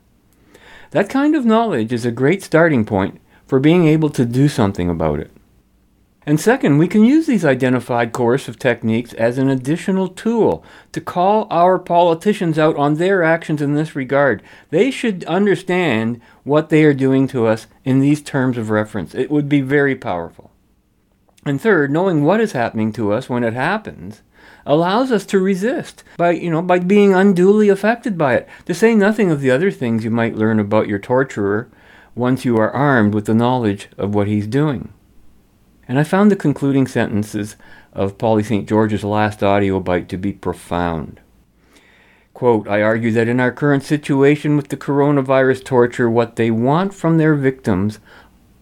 That 0.92 1.10
kind 1.10 1.34
of 1.34 1.44
knowledge 1.44 1.92
is 1.92 2.06
a 2.06 2.10
great 2.10 2.42
starting 2.42 2.86
point 2.86 3.20
for 3.46 3.60
being 3.60 3.86
able 3.86 4.08
to 4.10 4.24
do 4.24 4.48
something 4.48 4.88
about 4.88 5.20
it. 5.20 5.30
And 6.24 6.38
second, 6.38 6.76
we 6.76 6.88
can 6.88 7.04
use 7.04 7.26
these 7.26 7.44
identified 7.44 8.12
coercive 8.12 8.58
techniques 8.58 9.14
as 9.14 9.38
an 9.38 9.48
additional 9.48 10.08
tool 10.08 10.62
to 10.92 11.00
call 11.00 11.46
our 11.50 11.78
politicians 11.78 12.58
out 12.58 12.76
on 12.76 12.94
their 12.94 13.22
actions 13.22 13.62
in 13.62 13.74
this 13.74 13.96
regard. 13.96 14.42
They 14.70 14.90
should 14.90 15.24
understand 15.24 16.20
what 16.44 16.68
they 16.68 16.84
are 16.84 16.94
doing 16.94 17.28
to 17.28 17.46
us 17.46 17.66
in 17.84 18.00
these 18.00 18.20
terms 18.20 18.58
of 18.58 18.68
reference. 18.68 19.14
It 19.14 19.30
would 19.30 19.48
be 19.48 19.62
very 19.62 19.96
powerful. 19.96 20.47
And 21.44 21.60
third, 21.60 21.90
knowing 21.90 22.24
what 22.24 22.40
is 22.40 22.52
happening 22.52 22.92
to 22.92 23.12
us 23.12 23.28
when 23.28 23.44
it 23.44 23.54
happens 23.54 24.22
allows 24.66 25.10
us 25.10 25.24
to 25.26 25.38
resist 25.38 26.04
by, 26.16 26.32
you 26.32 26.50
know, 26.50 26.62
by 26.62 26.78
being 26.78 27.14
unduly 27.14 27.68
affected 27.68 28.18
by 28.18 28.34
it. 28.34 28.48
To 28.66 28.74
say 28.74 28.94
nothing 28.94 29.30
of 29.30 29.40
the 29.40 29.50
other 29.50 29.70
things 29.70 30.04
you 30.04 30.10
might 30.10 30.36
learn 30.36 30.60
about 30.60 30.88
your 30.88 30.98
torturer 30.98 31.68
once 32.14 32.44
you 32.44 32.56
are 32.58 32.70
armed 32.70 33.14
with 33.14 33.26
the 33.26 33.34
knowledge 33.34 33.88
of 33.96 34.14
what 34.14 34.28
he's 34.28 34.46
doing. 34.46 34.92
And 35.86 35.98
I 35.98 36.04
found 36.04 36.30
the 36.30 36.36
concluding 36.36 36.86
sentences 36.86 37.56
of 37.94 38.18
Polly 38.18 38.42
St. 38.42 38.68
George's 38.68 39.04
last 39.04 39.42
audio 39.42 39.80
bite 39.80 40.08
to 40.10 40.18
be 40.18 40.32
profound. 40.32 41.20
Quote, 42.34 42.68
I 42.68 42.82
argue 42.82 43.10
that 43.12 43.26
in 43.26 43.40
our 43.40 43.50
current 43.50 43.82
situation 43.82 44.56
with 44.56 44.68
the 44.68 44.76
coronavirus 44.76 45.64
torture, 45.64 46.10
what 46.10 46.36
they 46.36 46.50
want 46.50 46.94
from 46.94 47.16
their 47.16 47.34
victims 47.34 47.98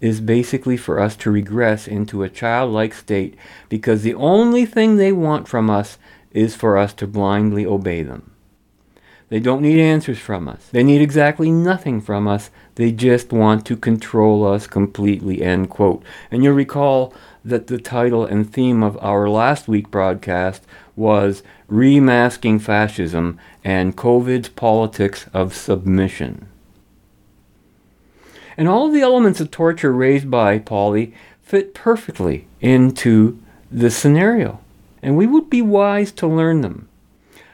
is 0.00 0.20
basically 0.20 0.76
for 0.76 1.00
us 1.00 1.16
to 1.16 1.30
regress 1.30 1.88
into 1.88 2.22
a 2.22 2.28
childlike 2.28 2.94
state 2.94 3.34
because 3.68 4.02
the 4.02 4.14
only 4.14 4.66
thing 4.66 4.96
they 4.96 5.12
want 5.12 5.48
from 5.48 5.70
us 5.70 5.98
is 6.30 6.54
for 6.54 6.76
us 6.76 6.92
to 6.92 7.06
blindly 7.06 7.64
obey 7.64 8.02
them. 8.02 8.30
They 9.28 9.40
don't 9.40 9.62
need 9.62 9.80
answers 9.80 10.18
from 10.18 10.48
us. 10.48 10.68
They 10.70 10.84
need 10.84 11.00
exactly 11.00 11.50
nothing 11.50 12.00
from 12.00 12.28
us. 12.28 12.50
They 12.76 12.92
just 12.92 13.32
want 13.32 13.66
to 13.66 13.76
control 13.76 14.46
us 14.46 14.68
completely. 14.68 15.42
End 15.42 15.68
quote. 15.68 16.04
And 16.30 16.44
you'll 16.44 16.54
recall 16.54 17.12
that 17.44 17.66
the 17.66 17.78
title 17.78 18.24
and 18.24 18.52
theme 18.52 18.84
of 18.84 18.96
our 19.02 19.28
last 19.28 19.66
week 19.66 19.90
broadcast 19.90 20.62
was 20.94 21.42
Remasking 21.68 22.60
Fascism 22.60 23.38
and 23.64 23.96
COVID's 23.96 24.48
Politics 24.50 25.26
of 25.32 25.54
Submission. 25.54 26.48
And 28.56 28.68
all 28.68 28.88
the 28.88 29.02
elements 29.02 29.40
of 29.40 29.50
torture 29.50 29.92
raised 29.92 30.30
by 30.30 30.58
Polly 30.58 31.14
fit 31.42 31.74
perfectly 31.74 32.46
into 32.60 33.38
this 33.70 33.96
scenario. 33.96 34.60
And 35.02 35.16
we 35.16 35.26
would 35.26 35.50
be 35.50 35.62
wise 35.62 36.10
to 36.12 36.26
learn 36.26 36.62
them. 36.62 36.88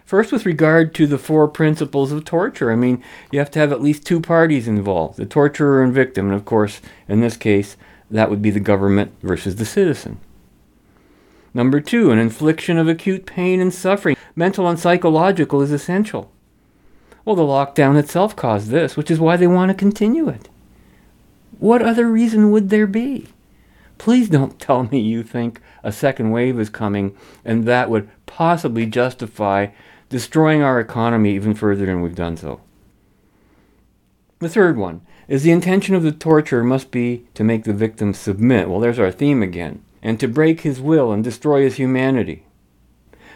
First, 0.04 0.30
with 0.30 0.46
regard 0.46 0.94
to 0.94 1.06
the 1.06 1.18
four 1.18 1.48
principles 1.48 2.12
of 2.12 2.24
torture, 2.24 2.70
I 2.70 2.76
mean, 2.76 3.02
you 3.30 3.38
have 3.38 3.50
to 3.52 3.58
have 3.58 3.72
at 3.72 3.80
least 3.80 4.04
two 4.04 4.20
parties 4.20 4.68
involved 4.68 5.16
the 5.16 5.26
torturer 5.26 5.82
and 5.82 5.92
victim. 5.92 6.26
And 6.26 6.34
of 6.34 6.44
course, 6.44 6.80
in 7.08 7.20
this 7.20 7.36
case, 7.36 7.76
that 8.10 8.28
would 8.28 8.42
be 8.42 8.50
the 8.50 8.60
government 8.60 9.12
versus 9.22 9.56
the 9.56 9.64
citizen. 9.64 10.20
Number 11.54 11.80
two, 11.80 12.10
an 12.10 12.18
infliction 12.18 12.78
of 12.78 12.88
acute 12.88 13.26
pain 13.26 13.60
and 13.60 13.72
suffering, 13.72 14.16
mental 14.36 14.68
and 14.68 14.78
psychological, 14.78 15.60
is 15.62 15.72
essential. 15.72 16.30
Well, 17.24 17.36
the 17.36 17.42
lockdown 17.42 17.98
itself 17.98 18.34
caused 18.36 18.68
this, 18.68 18.96
which 18.96 19.10
is 19.10 19.20
why 19.20 19.36
they 19.36 19.46
want 19.46 19.70
to 19.70 19.74
continue 19.74 20.28
it. 20.28 20.48
What 21.58 21.82
other 21.82 22.08
reason 22.08 22.50
would 22.50 22.70
there 22.70 22.86
be? 22.86 23.28
Please 23.98 24.28
don't 24.28 24.58
tell 24.58 24.84
me 24.84 24.98
you 24.98 25.22
think 25.22 25.60
a 25.84 25.92
second 25.92 26.30
wave 26.30 26.58
is 26.58 26.70
coming 26.70 27.16
and 27.44 27.64
that 27.64 27.88
would 27.90 28.08
possibly 28.26 28.86
justify 28.86 29.68
destroying 30.08 30.62
our 30.62 30.80
economy 30.80 31.34
even 31.34 31.54
further 31.54 31.86
than 31.86 32.02
we've 32.02 32.14
done 32.14 32.36
so. 32.36 32.60
The 34.40 34.48
third 34.48 34.76
one 34.76 35.02
is 35.28 35.44
the 35.44 35.52
intention 35.52 35.94
of 35.94 36.02
the 36.02 36.10
torture 36.10 36.64
must 36.64 36.90
be 36.90 37.24
to 37.34 37.44
make 37.44 37.64
the 37.64 37.72
victim 37.72 38.12
submit. 38.12 38.68
Well, 38.68 38.80
there's 38.80 38.98
our 38.98 39.12
theme 39.12 39.42
again. 39.42 39.82
and 40.02 40.18
to 40.18 40.26
break 40.26 40.62
his 40.62 40.80
will 40.80 41.12
and 41.12 41.22
destroy 41.22 41.62
his 41.62 41.76
humanity. 41.76 42.42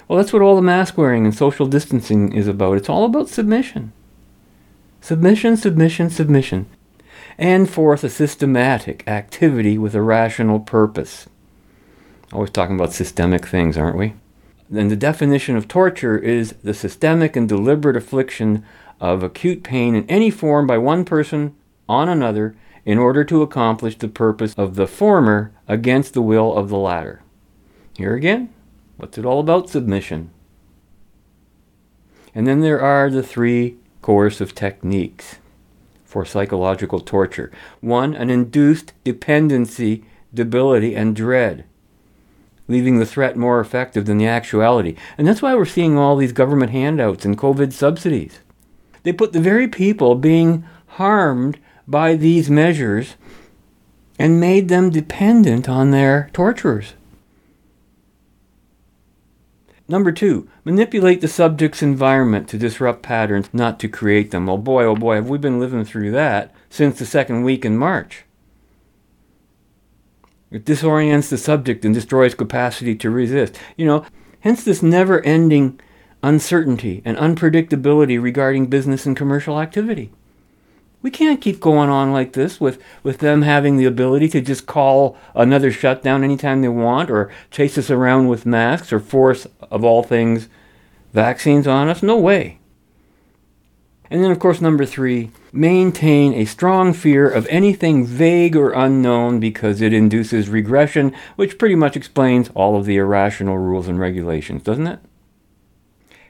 Well, 0.09 0.19
that's 0.19 0.33
what 0.33 0.43
all 0.43 0.57
the 0.57 0.62
mask 0.62 0.99
wearing 0.99 1.25
and 1.25 1.35
social 1.35 1.67
distancing 1.67 2.33
is 2.33 2.49
about. 2.49 2.77
It's 2.77 2.89
all 2.89 3.05
about 3.05 3.29
submission. 3.29 3.93
Submission, 5.01 5.57
submission, 5.57 6.11
submission. 6.11 6.67
And 7.39 7.68
fourth, 7.68 8.03
a 8.03 8.09
systematic 8.09 9.07
activity 9.07 9.76
with 9.76 9.95
a 9.95 10.01
rational 10.01 10.61
purpose. 10.61 11.26
Always 12.32 12.51
talking 12.51 12.76
about 12.76 12.93
systemic 12.93 13.47
things, 13.47 13.76
aren't 13.76 13.99
we? 13.99 14.14
Then 14.68 14.89
the 14.89 14.97
definition 14.97 15.57
of 15.57 15.68
torture 15.68 16.18
is 16.18 16.55
the 16.62 16.74
systemic 16.74 17.37
and 17.37 17.49
deliberate 17.49 17.97
affliction 17.97 18.64
of 19.01 19.22
acute 19.22 19.62
pain 19.62 19.95
in 19.95 20.09
any 20.09 20.30
form 20.30 20.66
by 20.66 20.78
one 20.78 21.05
person 21.05 21.55
on 21.89 22.09
another 22.09 22.57
in 22.84 22.99
order 22.99 23.22
to 23.24 23.43
accomplish 23.43 23.97
the 23.97 24.09
purpose 24.09 24.55
of 24.55 24.74
the 24.74 24.87
former 24.87 25.53
against 25.68 26.14
the 26.14 26.22
will 26.22 26.57
of 26.57 26.68
the 26.68 26.78
latter. 26.78 27.22
Here 27.97 28.14
again, 28.14 28.53
what's 28.97 29.18
it 29.18 29.24
all 29.24 29.41
about? 29.41 29.68
Submission. 29.68 30.30
And 32.34 32.47
then 32.47 32.61
there 32.61 32.80
are 32.80 33.11
the 33.11 33.22
three 33.22 33.76
coercive 34.03 34.55
techniques 34.55 35.37
for 36.17 36.25
psychological 36.25 36.99
torture. 36.99 37.53
One, 37.83 38.14
an 38.14 38.31
induced 38.31 38.95
dependency, 39.05 40.03
debility, 40.33 40.95
and 40.95 41.14
dread, 41.14 41.67
leaving 42.69 42.99
the 42.99 43.05
threat 43.05 43.37
more 43.37 43.61
effective 43.61 44.07
than 44.07 44.17
the 44.17 44.27
actuality. 44.27 44.97
And 45.19 45.29
that's 45.29 45.43
why 45.43 45.55
we're 45.55 45.67
seeing 45.67 45.99
all 45.99 46.17
these 46.17 46.33
government 46.33 46.73
handouts 46.73 47.27
and 47.27 47.37
COVID 47.37 47.71
subsidies. 47.75 48.39
They 49.03 49.12
put 49.12 49.35
the 49.35 49.41
very 49.41 49.69
people 49.69 50.14
being 50.14 50.64
harmed 50.87 51.59
by 51.87 52.17
these 52.17 52.49
measures 52.49 53.17
and 54.19 54.41
made 54.41 54.69
them 54.71 54.89
dependent 54.89 55.69
on 55.69 55.91
their 55.91 56.31
torturers. 56.33 56.95
Number 59.89 60.11
two, 60.11 60.49
manipulate 60.64 61.20
the 61.20 61.28
subject's 61.28 61.82
environment 61.82 62.49
to 62.49 62.59
disrupt 62.59 63.03
patterns, 63.03 63.49
not 63.53 63.78
to 63.80 63.89
create 63.89 64.32
them. 64.32 64.49
Oh 64.49 64.59
boy, 64.59 64.84
oh 64.84 64.97
boy, 64.97 65.14
have 65.14 65.28
we 65.28 65.39
been 65.39 65.61
living 65.61 65.84
through 65.84 66.11
that 66.12 66.53
since 66.68 66.99
the 66.99 67.07
second 67.07 67.45
week 67.45 67.64
in 67.64 67.78
March. 67.78 68.24
It 70.51 70.64
disorients 70.64 71.28
the 71.28 71.39
subject 71.39 71.84
and 71.84 71.95
destroys 71.95 72.34
capacity 72.34 72.95
to 72.97 73.11
resist. 73.11 73.59
You 73.76 73.87
know, 73.87 74.07
hence 74.41 74.64
this 74.64 74.82
never 74.82 75.20
ending 75.24 75.80
uncertainty 76.22 77.03
and 77.05 77.16
unpredictability 77.16 78.20
regarding 78.20 78.66
business 78.66 79.07
and 79.07 79.16
commercial 79.16 79.61
activity. 79.61 80.12
We 81.07 81.13
can't 81.13 81.41
keep 81.41 81.61
going 81.61 81.89
on 81.89 82.11
like 82.11 82.33
this 82.33 82.61
with, 82.61 82.83
with 83.05 83.19
them 83.19 83.43
having 83.43 83.77
the 83.77 83.85
ability 83.85 84.29
to 84.31 84.41
just 84.41 84.67
call 84.67 85.17
another 85.37 85.71
shutdown 85.71 86.25
anytime 86.25 86.63
they 86.63 86.69
want 86.69 87.13
or 87.13 87.31
chase 87.49 87.79
us 87.79 87.93
around 87.93 88.27
with 88.27 88.45
masks 88.45 88.93
or 88.93 88.99
force, 88.99 89.47
of 89.71 89.85
all 89.85 90.03
things, 90.03 90.49
vaccines 91.13 91.69
on 91.69 91.89
us. 91.89 92.03
No 92.03 92.19
way. 92.19 92.59
And 94.11 94.21
then, 94.21 94.33
of 94.33 94.41
course, 94.41 94.61
number 94.61 94.85
three, 94.85 95.31
maintain 95.53 96.35
a 96.35 96.45
strong 96.45 96.93
fear 96.93 97.31
of 97.31 97.47
anything 97.47 98.05
vague 98.05 98.57
or 98.57 98.73
unknown 98.73 99.39
because 99.39 99.81
it 99.81 99.93
induces 99.93 100.49
regression, 100.49 101.15
which 101.37 101.57
pretty 101.57 101.77
much 101.77 101.97
explains 101.97 102.51
all 102.53 102.77
of 102.77 102.85
the 102.85 102.97
irrational 102.97 103.59
rules 103.59 103.87
and 103.87 104.01
regulations, 104.01 104.65
doesn't 104.65 104.89
it? 104.89 104.99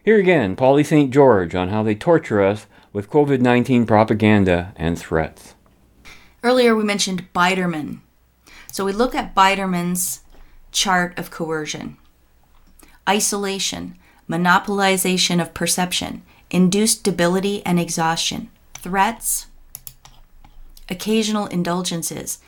Here 0.04 0.18
again, 0.18 0.54
Polly 0.54 0.84
St. 0.84 1.10
George 1.10 1.54
on 1.54 1.70
how 1.70 1.82
they 1.82 1.94
torture 1.94 2.42
us 2.42 2.66
with 2.96 3.10
COVID 3.10 3.42
19 3.42 3.84
propaganda 3.84 4.72
and 4.74 4.98
threats. 4.98 5.54
Earlier, 6.42 6.74
we 6.74 6.82
mentioned 6.82 7.30
Biderman. 7.34 8.00
So 8.72 8.86
we 8.86 8.92
look 8.92 9.14
at 9.14 9.34
Biderman's 9.34 10.22
chart 10.72 11.18
of 11.18 11.30
coercion 11.30 11.98
isolation, 13.06 13.98
monopolization 14.30 15.42
of 15.42 15.52
perception, 15.52 16.22
induced 16.50 17.04
debility 17.04 17.64
and 17.66 17.78
exhaustion, 17.78 18.48
threats, 18.72 19.46
occasional 20.88 21.48
indulgences, 21.48 22.38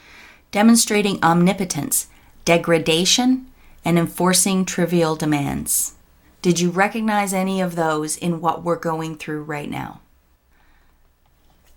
demonstrating 0.51 1.22
omnipotence, 1.22 2.07
degradation, 2.46 3.49
and 3.84 3.99
enforcing 3.99 4.64
trivial 4.64 5.14
demands. 5.14 5.92
Did 6.40 6.59
you 6.59 6.70
recognize 6.70 7.34
any 7.34 7.61
of 7.61 7.76
those 7.76 8.16
in 8.16 8.40
what 8.40 8.64
we're 8.64 8.76
going 8.76 9.18
through 9.18 9.42
right 9.42 9.70
now? 9.70 10.01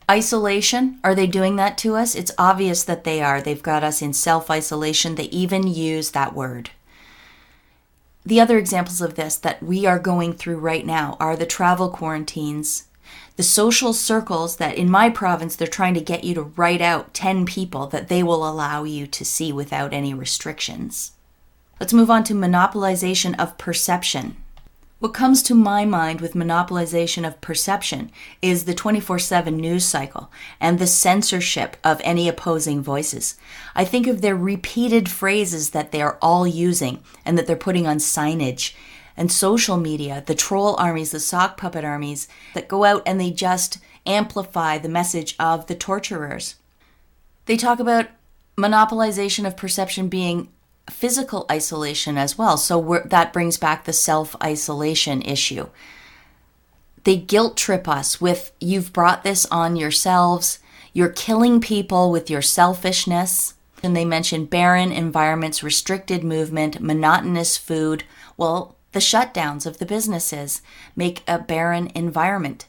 Isolation, 0.10 1.00
are 1.04 1.16
they 1.16 1.28
doing 1.28 1.56
that 1.56 1.78
to 1.80 1.96
us? 1.96 2.16
It's 2.16 2.34
obvious 2.38 2.84
that 2.84 3.04
they 3.04 3.22
are. 3.22 3.42
They've 3.42 3.62
got 3.62 3.84
us 3.84 4.02
in 4.02 4.14
self 4.14 4.50
isolation. 4.50 5.16
They 5.16 5.26
even 5.26 5.68
use 5.68 6.12
that 6.12 6.34
word. 6.34 6.72
The 8.26 8.40
other 8.40 8.58
examples 8.58 9.02
of 9.02 9.16
this 9.16 9.36
that 9.38 9.64
we 9.64 9.86
are 9.86 10.00
going 10.00 10.34
through 10.34 10.58
right 10.58 10.86
now 10.86 11.18
are 11.20 11.36
the 11.36 11.46
travel 11.46 11.90
quarantines, 11.90 12.86
the 13.36 13.44
social 13.44 13.94
circles 13.94 14.58
that 14.58 14.76
in 14.76 14.90
my 14.90 15.10
province 15.10 15.56
they're 15.56 15.68
trying 15.68 15.96
to 15.96 16.02
get 16.02 16.24
you 16.24 16.36
to 16.36 16.44
write 16.44 16.82
out 16.82 17.14
10 17.14 17.46
people 17.46 17.88
that 17.88 18.08
they 18.08 18.22
will 18.22 18.48
allow 18.48 18.84
you 18.84 19.08
to 19.08 19.26
see 19.26 19.52
without 19.52 19.94
any 19.94 20.14
restrictions. 20.14 21.14
Let's 21.80 21.94
move 21.94 22.12
on 22.12 22.24
to 22.26 22.36
monopolization 22.36 23.40
of 23.40 23.58
perception. 23.58 24.38
What 25.02 25.16
comes 25.16 25.42
to 25.44 25.56
my 25.56 25.84
mind 25.84 26.22
with 26.22 26.36
monopolization 26.36 27.26
of 27.28 27.42
perception 27.42 28.12
is 28.40 28.66
the 28.66 28.76
24 28.76 29.18
7 29.18 29.58
news 29.58 29.84
cycle 29.84 30.32
and 30.60 30.78
the 30.78 30.86
censorship 30.86 31.76
of 31.84 32.00
any 32.04 32.30
opposing 32.30 32.84
voices. 32.84 33.36
I 33.74 33.84
think 33.84 34.06
of 34.06 34.22
their 34.22 34.36
repeated 34.36 35.10
phrases 35.10 35.72
that 35.72 35.92
they 35.92 36.04
are 36.04 36.20
all 36.22 36.46
using 36.46 37.02
and 37.26 37.36
that 37.36 37.48
they're 37.48 37.56
putting 37.56 37.88
on 37.88 37.98
signage 37.98 38.76
and 39.18 39.32
social 39.32 39.76
media, 39.76 40.24
the 40.28 40.36
troll 40.36 40.76
armies, 40.78 41.10
the 41.10 41.20
sock 41.20 41.58
puppet 41.58 41.84
armies 41.84 42.28
that 42.54 42.68
go 42.68 42.84
out 42.84 43.02
and 43.08 43.20
they 43.20 43.32
just 43.32 43.80
amplify 44.06 44.78
the 44.78 44.88
message 44.88 45.36
of 45.40 45.66
the 45.66 45.74
torturers. 45.74 46.58
They 47.48 47.58
talk 47.58 47.80
about 47.80 48.06
monopolization 48.56 49.48
of 49.48 49.58
perception 49.58 50.10
being 50.10 50.50
physical 50.90 51.46
isolation 51.50 52.18
as 52.18 52.38
well. 52.38 52.58
So 52.58 53.02
that 53.06 53.34
brings 53.34 53.58
back 53.58 53.86
the 53.86 53.94
self 53.94 54.36
isolation 54.42 55.22
issue. 55.22 55.68
They 57.04 57.18
guilt 57.18 57.58
trip 57.58 57.88
us 57.88 58.22
with, 58.22 58.52
you've 58.60 58.94
brought 58.94 59.24
this 59.24 59.46
on 59.48 59.76
yourselves, 59.76 60.60
you're 60.94 61.10
killing 61.10 61.62
people 61.62 62.12
with 62.12 62.30
your 62.30 62.42
selfishness. 62.42 63.56
And 63.84 63.98
they 63.98 64.06
mention 64.06 64.46
barren 64.46 64.92
environments, 64.92 65.64
restricted 65.64 66.24
movement, 66.24 66.80
monotonous 66.82 67.58
food. 67.58 68.04
Well, 68.38 68.76
the 68.92 69.00
shutdowns 69.00 69.66
of 69.66 69.80
the 69.80 69.88
businesses 69.88 70.62
make 70.96 71.24
a 71.28 71.40
barren 71.40 71.92
environment. 71.96 72.68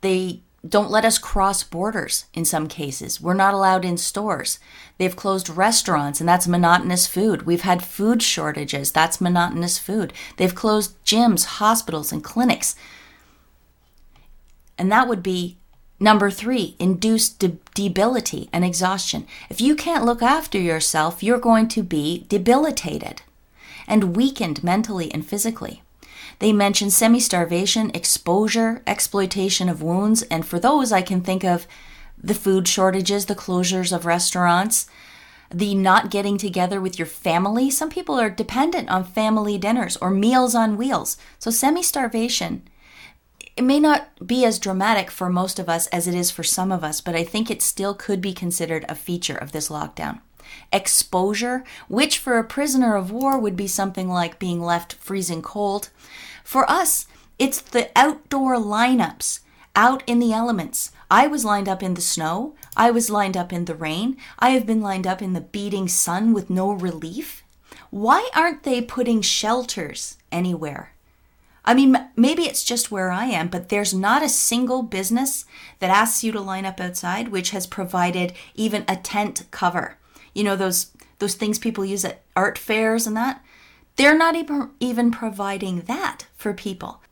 They 0.00 0.42
don't 0.66 0.90
let 0.90 1.04
us 1.04 1.18
cross 1.18 1.62
borders 1.62 2.24
in 2.34 2.44
some 2.44 2.66
cases. 2.66 3.20
We're 3.20 3.34
not 3.34 3.54
allowed 3.54 3.84
in 3.84 3.96
stores. 3.96 4.58
They've 4.98 5.14
closed 5.14 5.48
restaurants, 5.48 6.20
and 6.20 6.28
that's 6.28 6.48
monotonous 6.48 7.06
food. 7.06 7.46
We've 7.46 7.62
had 7.62 7.84
food 7.84 8.22
shortages. 8.22 8.90
That's 8.90 9.20
monotonous 9.20 9.78
food. 9.78 10.12
They've 10.36 10.54
closed 10.54 11.02
gyms, 11.04 11.44
hospitals, 11.44 12.10
and 12.10 12.24
clinics. 12.24 12.74
And 14.76 14.90
that 14.90 15.08
would 15.08 15.22
be 15.22 15.58
number 16.00 16.30
three 16.30 16.74
induced 16.80 17.38
de- 17.38 17.58
debility 17.74 18.48
and 18.52 18.64
exhaustion. 18.64 19.26
If 19.48 19.60
you 19.60 19.76
can't 19.76 20.04
look 20.04 20.22
after 20.22 20.58
yourself, 20.58 21.22
you're 21.22 21.38
going 21.38 21.68
to 21.68 21.82
be 21.84 22.26
debilitated 22.28 23.22
and 23.86 24.16
weakened 24.16 24.64
mentally 24.64 25.12
and 25.12 25.24
physically. 25.24 25.82
They 26.38 26.52
mention 26.52 26.90
semi 26.90 27.20
starvation, 27.20 27.90
exposure, 27.94 28.82
exploitation 28.86 29.68
of 29.68 29.82
wounds, 29.82 30.22
and 30.22 30.46
for 30.46 30.60
those 30.60 30.92
I 30.92 31.02
can 31.02 31.20
think 31.20 31.44
of 31.44 31.66
the 32.16 32.34
food 32.34 32.68
shortages, 32.68 33.26
the 33.26 33.34
closures 33.34 33.92
of 33.92 34.06
restaurants, 34.06 34.86
the 35.50 35.74
not 35.74 36.10
getting 36.10 36.38
together 36.38 36.80
with 36.80 36.98
your 36.98 37.06
family. 37.06 37.70
Some 37.70 37.90
people 37.90 38.18
are 38.20 38.30
dependent 38.30 38.88
on 38.88 39.04
family 39.04 39.58
dinners 39.58 39.96
or 39.96 40.10
meals 40.10 40.54
on 40.54 40.76
wheels. 40.76 41.16
So 41.38 41.50
semi 41.50 41.82
starvation. 41.82 42.68
It 43.56 43.64
may 43.64 43.80
not 43.80 44.24
be 44.24 44.44
as 44.44 44.60
dramatic 44.60 45.10
for 45.10 45.28
most 45.28 45.58
of 45.58 45.68
us 45.68 45.88
as 45.88 46.06
it 46.06 46.14
is 46.14 46.30
for 46.30 46.44
some 46.44 46.70
of 46.70 46.84
us, 46.84 47.00
but 47.00 47.16
I 47.16 47.24
think 47.24 47.50
it 47.50 47.60
still 47.60 47.92
could 47.92 48.20
be 48.20 48.32
considered 48.32 48.84
a 48.88 48.94
feature 48.94 49.36
of 49.36 49.50
this 49.50 49.68
lockdown 49.68 50.20
exposure, 50.72 51.64
which 51.88 52.18
for 52.18 52.38
a 52.38 52.44
prisoner 52.44 52.94
of 52.94 53.10
war 53.10 53.38
would 53.38 53.56
be 53.56 53.66
something 53.66 54.08
like 54.08 54.38
being 54.38 54.62
left 54.62 54.94
freezing 54.94 55.42
cold. 55.42 55.90
For 56.48 56.64
us, 56.70 57.06
it's 57.38 57.60
the 57.60 57.90
outdoor 57.94 58.54
lineups, 58.56 59.40
out 59.76 60.02
in 60.06 60.18
the 60.18 60.32
elements. 60.32 60.92
I 61.10 61.26
was 61.26 61.44
lined 61.44 61.68
up 61.68 61.82
in 61.82 61.92
the 61.92 62.00
snow. 62.00 62.54
I 62.74 62.90
was 62.90 63.10
lined 63.10 63.36
up 63.36 63.52
in 63.52 63.66
the 63.66 63.74
rain. 63.74 64.16
I 64.38 64.52
have 64.52 64.64
been 64.64 64.80
lined 64.80 65.06
up 65.06 65.20
in 65.20 65.34
the 65.34 65.42
beating 65.42 65.88
sun 65.88 66.32
with 66.32 66.48
no 66.48 66.72
relief. 66.72 67.44
Why 67.90 68.30
aren't 68.34 68.62
they 68.62 68.80
putting 68.80 69.20
shelters 69.20 70.16
anywhere? 70.32 70.94
I 71.66 71.74
mean, 71.74 72.08
maybe 72.16 72.44
it's 72.44 72.64
just 72.64 72.90
where 72.90 73.10
I 73.10 73.26
am, 73.26 73.48
but 73.48 73.68
there's 73.68 73.92
not 73.92 74.22
a 74.22 74.28
single 74.30 74.82
business 74.82 75.44
that 75.80 75.90
asks 75.90 76.24
you 76.24 76.32
to 76.32 76.40
line 76.40 76.64
up 76.64 76.80
outside 76.80 77.28
which 77.28 77.50
has 77.50 77.66
provided 77.66 78.32
even 78.54 78.86
a 78.88 78.96
tent 78.96 79.44
cover. 79.50 79.98
You 80.32 80.44
know, 80.44 80.56
those 80.56 80.92
those 81.18 81.34
things 81.34 81.58
people 81.58 81.84
use 81.84 82.06
at 82.06 82.22
art 82.34 82.56
fairs 82.56 83.06
and 83.06 83.14
that. 83.18 83.44
They're 83.98 84.16
not 84.16 84.36
even, 84.36 84.70
even 84.78 85.10
providing 85.10 85.82
that 85.82 86.28
for 86.36 86.54
people. 86.54 87.02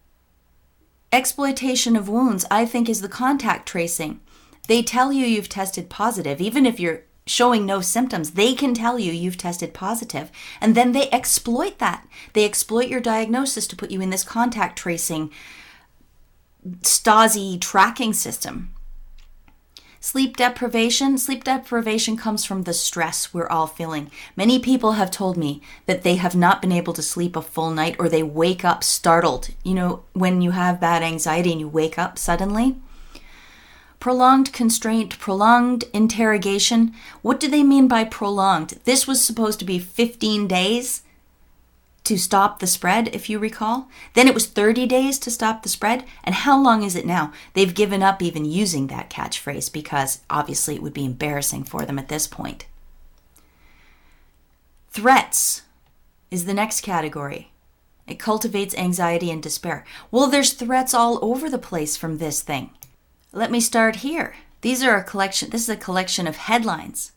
Exploitation 1.13 1.97
of 1.97 2.09
wounds, 2.09 2.47
I 2.49 2.65
think, 2.65 2.89
is 2.89 3.01
the 3.01 3.09
contact 3.09 3.69
tracing. 3.69 4.21
They 4.69 4.83
tell 4.83 5.13
you 5.13 5.27
you've 5.27 5.49
tested 5.49 5.91
positive, 5.91 6.41
even 6.41 6.65
if 6.65 6.79
you're 6.79 7.03
showing 7.27 7.67
no 7.67 7.81
symptoms. 7.81 8.33
They 8.33 8.55
can 8.55 8.73
tell 8.73 9.01
you 9.01 9.11
you've 9.11 9.37
tested 9.37 9.75
positive, 9.75 10.31
and 10.61 10.77
then 10.77 10.93
they 10.93 11.11
exploit 11.11 11.79
that. 11.79 12.07
They 12.35 12.45
exploit 12.45 12.87
your 12.87 13.01
diagnosis 13.01 13.67
to 13.67 13.77
put 13.77 13.91
you 13.91 14.01
in 14.01 14.11
this 14.11 14.23
contact 14.23 14.79
tracing 14.79 15.33
Stasi 16.83 17.61
tracking 17.61 18.13
system. 18.13 18.76
Sleep 20.07 20.37
deprivation. 20.37 21.19
Sleep 21.19 21.43
deprivation 21.43 22.17
comes 22.17 22.45
from 22.45 22.63
the 22.63 22.73
stress 22.73 23.35
we're 23.35 23.49
all 23.49 23.67
feeling. 23.67 24.09
Many 24.37 24.61
people 24.61 24.93
have 24.93 25.11
told 25.11 25.37
me 25.37 25.61
that 25.87 26.05
they 26.05 26.15
have 26.15 26.37
not 26.37 26.63
been 26.63 26.71
able 26.71 26.93
to 26.93 27.03
sleep 27.03 27.35
a 27.35 27.43
full 27.43 27.73
night 27.73 27.97
or 27.99 28.09
they 28.09 28.23
wake 28.23 28.65
up 28.65 28.85
startled. 28.85 29.49
You 29.65 29.75
know, 29.75 30.05
when 30.13 30.43
you 30.43 30.53
have 30.53 30.79
bad 30.81 31.03
anxiety 31.03 31.51
and 31.51 31.61
you 31.61 31.67
wake 31.67 31.99
up 31.99 32.19
suddenly. 32.19 32.77
Prolonged 33.99 34.53
constraint, 34.53 35.19
prolonged 35.19 35.83
interrogation. 35.93 36.95
What 37.23 37.41
do 37.41 37.49
they 37.49 37.65
mean 37.65 37.89
by 37.89 38.05
prolonged? 38.05 38.79
This 38.85 39.09
was 39.09 39.21
supposed 39.21 39.59
to 39.59 39.65
be 39.65 39.81
15 39.81 40.47
days 40.47 41.03
to 42.07 42.17
stop 42.17 42.61
the 42.61 42.67
spread, 42.67 43.09
if 43.15 43.29
you 43.29 43.39
recall. 43.39 43.89
Then 44.15 44.29
it 44.29 44.35
was 44.35 44.47
30 44.47 44.87
days 44.87 45.19
to 45.19 45.31
stop 45.31 45.63
the 45.63 45.69
spread. 45.69 46.05
And 46.23 46.35
how 46.35 46.61
long 46.61 46.83
is 46.83 46.95
it 46.95 47.05
now? 47.05 47.33
They've 47.55 47.75
given 47.75 48.03
up 48.03 48.23
even 48.23 48.45
using 48.45 48.87
that 48.87 49.11
catchphrase 49.11 49.73
because 49.73 50.21
obviously 50.31 50.77
it 50.77 50.83
would 50.83 50.95
be 50.95 51.05
embarrassing 51.05 51.65
for 51.65 51.85
them 51.85 51.99
at 51.99 52.09
this 52.09 52.27
point. 52.27 52.67
Threats 54.91 55.63
is 56.31 56.45
the 56.47 56.55
next 56.55 56.81
category. 56.83 57.51
It 58.07 58.21
cultivates 58.21 58.75
anxiety 58.77 59.31
and 59.31 59.43
despair. 59.43 59.85
Well, 60.13 60.29
there's 60.29 60.53
threats 60.53 60.95
all 60.95 61.19
over 61.23 61.51
the 61.51 61.59
place 61.59 61.97
from 61.97 62.19
this 62.19 62.41
thing. 62.41 62.71
Let 63.33 63.51
me 63.51 63.61
start 63.61 63.97
here. 63.97 64.37
These 64.61 64.85
are 64.85 64.97
a 64.97 65.05
collection, 65.05 65.51
this 65.51 65.63
is 65.63 65.69
a 65.69 65.77
collection 65.77 66.27
of 66.27 66.37
headlines. 66.37 67.13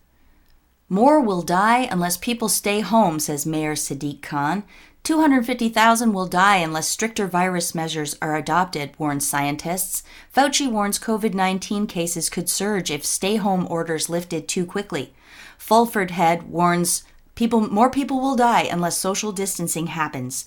More 0.91 1.21
will 1.21 1.43
die 1.43 1.87
unless 1.91 2.17
people 2.17 2.49
stay 2.49 2.79
home, 2.79 3.19
says 3.19 3.45
Mayor 3.45 3.75
Sadiq 3.75 4.23
Khan. 4.23 4.63
250,000 5.03 6.13
will 6.13 6.25
die 6.25 6.57
unless 6.57 6.87
stricter 6.87 7.27
virus 7.27 7.75
measures 7.75 8.17
are 8.23 8.35
adopted, 8.35 8.91
warns 8.97 9.27
scientists. 9.27 10.01
Fauci 10.35 10.69
warns 10.69 10.97
COVID 10.97 11.35
19 11.35 11.85
cases 11.85 12.27
could 12.27 12.49
surge 12.49 12.89
if 12.89 13.05
stay 13.05 13.35
home 13.35 13.67
orders 13.69 14.09
lifted 14.09 14.47
too 14.47 14.65
quickly. 14.65 15.13
Fulford 15.59 16.09
Head 16.09 16.49
warns 16.49 17.03
people, 17.35 17.61
more 17.69 17.91
people 17.91 18.19
will 18.19 18.35
die 18.35 18.63
unless 18.63 18.97
social 18.97 19.31
distancing 19.31 19.87
happens. 19.87 20.45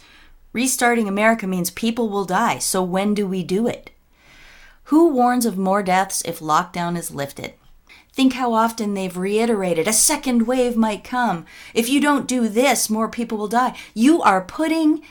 Restarting 0.52 1.08
America 1.08 1.46
means 1.46 1.70
people 1.70 2.08
will 2.08 2.24
die, 2.24 2.58
so 2.58 2.82
when 2.82 3.14
do 3.14 3.28
we 3.28 3.44
do 3.44 3.68
it? 3.68 3.90
Who 4.84 5.08
warns 5.08 5.46
of 5.46 5.56
more 5.56 5.84
deaths 5.84 6.20
if 6.24 6.40
lockdown 6.40 6.98
is 6.98 7.14
lifted? 7.14 7.54
Think 8.12 8.34
how 8.34 8.52
often 8.52 8.94
they've 8.94 9.16
reiterated 9.16 9.88
a 9.88 9.92
second 9.92 10.46
wave 10.46 10.76
might 10.76 11.02
come. 11.02 11.46
If 11.72 11.88
you 11.88 12.00
don't 12.00 12.28
do 12.28 12.48
this, 12.48 12.90
more 12.90 13.08
people 13.08 13.38
will 13.38 13.48
die. 13.48 13.76
You 13.94 14.20
are 14.20 14.42
putting 14.42 15.02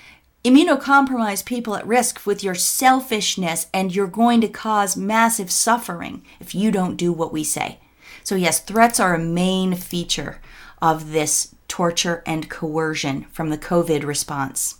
immunocompromised 0.45 1.45
people 1.45 1.75
at 1.75 1.85
risk 1.85 2.25
with 2.25 2.43
your 2.43 2.55
selfishness, 2.55 3.67
and 3.73 3.95
you're 3.95 4.07
going 4.07 4.41
to 4.41 4.47
cause 4.47 4.95
massive 4.95 5.51
suffering 5.51 6.23
if 6.39 6.53
you 6.53 6.71
don't 6.71 6.95
do 6.95 7.11
what 7.11 7.33
we 7.33 7.43
say. 7.43 7.79
So, 8.23 8.35
yes, 8.35 8.59
threats 8.59 8.99
are 8.99 9.15
a 9.15 9.19
main 9.19 9.75
feature 9.75 10.39
of 10.81 11.11
this 11.11 11.55
torture 11.67 12.21
and 12.25 12.49
coercion 12.49 13.23
from 13.31 13.49
the 13.49 13.57
COVID 13.57 14.03
response. 14.03 14.79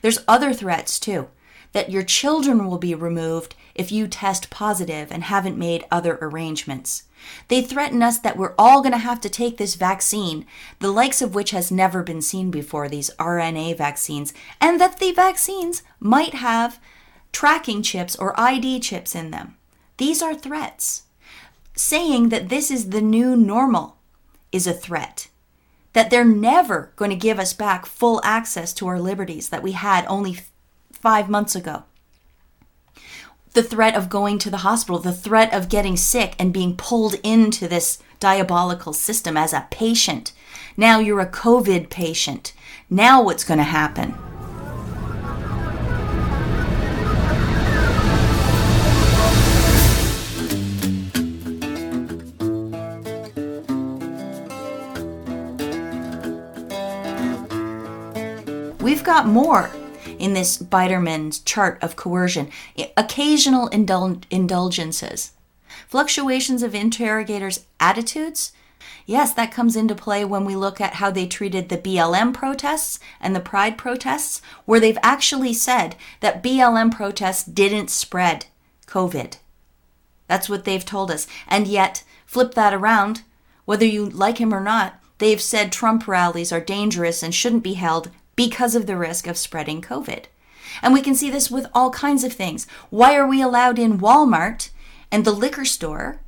There's 0.00 0.24
other 0.28 0.52
threats 0.52 0.98
too 0.98 1.28
that 1.72 1.90
your 1.90 2.04
children 2.04 2.66
will 2.66 2.78
be 2.78 2.94
removed 2.94 3.54
if 3.74 3.90
you 3.90 4.06
test 4.06 4.48
positive 4.48 5.10
and 5.10 5.24
haven't 5.24 5.58
made 5.58 5.84
other 5.90 6.18
arrangements. 6.22 7.02
They 7.48 7.62
threaten 7.62 8.02
us 8.02 8.18
that 8.18 8.36
we're 8.36 8.54
all 8.58 8.80
going 8.80 8.92
to 8.92 8.98
have 8.98 9.20
to 9.22 9.28
take 9.28 9.56
this 9.56 9.74
vaccine, 9.74 10.46
the 10.78 10.90
likes 10.90 11.22
of 11.22 11.34
which 11.34 11.50
has 11.50 11.70
never 11.70 12.02
been 12.02 12.22
seen 12.22 12.50
before, 12.50 12.88
these 12.88 13.10
RNA 13.18 13.76
vaccines, 13.76 14.32
and 14.60 14.80
that 14.80 14.98
the 14.98 15.12
vaccines 15.12 15.82
might 16.00 16.34
have 16.34 16.80
tracking 17.32 17.82
chips 17.82 18.16
or 18.16 18.38
ID 18.38 18.80
chips 18.80 19.14
in 19.14 19.30
them. 19.30 19.56
These 19.96 20.22
are 20.22 20.34
threats. 20.34 21.02
Saying 21.76 22.28
that 22.28 22.48
this 22.48 22.70
is 22.70 22.90
the 22.90 23.00
new 23.00 23.36
normal 23.36 23.96
is 24.52 24.66
a 24.66 24.72
threat. 24.72 25.28
That 25.92 26.10
they're 26.10 26.24
never 26.24 26.92
going 26.96 27.10
to 27.10 27.16
give 27.16 27.38
us 27.38 27.52
back 27.52 27.86
full 27.86 28.20
access 28.24 28.72
to 28.74 28.86
our 28.86 29.00
liberties 29.00 29.48
that 29.48 29.62
we 29.62 29.72
had 29.72 30.04
only 30.06 30.38
five 30.92 31.28
months 31.28 31.54
ago 31.54 31.84
the 33.54 33.62
threat 33.62 33.94
of 33.94 34.10
going 34.10 34.36
to 34.40 34.50
the 34.50 34.58
hospital, 34.58 34.98
the 34.98 35.12
threat 35.12 35.54
of 35.54 35.68
getting 35.68 35.96
sick 35.96 36.34
and 36.40 36.52
being 36.52 36.76
pulled 36.76 37.14
into 37.22 37.68
this 37.68 38.00
diabolical 38.18 38.92
system 38.92 39.36
as 39.36 39.52
a 39.52 39.68
patient. 39.70 40.32
Now 40.76 40.98
you're 40.98 41.20
a 41.20 41.26
COVID 41.30 41.88
patient. 41.88 42.52
Now 42.90 43.22
what's 43.22 43.44
going 43.44 43.58
to 43.58 43.64
happen? 43.64 44.16
We've 58.80 59.04
got 59.04 59.28
more 59.28 59.70
in 60.24 60.32
this 60.32 60.56
Biderman's 60.56 61.38
chart 61.38 61.78
of 61.82 61.96
coercion, 61.96 62.48
occasional 62.96 63.68
indul- 63.68 64.24
indulgences, 64.30 65.32
fluctuations 65.86 66.62
of 66.62 66.74
interrogators' 66.74 67.66
attitudes. 67.78 68.52
Yes, 69.04 69.34
that 69.34 69.52
comes 69.52 69.76
into 69.76 69.94
play 69.94 70.24
when 70.24 70.46
we 70.46 70.56
look 70.56 70.80
at 70.80 70.94
how 70.94 71.10
they 71.10 71.26
treated 71.26 71.68
the 71.68 71.76
BLM 71.76 72.32
protests 72.32 72.98
and 73.20 73.36
the 73.36 73.40
Pride 73.40 73.76
protests, 73.76 74.40
where 74.64 74.80
they've 74.80 74.96
actually 75.02 75.52
said 75.52 75.94
that 76.20 76.42
BLM 76.42 76.90
protests 76.90 77.44
didn't 77.44 77.90
spread 77.90 78.46
COVID. 78.86 79.36
That's 80.26 80.48
what 80.48 80.64
they've 80.64 80.86
told 80.86 81.10
us. 81.10 81.26
And 81.46 81.68
yet, 81.68 82.02
flip 82.24 82.54
that 82.54 82.72
around, 82.72 83.24
whether 83.66 83.84
you 83.84 84.08
like 84.08 84.38
him 84.38 84.54
or 84.54 84.60
not, 84.60 84.98
they've 85.18 85.40
said 85.40 85.70
Trump 85.70 86.08
rallies 86.08 86.50
are 86.50 86.60
dangerous 86.60 87.22
and 87.22 87.34
shouldn't 87.34 87.62
be 87.62 87.74
held 87.74 88.10
because 88.36 88.74
of 88.74 88.86
the 88.86 88.96
risk 88.96 89.26
of 89.26 89.38
spreading 89.38 89.80
COVID. 89.80 90.24
And 90.82 90.92
we 90.92 91.02
can 91.02 91.14
see 91.14 91.30
this 91.30 91.50
with 91.50 91.66
all 91.74 91.90
kinds 91.90 92.24
of 92.24 92.32
things. 92.32 92.66
Why 92.90 93.16
are 93.16 93.26
we 93.26 93.40
allowed 93.40 93.78
in 93.78 93.98
Walmart 93.98 94.70
and 95.10 95.24
the 95.24 95.32
liquor 95.32 95.64
store, 95.64 96.20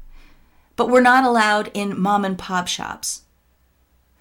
but 0.76 0.88
we're 0.88 1.00
not 1.00 1.24
allowed 1.24 1.70
in 1.74 1.98
mom 1.98 2.24
and 2.24 2.38
pop 2.38 2.68
shops? 2.68 3.22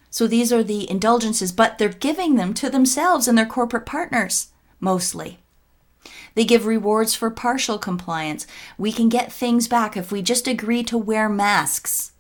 So 0.10 0.28
these 0.28 0.54
are 0.54 0.64
the 0.64 0.90
indulgences, 0.90 1.52
but 1.52 1.78
they're 1.78 1.90
giving 1.90 2.36
them 2.36 2.54
to 2.56 2.70
themselves 2.70 3.28
and 3.28 3.38
their 3.38 3.46
corporate 3.46 3.86
partners, 3.86 4.48
mostly. 4.80 5.40
They 6.36 6.46
give 6.46 6.66
rewards 6.66 7.14
for 7.16 7.30
partial 7.30 7.78
compliance. 7.78 8.48
We 8.78 8.92
can 8.92 9.10
get 9.10 9.32
things 9.32 9.68
back 9.68 9.98
if 9.98 10.12
we 10.12 10.22
just 10.22 10.48
agree 10.48 10.84
to 10.84 10.98
wear 10.98 11.28
masks. 11.28 12.14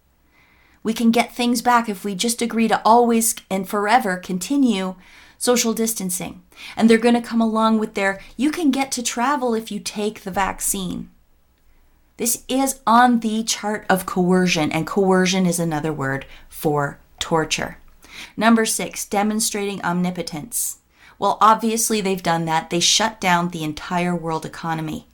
We 0.84 0.93
can 0.93 1.11
get 1.11 1.36
things 1.36 1.61
back 1.61 1.89
if 1.89 2.03
we 2.05 2.16
just 2.16 2.41
agree 2.41 2.68
to 2.68 2.82
always 2.86 3.36
and 3.49 3.68
forever 3.68 4.18
continue 4.18 4.95
social 5.38 5.73
distancing. 5.73 6.43
And 6.75 6.89
they're 6.89 6.97
going 6.97 7.15
to 7.15 7.21
come 7.21 7.41
along 7.41 7.79
with 7.79 7.93
their 7.93 8.19
you 8.38 8.51
can 8.51 8.71
get 8.71 8.91
to 8.93 9.03
travel 9.03 9.53
if 9.53 9.71
you 9.71 9.79
take 9.79 10.21
the 10.21 10.31
vaccine. 10.31 11.09
This 12.17 12.43
is 12.47 12.79
on 12.88 13.19
the 13.19 13.43
chart 13.43 13.86
of 13.89 14.05
coercion, 14.05 14.71
and 14.71 14.88
coercion 14.88 15.45
is 15.45 15.59
another 15.59 15.91
word 15.91 16.25
for 16.47 16.99
torture. 17.19 17.77
Number 18.38 18.65
six, 18.65 19.05
demonstrating 19.05 19.83
omnipotence. 19.83 20.77
Well, 21.19 21.38
obviously, 21.41 21.99
they've 21.99 22.23
done 22.23 22.45
that. 22.45 22.69
They 22.69 22.79
shut 22.79 23.19
down 23.19 23.49
the 23.49 23.65
entire 23.65 24.15
world 24.15 24.45
economy. 24.45 25.07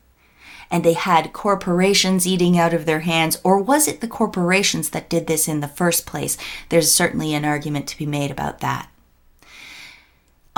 And 0.69 0.83
they 0.83 0.93
had 0.93 1.33
corporations 1.33 2.27
eating 2.27 2.57
out 2.57 2.73
of 2.73 2.85
their 2.85 3.01
hands. 3.01 3.39
Or 3.43 3.59
was 3.59 3.87
it 3.87 4.01
the 4.01 4.07
corporations 4.07 4.91
that 4.91 5.09
did 5.09 5.25
this 5.25 5.47
in 5.47 5.59
the 5.59 5.67
first 5.67 6.05
place? 6.05 6.37
There's 6.69 6.91
certainly 6.91 7.33
an 7.33 7.45
argument 7.45 7.87
to 7.87 7.97
be 7.97 8.05
made 8.05 8.29
about 8.29 8.59
that. 8.59 8.90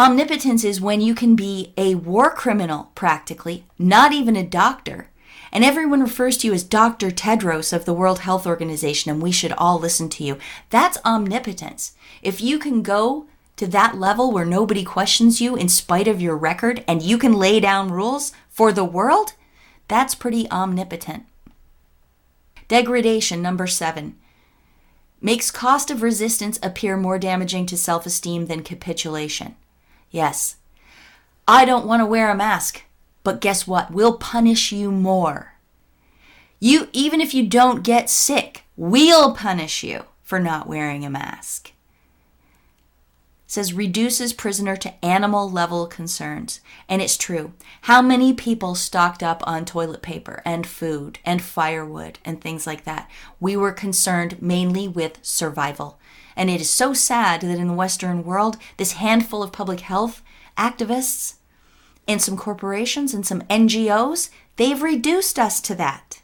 Omnipotence 0.04 0.66
is 0.66 0.82
when 0.82 1.00
you 1.00 1.16
can 1.16 1.34
be 1.34 1.72
a 1.78 1.96
war 1.96 2.30
criminal, 2.30 2.92
practically, 2.94 3.64
not 3.80 4.12
even 4.12 4.36
a 4.36 4.46
doctor. 4.46 5.08
And 5.50 5.64
everyone 5.64 6.02
refers 6.02 6.36
to 6.40 6.48
you 6.48 6.54
as 6.54 6.66
Dr. 6.66 7.10
Tedros 7.10 7.72
of 7.72 7.86
the 7.86 7.94
World 7.94 8.20
Health 8.20 8.46
Organization, 8.46 9.12
and 9.12 9.22
we 9.22 9.32
should 9.32 9.54
all 9.54 9.80
listen 9.80 10.10
to 10.10 10.26
you. 10.26 10.38
That's 10.72 10.98
omnipotence. 11.06 11.94
If 12.22 12.42
you 12.42 12.60
can 12.60 12.82
go 12.82 13.28
to 13.56 13.66
that 13.68 13.98
level 13.98 14.30
where 14.30 14.44
nobody 14.44 14.84
questions 14.84 15.40
you 15.40 15.56
in 15.56 15.70
spite 15.70 16.10
of 16.10 16.22
your 16.22 16.36
record 16.36 16.84
and 16.86 17.02
you 17.02 17.18
can 17.18 17.32
lay 17.32 17.62
down 17.62 17.90
rules 17.90 18.34
for 18.50 18.74
the 18.74 18.84
world, 18.84 19.36
that's 19.88 20.16
pretty 20.16 20.52
omnipotent. 20.52 21.24
Degradation, 22.68 23.42
number 23.42 23.68
seven 23.68 24.18
makes 25.22 25.50
cost 25.50 25.90
of 25.90 26.02
resistance 26.02 26.60
appear 26.62 26.98
more 26.98 27.18
damaging 27.18 27.66
to 27.68 27.78
self 27.78 28.06
esteem 28.06 28.48
than 28.48 28.64
capitulation. 28.64 29.56
Yes, 30.14 30.58
I 31.48 31.66
don't 31.66 31.88
want 31.88 32.02
to 32.02 32.06
wear 32.06 32.30
a 32.30 32.36
mask, 32.36 32.84
but 33.24 33.42
guess 33.42 33.66
what? 33.66 33.92
We'll 33.92 34.18
punish 34.18 34.72
you 34.72 34.92
more. 34.92 35.56
You, 36.60 36.88
even 36.94 37.20
if 37.20 37.34
you 37.34 37.48
don't 37.48 37.84
get 37.84 38.12
sick, 38.12 38.64
we'll 38.78 39.34
punish 39.34 39.84
you 39.84 40.04
for 40.22 40.40
not 40.40 40.68
wearing 40.68 41.04
a 41.04 41.10
mask 41.10 41.74
says 43.54 43.72
reduces 43.72 44.34
prisoner 44.34 44.76
to 44.76 45.06
animal 45.06 45.48
level 45.48 45.86
concerns. 45.86 46.60
And 46.90 47.04
it's 47.04 47.18
true. 47.18 47.54
How 47.82 48.02
many 48.02 48.34
people 48.34 48.74
stocked 48.74 49.22
up 49.22 49.44
on 49.46 49.64
toilet 49.64 50.02
paper 50.02 50.42
and 50.44 50.66
food 50.66 51.20
and 51.24 51.40
firewood 51.40 52.18
and 52.26 52.42
things 52.42 52.66
like 52.66 52.84
that? 52.86 53.08
We 53.40 53.56
were 53.56 53.72
concerned 53.72 54.42
mainly 54.42 54.88
with 54.88 55.20
survival. 55.22 56.00
And 56.36 56.50
it 56.50 56.62
is 56.62 56.70
so 56.70 56.94
sad 56.94 57.42
that 57.42 57.60
in 57.60 57.68
the 57.68 57.74
Western 57.74 58.24
world, 58.24 58.58
this 58.78 58.94
handful 58.94 59.44
of 59.44 59.52
public 59.52 59.82
health 59.82 60.22
activists 60.58 61.36
and 62.08 62.22
some 62.22 62.38
corporations 62.38 63.14
and 63.14 63.26
some 63.26 63.42
NGOs, 63.44 64.30
they've 64.58 64.82
reduced 64.82 65.40
us 65.40 65.62
to 65.62 65.76
that. 65.76 66.22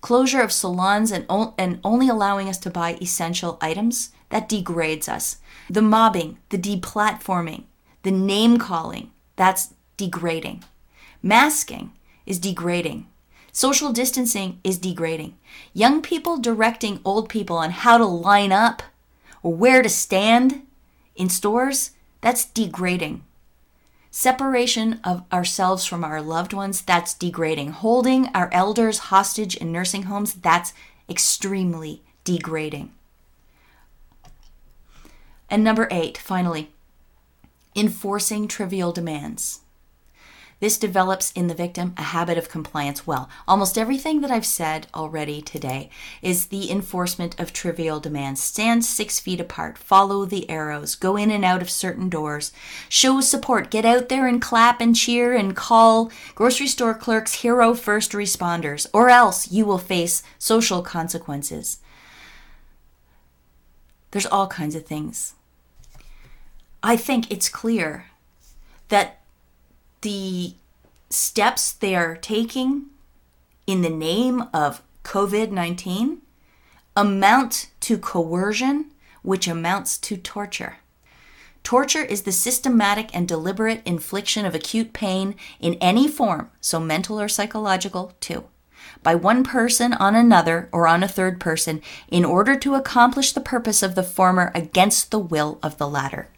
Closure 0.00 0.42
of 0.42 0.52
salons 0.52 1.10
and, 1.10 1.26
and 1.58 1.80
only 1.82 2.08
allowing 2.08 2.48
us 2.48 2.58
to 2.58 2.70
buy 2.70 2.96
essential 3.00 3.58
items, 3.60 4.10
that 4.30 4.48
degrades 4.48 5.08
us. 5.08 5.38
The 5.70 5.82
mobbing, 5.82 6.38
the 6.50 6.58
deplatforming, 6.58 7.64
the 8.02 8.10
name 8.10 8.58
calling, 8.58 9.10
that's 9.36 9.74
degrading. 9.96 10.64
Masking 11.22 11.92
is 12.26 12.38
degrading. 12.38 13.06
Social 13.52 13.92
distancing 13.92 14.60
is 14.62 14.78
degrading. 14.78 15.36
Young 15.72 16.00
people 16.02 16.36
directing 16.36 17.00
old 17.04 17.28
people 17.28 17.56
on 17.56 17.70
how 17.70 17.98
to 17.98 18.06
line 18.06 18.52
up 18.52 18.82
or 19.42 19.54
where 19.54 19.82
to 19.82 19.88
stand 19.88 20.62
in 21.16 21.28
stores, 21.28 21.92
that's 22.20 22.44
degrading. 22.44 23.24
Separation 24.10 25.00
of 25.04 25.24
ourselves 25.32 25.84
from 25.84 26.02
our 26.02 26.22
loved 26.22 26.52
ones, 26.52 26.80
that's 26.80 27.14
degrading. 27.14 27.70
Holding 27.70 28.28
our 28.28 28.48
elders 28.52 28.98
hostage 28.98 29.56
in 29.56 29.70
nursing 29.70 30.04
homes, 30.04 30.34
that's 30.34 30.72
extremely 31.08 32.02
degrading. 32.24 32.92
And 35.50 35.62
number 35.62 35.88
eight, 35.90 36.18
finally, 36.18 36.70
enforcing 37.74 38.48
trivial 38.48 38.92
demands. 38.92 39.60
This 40.60 40.76
develops 40.76 41.30
in 41.32 41.46
the 41.46 41.54
victim 41.54 41.94
a 41.96 42.02
habit 42.02 42.36
of 42.36 42.48
compliance. 42.48 43.06
Well, 43.06 43.28
almost 43.46 43.78
everything 43.78 44.22
that 44.22 44.30
I've 44.30 44.46
said 44.46 44.88
already 44.92 45.40
today 45.40 45.88
is 46.20 46.46
the 46.46 46.70
enforcement 46.70 47.38
of 47.38 47.52
trivial 47.52 48.00
demands. 48.00 48.42
Stand 48.42 48.84
six 48.84 49.20
feet 49.20 49.40
apart, 49.40 49.78
follow 49.78 50.24
the 50.24 50.50
arrows, 50.50 50.96
go 50.96 51.16
in 51.16 51.30
and 51.30 51.44
out 51.44 51.62
of 51.62 51.70
certain 51.70 52.08
doors, 52.08 52.50
show 52.88 53.20
support, 53.20 53.70
get 53.70 53.84
out 53.84 54.08
there 54.08 54.26
and 54.26 54.42
clap 54.42 54.80
and 54.80 54.96
cheer 54.96 55.32
and 55.32 55.54
call 55.54 56.10
grocery 56.34 56.66
store 56.66 56.94
clerks 56.94 57.34
hero 57.34 57.72
first 57.72 58.10
responders, 58.10 58.86
or 58.92 59.08
else 59.08 59.52
you 59.52 59.64
will 59.64 59.78
face 59.78 60.24
social 60.38 60.82
consequences. 60.82 61.78
There's 64.10 64.26
all 64.26 64.48
kinds 64.48 64.74
of 64.74 64.86
things 64.86 65.34
I 66.82 66.96
think 66.96 67.30
it's 67.30 67.48
clear 67.48 68.06
that 68.88 69.17
the 70.00 70.54
steps 71.10 71.72
they 71.72 71.94
are 71.94 72.16
taking 72.16 72.86
in 73.66 73.82
the 73.82 73.90
name 73.90 74.44
of 74.52 74.82
COVID 75.04 75.50
19 75.50 76.22
amount 76.96 77.70
to 77.80 77.96
coercion, 77.96 78.90
which 79.22 79.46
amounts 79.46 79.96
to 79.98 80.16
torture. 80.16 80.78
Torture 81.62 82.02
is 82.02 82.22
the 82.22 82.32
systematic 82.32 83.14
and 83.14 83.28
deliberate 83.28 83.82
infliction 83.84 84.44
of 84.44 84.54
acute 84.54 84.92
pain 84.92 85.34
in 85.60 85.74
any 85.74 86.08
form, 86.08 86.50
so 86.60 86.80
mental 86.80 87.20
or 87.20 87.28
psychological, 87.28 88.14
too, 88.20 88.44
by 89.02 89.14
one 89.14 89.44
person 89.44 89.92
on 89.92 90.14
another 90.14 90.68
or 90.72 90.88
on 90.88 91.02
a 91.02 91.08
third 91.08 91.38
person 91.38 91.80
in 92.08 92.24
order 92.24 92.56
to 92.56 92.74
accomplish 92.74 93.32
the 93.32 93.40
purpose 93.40 93.82
of 93.82 93.94
the 93.94 94.02
former 94.02 94.50
against 94.54 95.10
the 95.10 95.18
will 95.18 95.58
of 95.62 95.78
the 95.78 95.88
latter. 95.88 96.28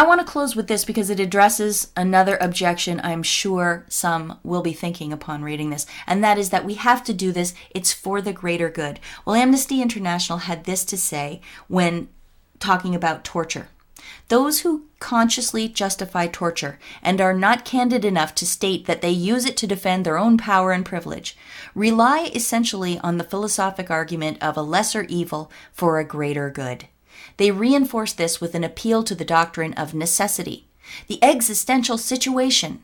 I 0.00 0.06
want 0.06 0.18
to 0.18 0.26
close 0.26 0.56
with 0.56 0.66
this 0.66 0.86
because 0.86 1.10
it 1.10 1.20
addresses 1.20 1.92
another 1.94 2.38
objection 2.40 3.02
I'm 3.04 3.22
sure 3.22 3.84
some 3.90 4.38
will 4.42 4.62
be 4.62 4.72
thinking 4.72 5.12
upon 5.12 5.42
reading 5.42 5.68
this, 5.68 5.84
and 6.06 6.24
that 6.24 6.38
is 6.38 6.48
that 6.48 6.64
we 6.64 6.72
have 6.76 7.04
to 7.04 7.12
do 7.12 7.32
this, 7.32 7.52
it's 7.74 7.92
for 7.92 8.22
the 8.22 8.32
greater 8.32 8.70
good. 8.70 8.98
Well, 9.26 9.36
Amnesty 9.36 9.82
International 9.82 10.38
had 10.38 10.64
this 10.64 10.86
to 10.86 10.96
say 10.96 11.42
when 11.68 12.08
talking 12.58 12.94
about 12.94 13.24
torture. 13.24 13.68
Those 14.28 14.60
who 14.60 14.86
consciously 15.00 15.68
justify 15.68 16.28
torture 16.28 16.78
and 17.02 17.20
are 17.20 17.34
not 17.34 17.66
candid 17.66 18.02
enough 18.02 18.34
to 18.36 18.46
state 18.46 18.86
that 18.86 19.02
they 19.02 19.10
use 19.10 19.44
it 19.44 19.58
to 19.58 19.66
defend 19.66 20.06
their 20.06 20.16
own 20.16 20.38
power 20.38 20.72
and 20.72 20.86
privilege 20.86 21.36
rely 21.74 22.30
essentially 22.34 22.98
on 23.00 23.18
the 23.18 23.24
philosophic 23.24 23.90
argument 23.90 24.42
of 24.42 24.56
a 24.56 24.62
lesser 24.62 25.02
evil 25.10 25.52
for 25.74 25.98
a 25.98 26.04
greater 26.04 26.48
good. 26.48 26.86
They 27.40 27.50
reinforce 27.50 28.12
this 28.12 28.38
with 28.38 28.54
an 28.54 28.64
appeal 28.64 29.02
to 29.02 29.14
the 29.14 29.24
doctrine 29.24 29.72
of 29.72 29.94
necessity. 29.94 30.68
The 31.06 31.18
existential 31.24 31.96
situation, 31.96 32.82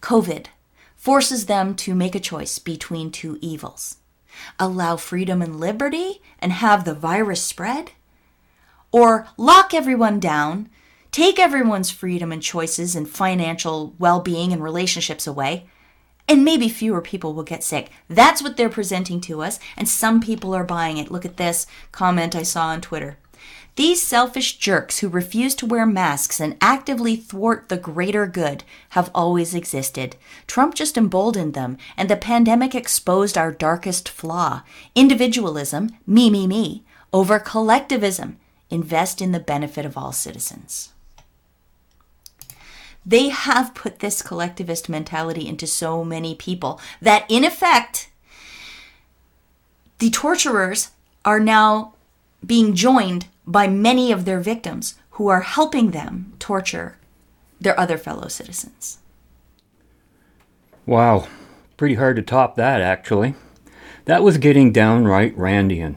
COVID, 0.00 0.46
forces 0.94 1.46
them 1.46 1.74
to 1.74 1.96
make 1.96 2.14
a 2.14 2.20
choice 2.20 2.60
between 2.60 3.10
two 3.10 3.36
evils 3.40 3.96
allow 4.60 4.96
freedom 4.96 5.42
and 5.42 5.58
liberty 5.58 6.22
and 6.38 6.52
have 6.52 6.84
the 6.84 6.94
virus 6.94 7.42
spread, 7.42 7.90
or 8.92 9.26
lock 9.36 9.74
everyone 9.74 10.20
down, 10.20 10.68
take 11.10 11.40
everyone's 11.40 11.90
freedom 11.90 12.30
and 12.30 12.44
choices 12.44 12.94
and 12.94 13.08
financial 13.08 13.96
well 13.98 14.20
being 14.20 14.52
and 14.52 14.62
relationships 14.62 15.26
away, 15.26 15.66
and 16.28 16.44
maybe 16.44 16.68
fewer 16.68 17.00
people 17.00 17.34
will 17.34 17.42
get 17.42 17.64
sick. 17.64 17.90
That's 18.06 18.40
what 18.40 18.56
they're 18.56 18.68
presenting 18.68 19.20
to 19.22 19.42
us, 19.42 19.58
and 19.76 19.88
some 19.88 20.20
people 20.20 20.54
are 20.54 20.62
buying 20.62 20.96
it. 20.96 21.10
Look 21.10 21.24
at 21.24 21.38
this 21.38 21.66
comment 21.90 22.36
I 22.36 22.44
saw 22.44 22.66
on 22.66 22.80
Twitter. 22.80 23.18
These 23.80 24.02
selfish 24.02 24.58
jerks 24.58 24.98
who 24.98 25.08
refuse 25.08 25.54
to 25.54 25.64
wear 25.64 25.86
masks 25.86 26.38
and 26.38 26.54
actively 26.60 27.16
thwart 27.16 27.70
the 27.70 27.78
greater 27.78 28.26
good 28.26 28.62
have 28.90 29.10
always 29.14 29.54
existed. 29.54 30.16
Trump 30.46 30.74
just 30.74 30.98
emboldened 30.98 31.54
them, 31.54 31.78
and 31.96 32.10
the 32.10 32.14
pandemic 32.14 32.74
exposed 32.74 33.38
our 33.38 33.50
darkest 33.50 34.06
flaw 34.06 34.64
individualism, 34.94 35.96
me, 36.06 36.28
me, 36.28 36.46
me, 36.46 36.84
over 37.10 37.38
collectivism. 37.38 38.36
Invest 38.68 39.22
in 39.22 39.32
the 39.32 39.40
benefit 39.40 39.86
of 39.86 39.96
all 39.96 40.12
citizens. 40.12 40.92
They 43.06 43.30
have 43.30 43.74
put 43.74 44.00
this 44.00 44.20
collectivist 44.20 44.90
mentality 44.90 45.48
into 45.48 45.66
so 45.66 46.04
many 46.04 46.34
people 46.34 46.78
that, 47.00 47.24
in 47.30 47.44
effect, 47.44 48.10
the 50.00 50.10
torturers 50.10 50.90
are 51.24 51.40
now 51.40 51.94
being 52.44 52.74
joined 52.74 53.26
by 53.50 53.66
many 53.66 54.12
of 54.12 54.24
their 54.24 54.40
victims 54.40 54.94
who 55.12 55.28
are 55.28 55.40
helping 55.40 55.90
them 55.90 56.32
torture 56.38 56.96
their 57.60 57.78
other 57.78 57.98
fellow 57.98 58.28
citizens. 58.28 58.98
Wow, 60.86 61.28
pretty 61.76 61.96
hard 61.96 62.16
to 62.16 62.22
top 62.22 62.56
that, 62.56 62.80
actually. 62.80 63.34
That 64.06 64.22
was 64.22 64.38
getting 64.38 64.72
downright 64.72 65.36
Randian. 65.36 65.96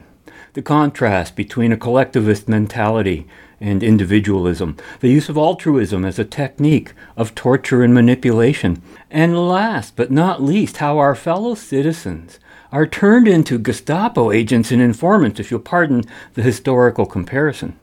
The 0.52 0.62
contrast 0.62 1.36
between 1.36 1.72
a 1.72 1.76
collectivist 1.76 2.48
mentality 2.48 3.26
and 3.60 3.82
individualism, 3.82 4.76
the 5.00 5.08
use 5.08 5.28
of 5.28 5.36
altruism 5.36 6.04
as 6.04 6.18
a 6.18 6.24
technique 6.24 6.92
of 7.16 7.34
torture 7.34 7.82
and 7.82 7.94
manipulation, 7.94 8.82
and 9.10 9.48
last 9.48 9.96
but 9.96 10.10
not 10.10 10.42
least, 10.42 10.76
how 10.78 10.98
our 10.98 11.14
fellow 11.14 11.54
citizens 11.54 12.38
are 12.74 12.88
turned 12.88 13.28
into 13.28 13.56
Gestapo 13.56 14.32
agents 14.32 14.72
and 14.72 14.82
informants, 14.82 15.38
if 15.38 15.48
you'll 15.48 15.60
pardon 15.60 16.02
the 16.32 16.42
historical 16.42 17.06
comparison. 17.06 17.78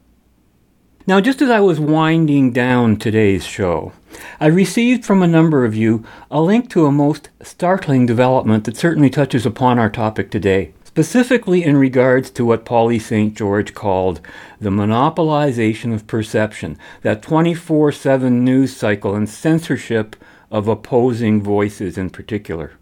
Now, 1.08 1.22
just 1.22 1.42
as 1.42 1.50
I 1.50 1.62
was 1.62 1.80
winding 1.80 2.52
down 2.52 2.98
today's 2.98 3.46
show, 3.46 3.94
I 4.42 4.48
received 4.48 5.06
from 5.06 5.24
a 5.24 5.28
number 5.28 5.64
of 5.64 5.74
you 5.74 6.04
a 6.30 6.42
link 6.42 6.70
to 6.72 6.86
a 6.86 6.92
most 6.92 7.30
startling 7.42 8.06
development 8.06 8.66
that 8.66 8.76
certainly 8.76 9.10
touches 9.10 9.46
upon 9.46 9.80
our 9.80 9.90
topic 9.90 10.30
today, 10.30 10.74
specifically 10.84 11.64
in 11.64 11.78
regards 11.78 12.30
to 12.32 12.44
what 12.44 12.66
Polly 12.66 13.00
St. 13.00 13.34
George 13.34 13.74
called 13.74 14.20
the 14.60 14.70
monopolization 14.70 15.94
of 15.94 16.06
perception, 16.06 16.78
that 17.02 17.22
24 17.22 17.94
7 17.94 18.44
news 18.44 18.76
cycle 18.76 19.16
and 19.16 19.30
censorship 19.30 20.18
of 20.52 20.68
opposing 20.68 21.42
voices 21.42 21.98
in 21.98 22.10
particular. 22.10 22.74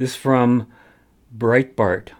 This 0.00 0.16
from 0.16 0.66
Breitbart, 1.36 2.12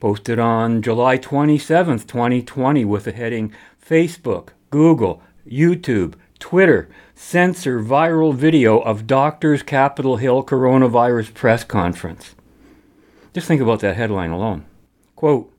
posted 0.00 0.38
on 0.38 0.82
July 0.82 1.16
27th, 1.16 2.06
2020, 2.06 2.84
with 2.84 3.04
the 3.04 3.12
heading 3.12 3.54
Facebook, 3.82 4.50
Google, 4.68 5.22
YouTube, 5.50 6.12
Twitter 6.38 6.90
censor 7.14 7.80
viral 7.80 8.34
video 8.34 8.80
of 8.80 9.06
doctors 9.06 9.62
Capitol 9.62 10.18
Hill 10.18 10.44
coronavirus 10.44 11.32
press 11.32 11.64
conference. 11.64 12.34
Just 13.32 13.46
think 13.46 13.62
about 13.62 13.80
that 13.80 13.96
headline 13.96 14.30
alone. 14.30 14.66
Quote 15.16 15.50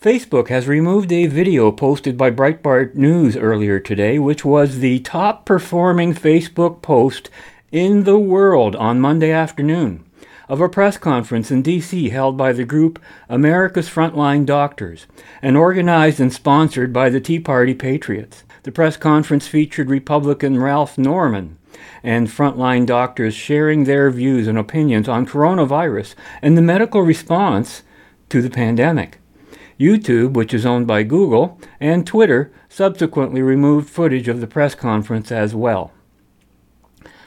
Facebook 0.00 0.50
has 0.50 0.68
removed 0.68 1.10
a 1.10 1.26
video 1.26 1.72
posted 1.72 2.16
by 2.16 2.30
Breitbart 2.30 2.94
News 2.94 3.36
earlier 3.36 3.80
today, 3.80 4.20
which 4.20 4.44
was 4.44 4.78
the 4.78 5.00
top 5.00 5.46
performing 5.46 6.14
Facebook 6.14 6.80
post 6.80 7.28
in 7.72 8.04
the 8.04 8.20
world 8.20 8.76
on 8.76 9.00
Monday 9.00 9.32
afternoon 9.32 10.04
of 10.52 10.60
a 10.60 10.68
press 10.68 10.98
conference 10.98 11.50
in 11.50 11.62
D.C. 11.62 12.10
held 12.10 12.36
by 12.36 12.52
the 12.52 12.66
group 12.66 13.00
America's 13.26 13.88
Frontline 13.88 14.44
Doctors 14.44 15.06
and 15.40 15.56
organized 15.56 16.20
and 16.20 16.30
sponsored 16.30 16.92
by 16.92 17.08
the 17.08 17.22
Tea 17.22 17.40
Party 17.40 17.72
Patriots. 17.72 18.44
The 18.64 18.70
press 18.70 18.98
conference 18.98 19.48
featured 19.48 19.88
Republican 19.88 20.60
Ralph 20.60 20.98
Norman 20.98 21.56
and 22.02 22.28
frontline 22.28 22.84
doctors 22.84 23.32
sharing 23.32 23.84
their 23.84 24.10
views 24.10 24.46
and 24.46 24.58
opinions 24.58 25.08
on 25.08 25.24
coronavirus 25.24 26.14
and 26.42 26.54
the 26.54 26.60
medical 26.60 27.00
response 27.00 27.82
to 28.28 28.42
the 28.42 28.50
pandemic. 28.50 29.20
YouTube, 29.80 30.34
which 30.34 30.52
is 30.52 30.66
owned 30.66 30.86
by 30.86 31.02
Google, 31.02 31.58
and 31.80 32.06
Twitter 32.06 32.52
subsequently 32.68 33.40
removed 33.40 33.88
footage 33.88 34.28
of 34.28 34.42
the 34.42 34.46
press 34.46 34.74
conference 34.74 35.32
as 35.32 35.54
well. 35.54 35.92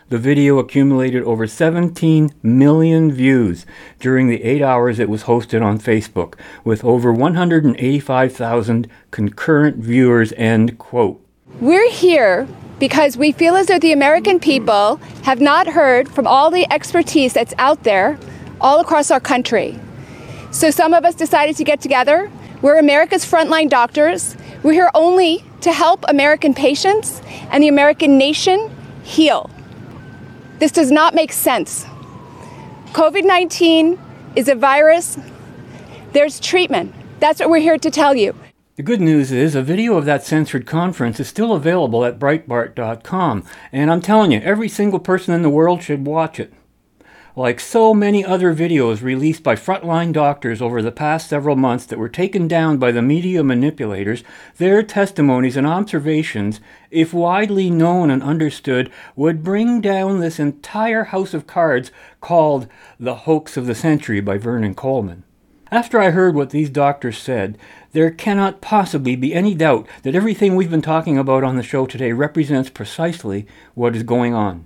The 0.07 0.19
video 0.19 0.59
accumulated 0.59 1.23
over 1.23 1.47
17 1.47 2.29
million 2.43 3.11
views 3.11 3.65
during 3.99 4.27
the 4.27 4.43
eight 4.43 4.61
hours 4.61 4.99
it 4.99 5.09
was 5.09 5.23
hosted 5.23 5.63
on 5.63 5.79
Facebook, 5.79 6.35
with 6.63 6.85
over 6.85 7.11
185,000 7.11 8.87
concurrent 9.09 9.77
viewers. 9.77 10.31
End 10.33 10.77
quote. 10.77 11.19
We're 11.59 11.89
here 11.89 12.47
because 12.77 13.17
we 13.17 13.31
feel 13.31 13.55
as 13.55 13.65
though 13.65 13.79
the 13.79 13.93
American 13.93 14.39
people 14.39 14.97
have 15.23 15.41
not 15.41 15.65
heard 15.65 16.07
from 16.07 16.27
all 16.27 16.51
the 16.51 16.71
expertise 16.71 17.33
that's 17.33 17.55
out 17.57 17.81
there 17.81 18.19
all 18.61 18.79
across 18.79 19.09
our 19.09 19.19
country. 19.19 19.79
So 20.51 20.69
some 20.69 20.93
of 20.93 21.03
us 21.03 21.15
decided 21.15 21.55
to 21.55 21.63
get 21.63 21.81
together. 21.81 22.31
We're 22.61 22.77
America's 22.77 23.25
frontline 23.25 23.71
doctors. 23.71 24.37
We're 24.61 24.73
here 24.73 24.91
only 24.93 25.43
to 25.61 25.71
help 25.71 26.05
American 26.07 26.53
patients 26.53 27.23
and 27.49 27.63
the 27.63 27.69
American 27.69 28.19
nation 28.19 28.69
heal. 29.01 29.49
This 30.59 30.71
does 30.71 30.91
not 30.91 31.13
make 31.13 31.33
sense. 31.33 31.85
COVID 32.93 33.25
19 33.25 33.99
is 34.35 34.47
a 34.47 34.55
virus. 34.55 35.17
There's 36.13 36.39
treatment. 36.39 36.95
That's 37.19 37.39
what 37.39 37.49
we're 37.49 37.59
here 37.59 37.77
to 37.77 37.91
tell 37.91 38.15
you. 38.15 38.33
The 38.75 38.83
good 38.83 39.01
news 39.01 39.31
is 39.31 39.55
a 39.55 39.61
video 39.61 39.95
of 39.95 40.05
that 40.05 40.23
censored 40.23 40.65
conference 40.65 41.19
is 41.19 41.27
still 41.27 41.53
available 41.53 42.03
at 42.03 42.19
Breitbart.com, 42.19 43.43
and 43.71 43.89
I'm 43.89 44.01
telling 44.01 44.31
you, 44.31 44.39
every 44.39 44.67
single 44.67 44.99
person 44.99 45.33
in 45.33 45.43
the 45.43 45.49
world 45.49 45.81
should 45.81 46.05
watch 46.05 46.39
it. 46.39 46.53
Like 47.37 47.59
so 47.59 47.93
many 47.93 48.23
other 48.23 48.55
videos 48.55 49.03
released 49.03 49.43
by 49.43 49.55
frontline 49.55 50.13
doctors 50.13 50.61
over 50.61 50.81
the 50.81 50.89
past 50.89 51.27
several 51.27 51.57
months 51.57 51.85
that 51.87 51.99
were 51.99 52.07
taken 52.07 52.47
down 52.47 52.77
by 52.77 52.93
the 52.93 53.01
media 53.01 53.43
manipulators, 53.43 54.23
their 54.55 54.81
testimonies 54.81 55.57
and 55.57 55.67
observations, 55.67 56.61
if 56.91 57.13
widely 57.13 57.69
known 57.69 58.09
and 58.09 58.23
understood, 58.23 58.89
would 59.17 59.43
bring 59.43 59.81
down 59.81 60.21
this 60.21 60.39
entire 60.39 61.05
house 61.05 61.33
of 61.33 61.45
cards 61.45 61.91
called 62.21 62.69
The 62.97 63.15
Hoax 63.15 63.57
of 63.57 63.65
the 63.65 63.75
Century 63.75 64.21
by 64.21 64.37
Vernon 64.37 64.73
Coleman. 64.73 65.25
After 65.69 65.99
I 65.99 66.11
heard 66.11 66.35
what 66.35 66.51
these 66.51 66.69
doctors 66.69 67.17
said, 67.17 67.57
there 67.91 68.11
cannot 68.11 68.61
possibly 68.61 69.17
be 69.17 69.33
any 69.33 69.53
doubt 69.53 69.89
that 70.03 70.15
everything 70.15 70.55
we've 70.55 70.71
been 70.71 70.81
talking 70.81 71.17
about 71.17 71.43
on 71.43 71.57
the 71.57 71.63
show 71.63 71.85
today 71.85 72.13
represents 72.13 72.69
precisely 72.69 73.45
what 73.73 73.93
is 73.93 74.03
going 74.03 74.33
on. 74.33 74.65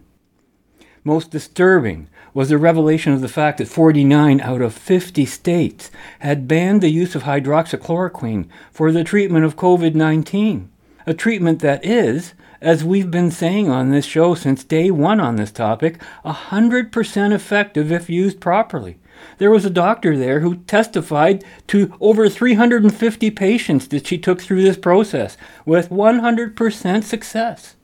Most 1.04 1.32
disturbing 1.32 2.10
was 2.34 2.50
the 2.50 2.58
revelation 2.58 3.14
of 3.14 3.22
the 3.22 3.28
fact 3.28 3.58
that 3.58 3.68
49 3.68 4.42
out 4.42 4.62
of 4.62 4.74
50 4.74 5.26
states 5.26 5.92
had 6.20 6.48
banned 6.48 6.82
the 6.82 6.90
use 6.90 7.16
of 7.16 7.24
hydroxychloroquine 7.24 8.48
for 8.72 8.92
the 8.92 9.04
treatment 9.04 9.46
of 9.46 9.56
COVID 9.56 9.96
19, 9.96 10.70
a 11.06 11.14
treatment 11.14 11.60
that 11.60 11.84
is, 11.86 12.34
as 12.62 12.84
we've 12.84 13.12
been 13.12 13.32
saying 13.32 13.70
on 13.70 13.90
this 13.90 14.06
show 14.06 14.36
since 14.36 14.64
day 14.64 14.92
one 14.92 15.20
on 15.20 15.36
this 15.36 15.52
topic, 15.52 16.02
100% 16.26 17.34
effective 17.34 17.92
if 17.92 18.10
used 18.10 18.40
properly. 18.40 18.98
There 19.38 19.52
was 19.52 19.66
a 19.66 19.70
doctor 19.70 20.18
there 20.18 20.40
who 20.42 20.58
testified 20.58 21.44
to 21.68 21.94
over 22.00 22.30
350 22.30 23.32
patients 23.32 23.88
that 23.90 24.08
she 24.08 24.18
took 24.18 24.42
through 24.42 24.64
this 24.64 24.78
process 24.78 25.38
with 25.66 25.90
100% 25.90 27.04
success. 27.04 27.76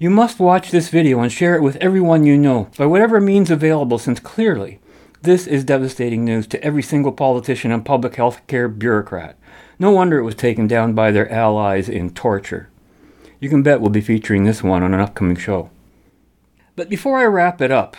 You 0.00 0.10
must 0.10 0.38
watch 0.38 0.70
this 0.70 0.90
video 0.90 1.18
and 1.18 1.32
share 1.32 1.56
it 1.56 1.62
with 1.62 1.74
everyone 1.76 2.24
you 2.24 2.38
know 2.38 2.70
by 2.78 2.86
whatever 2.86 3.20
means 3.20 3.50
available, 3.50 3.98
since 3.98 4.20
clearly 4.20 4.78
this 5.22 5.48
is 5.48 5.64
devastating 5.64 6.24
news 6.24 6.46
to 6.48 6.62
every 6.62 6.84
single 6.84 7.10
politician 7.10 7.72
and 7.72 7.84
public 7.84 8.14
health 8.14 8.46
care 8.46 8.68
bureaucrat. 8.68 9.36
No 9.76 9.90
wonder 9.90 10.18
it 10.18 10.24
was 10.24 10.36
taken 10.36 10.68
down 10.68 10.94
by 10.94 11.10
their 11.10 11.28
allies 11.32 11.88
in 11.88 12.10
torture. 12.10 12.68
You 13.40 13.48
can 13.48 13.64
bet 13.64 13.80
we'll 13.80 13.90
be 13.90 14.00
featuring 14.00 14.44
this 14.44 14.62
one 14.62 14.84
on 14.84 14.94
an 14.94 15.00
upcoming 15.00 15.34
show. 15.34 15.68
But 16.76 16.88
before 16.88 17.18
I 17.18 17.24
wrap 17.24 17.60
it 17.60 17.72
up, 17.72 17.96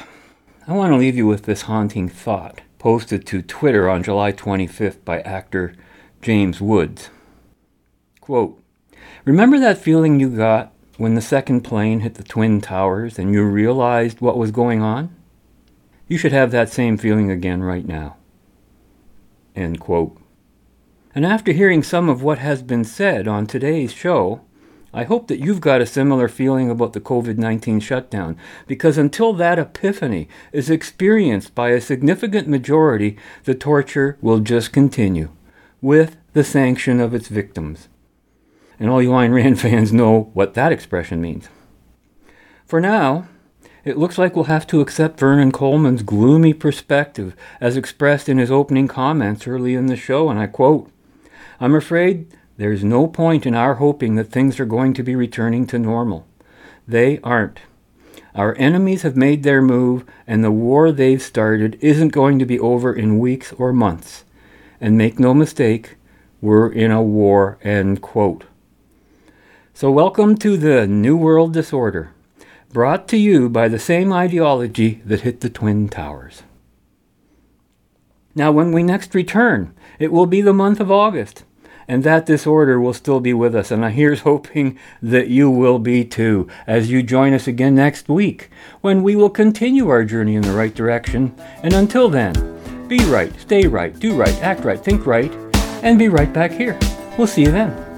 I 0.68 0.72
want 0.72 0.94
to 0.94 0.98
leave 0.98 1.18
you 1.18 1.28
with 1.28 1.44
this 1.44 1.64
haunting 1.64 2.08
thought 2.08 2.62
posted 2.78 3.28
to 3.28 3.42
Twitter 3.42 3.90
on 3.90 4.04
July 4.04 4.32
25th 4.32 5.04
by 5.04 5.20
actor 5.22 5.74
James 6.22 6.62
Woods. 6.62 7.10
Quote, 8.22 8.58
Remember 9.26 9.60
that 9.60 9.78
feeling 9.78 10.18
you 10.18 10.30
got 10.30 10.72
when 11.00 11.16
the 11.16 11.22
second 11.22 11.62
plane 11.62 12.02
hit 12.02 12.16
the 12.16 12.24
Twin 12.24 12.60
Towers 12.60 13.18
and 13.18 13.34
you 13.34 13.44
realized 13.46 14.20
what 14.20 14.38
was 14.38 14.52
going 14.52 14.82
on? 14.82 15.16
You 16.10 16.18
should 16.18 16.34
have 16.34 16.52
that 16.52 16.68
same 16.68 16.98
feeling 16.98 17.32
again 17.32 17.64
right 17.64 17.88
now. 17.88 18.18
End 19.56 19.80
quote. 19.80 20.18
And 21.16 21.26
after 21.26 21.54
hearing 21.54 21.84
some 21.84 22.10
of 22.10 22.22
what 22.22 22.40
has 22.40 22.62
been 22.62 22.84
said 22.84 23.30
on 23.30 23.48
today's 23.48 23.94
show, 23.94 24.42
I 24.94 25.06
hope 25.06 25.30
that 25.30 25.40
you've 25.40 25.62
got 25.62 25.80
a 25.80 25.86
similar 25.86 26.28
feeling 26.28 26.70
about 26.70 26.92
the 26.92 27.00
COVID 27.00 27.38
19 27.38 27.80
shutdown, 27.80 28.36
because 28.68 28.98
until 28.98 29.32
that 29.34 29.58
epiphany 29.58 30.28
is 30.52 30.70
experienced 30.70 31.56
by 31.56 31.70
a 31.70 31.80
significant 31.80 32.50
majority, 32.50 33.18
the 33.46 33.56
torture 33.56 34.18
will 34.22 34.40
just 34.40 34.74
continue, 34.74 35.30
with 35.82 36.18
the 36.34 36.44
sanction 36.44 37.00
of 37.00 37.14
its 37.14 37.30
victims 37.30 37.88
and 38.80 38.90
all 38.90 39.02
you 39.02 39.10
Ayn 39.10 39.34
Rand 39.34 39.60
fans 39.62 39.92
know 39.92 40.32
what 40.34 40.54
that 40.54 40.72
expression 40.72 41.22
means. 41.22 41.50
For 42.66 42.80
now, 42.80 43.28
it 43.84 43.98
looks 43.98 44.18
like 44.18 44.36
we'll 44.36 44.46
have 44.46 44.68
to 44.68 44.82
accept 44.82 45.20
Vernon 45.20 45.52
Coleman's 45.52 46.04
gloomy 46.04 46.54
perspective 46.54 47.36
as 47.60 47.78
expressed 47.78 48.30
in 48.30 48.38
his 48.38 48.52
opening 48.52 48.88
comments 48.88 49.48
early 49.48 49.74
in 49.74 49.88
the 49.88 49.96
show, 49.96 50.30
and 50.30 50.40
I 50.40 50.48
quote 50.48 50.92
I'm 51.60 51.76
afraid 51.76 52.28
there's 52.58 52.84
no 52.84 53.08
point 53.08 53.46
in 53.46 53.56
our 53.56 53.76
hoping 53.76 54.16
that 54.16 54.32
things 54.32 54.60
are 54.60 54.66
going 54.66 54.94
to 54.94 55.04
be 55.04 55.16
returning 55.16 55.66
to 55.68 55.80
normal. 55.80 56.28
They 56.88 57.20
aren't. 57.22 57.60
Our 58.36 58.56
enemies 58.58 59.04
have 59.04 59.16
made 59.16 59.44
their 59.44 59.62
move, 59.62 60.06
and 60.28 60.44
the 60.44 60.52
war 60.52 60.92
they've 60.92 61.22
started 61.22 61.78
isn't 61.82 62.10
going 62.10 62.38
to 62.40 62.46
be 62.46 62.60
over 62.60 62.94
in 62.94 63.20
weeks 63.20 63.54
or 63.54 63.74
months. 63.74 64.24
And 64.82 64.98
make 64.98 65.20
no 65.20 65.34
mistake, 65.34 65.96
we're 66.42 66.72
in 66.72 66.92
a 66.92 67.02
war, 67.02 67.58
end 67.64 68.02
quote. 68.02 68.46
So, 69.80 69.90
welcome 69.90 70.36
to 70.40 70.58
the 70.58 70.86
New 70.88 71.16
World 71.16 71.54
Disorder, 71.54 72.12
brought 72.74 73.08
to 73.08 73.18
you 73.18 73.48
by 73.48 73.70
the 73.70 73.80
same 73.80 74.12
ideology 74.12 75.02
that 75.06 75.22
hit 75.22 75.40
the 75.40 75.50
Twin 75.50 75.88
Towers. 75.88 76.44
Now, 78.36 78.52
when 78.52 78.74
we 78.74 78.84
next 78.84 79.16
return, 79.16 79.74
it 79.98 80.12
will 80.12 80.26
be 80.26 80.42
the 80.42 80.52
month 80.52 80.82
of 80.82 80.92
August, 80.92 81.46
and 81.88 82.04
that 82.04 82.26
disorder 82.26 82.78
will 82.78 82.94
still 82.94 83.22
be 83.22 83.34
with 83.34 83.56
us. 83.56 83.72
And 83.72 83.86
here's 83.86 84.20
hoping 84.20 84.78
that 85.02 85.30
you 85.30 85.50
will 85.50 85.80
be 85.80 86.04
too, 86.04 86.50
as 86.68 86.92
you 86.92 87.02
join 87.02 87.34
us 87.34 87.48
again 87.48 87.76
next 87.76 88.10
week, 88.10 88.50
when 88.82 89.02
we 89.02 89.16
will 89.16 89.30
continue 89.30 89.88
our 89.88 90.04
journey 90.04 90.36
in 90.36 90.42
the 90.42 90.52
right 90.52 90.76
direction. 90.76 91.34
And 91.64 91.74
until 91.74 92.10
then, 92.10 92.34
be 92.90 93.00
right, 93.06 93.34
stay 93.40 93.66
right, 93.66 93.98
do 93.98 94.14
right, 94.14 94.44
act 94.44 94.66
right, 94.66 94.84
think 94.84 95.06
right, 95.06 95.34
and 95.84 95.98
be 95.98 96.10
right 96.10 96.34
back 96.34 96.52
here. 96.52 96.78
We'll 97.18 97.28
see 97.28 97.44
you 97.44 97.52
then 97.54 97.89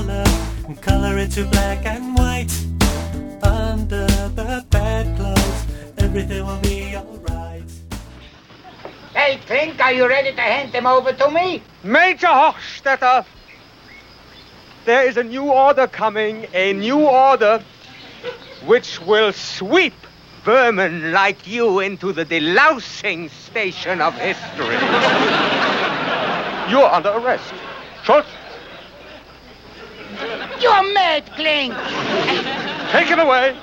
color 0.00 0.24
and 0.66 0.80
color 0.80 1.18
into 1.18 1.44
black 1.46 1.84
and 1.84 2.16
white. 2.16 2.50
Under 3.42 4.06
the 4.06 4.64
bedclothes, 4.70 5.66
everything 5.98 6.46
will 6.46 6.60
be 6.60 6.96
alright. 6.96 7.70
Hey, 9.14 9.38
Klink, 9.46 9.78
are 9.80 9.92
you 9.92 10.08
ready 10.08 10.34
to 10.34 10.40
hand 10.40 10.72
them 10.72 10.86
over 10.86 11.12
to 11.12 11.30
me? 11.30 11.62
Major 11.84 12.28
Hochstetter, 12.28 13.26
there 14.86 15.06
is 15.06 15.18
a 15.18 15.22
new 15.22 15.50
order 15.50 15.86
coming, 15.86 16.46
a 16.54 16.72
new 16.72 17.00
order 17.00 17.62
which 18.64 19.00
will 19.02 19.34
sweep 19.34 19.94
vermin 20.44 21.12
like 21.12 21.46
you 21.46 21.80
into 21.80 22.14
the 22.14 22.24
delousing 22.24 23.28
station 23.28 24.00
of 24.00 24.14
history. 24.14 24.76
You're 26.70 26.90
under 26.90 27.10
arrest. 27.10 27.52
Schultz, 28.04 28.28
you're 30.60 30.92
mad, 30.92 31.24
Klink. 31.34 31.74
Take 32.92 33.08
him 33.08 33.20
away. 33.20 33.56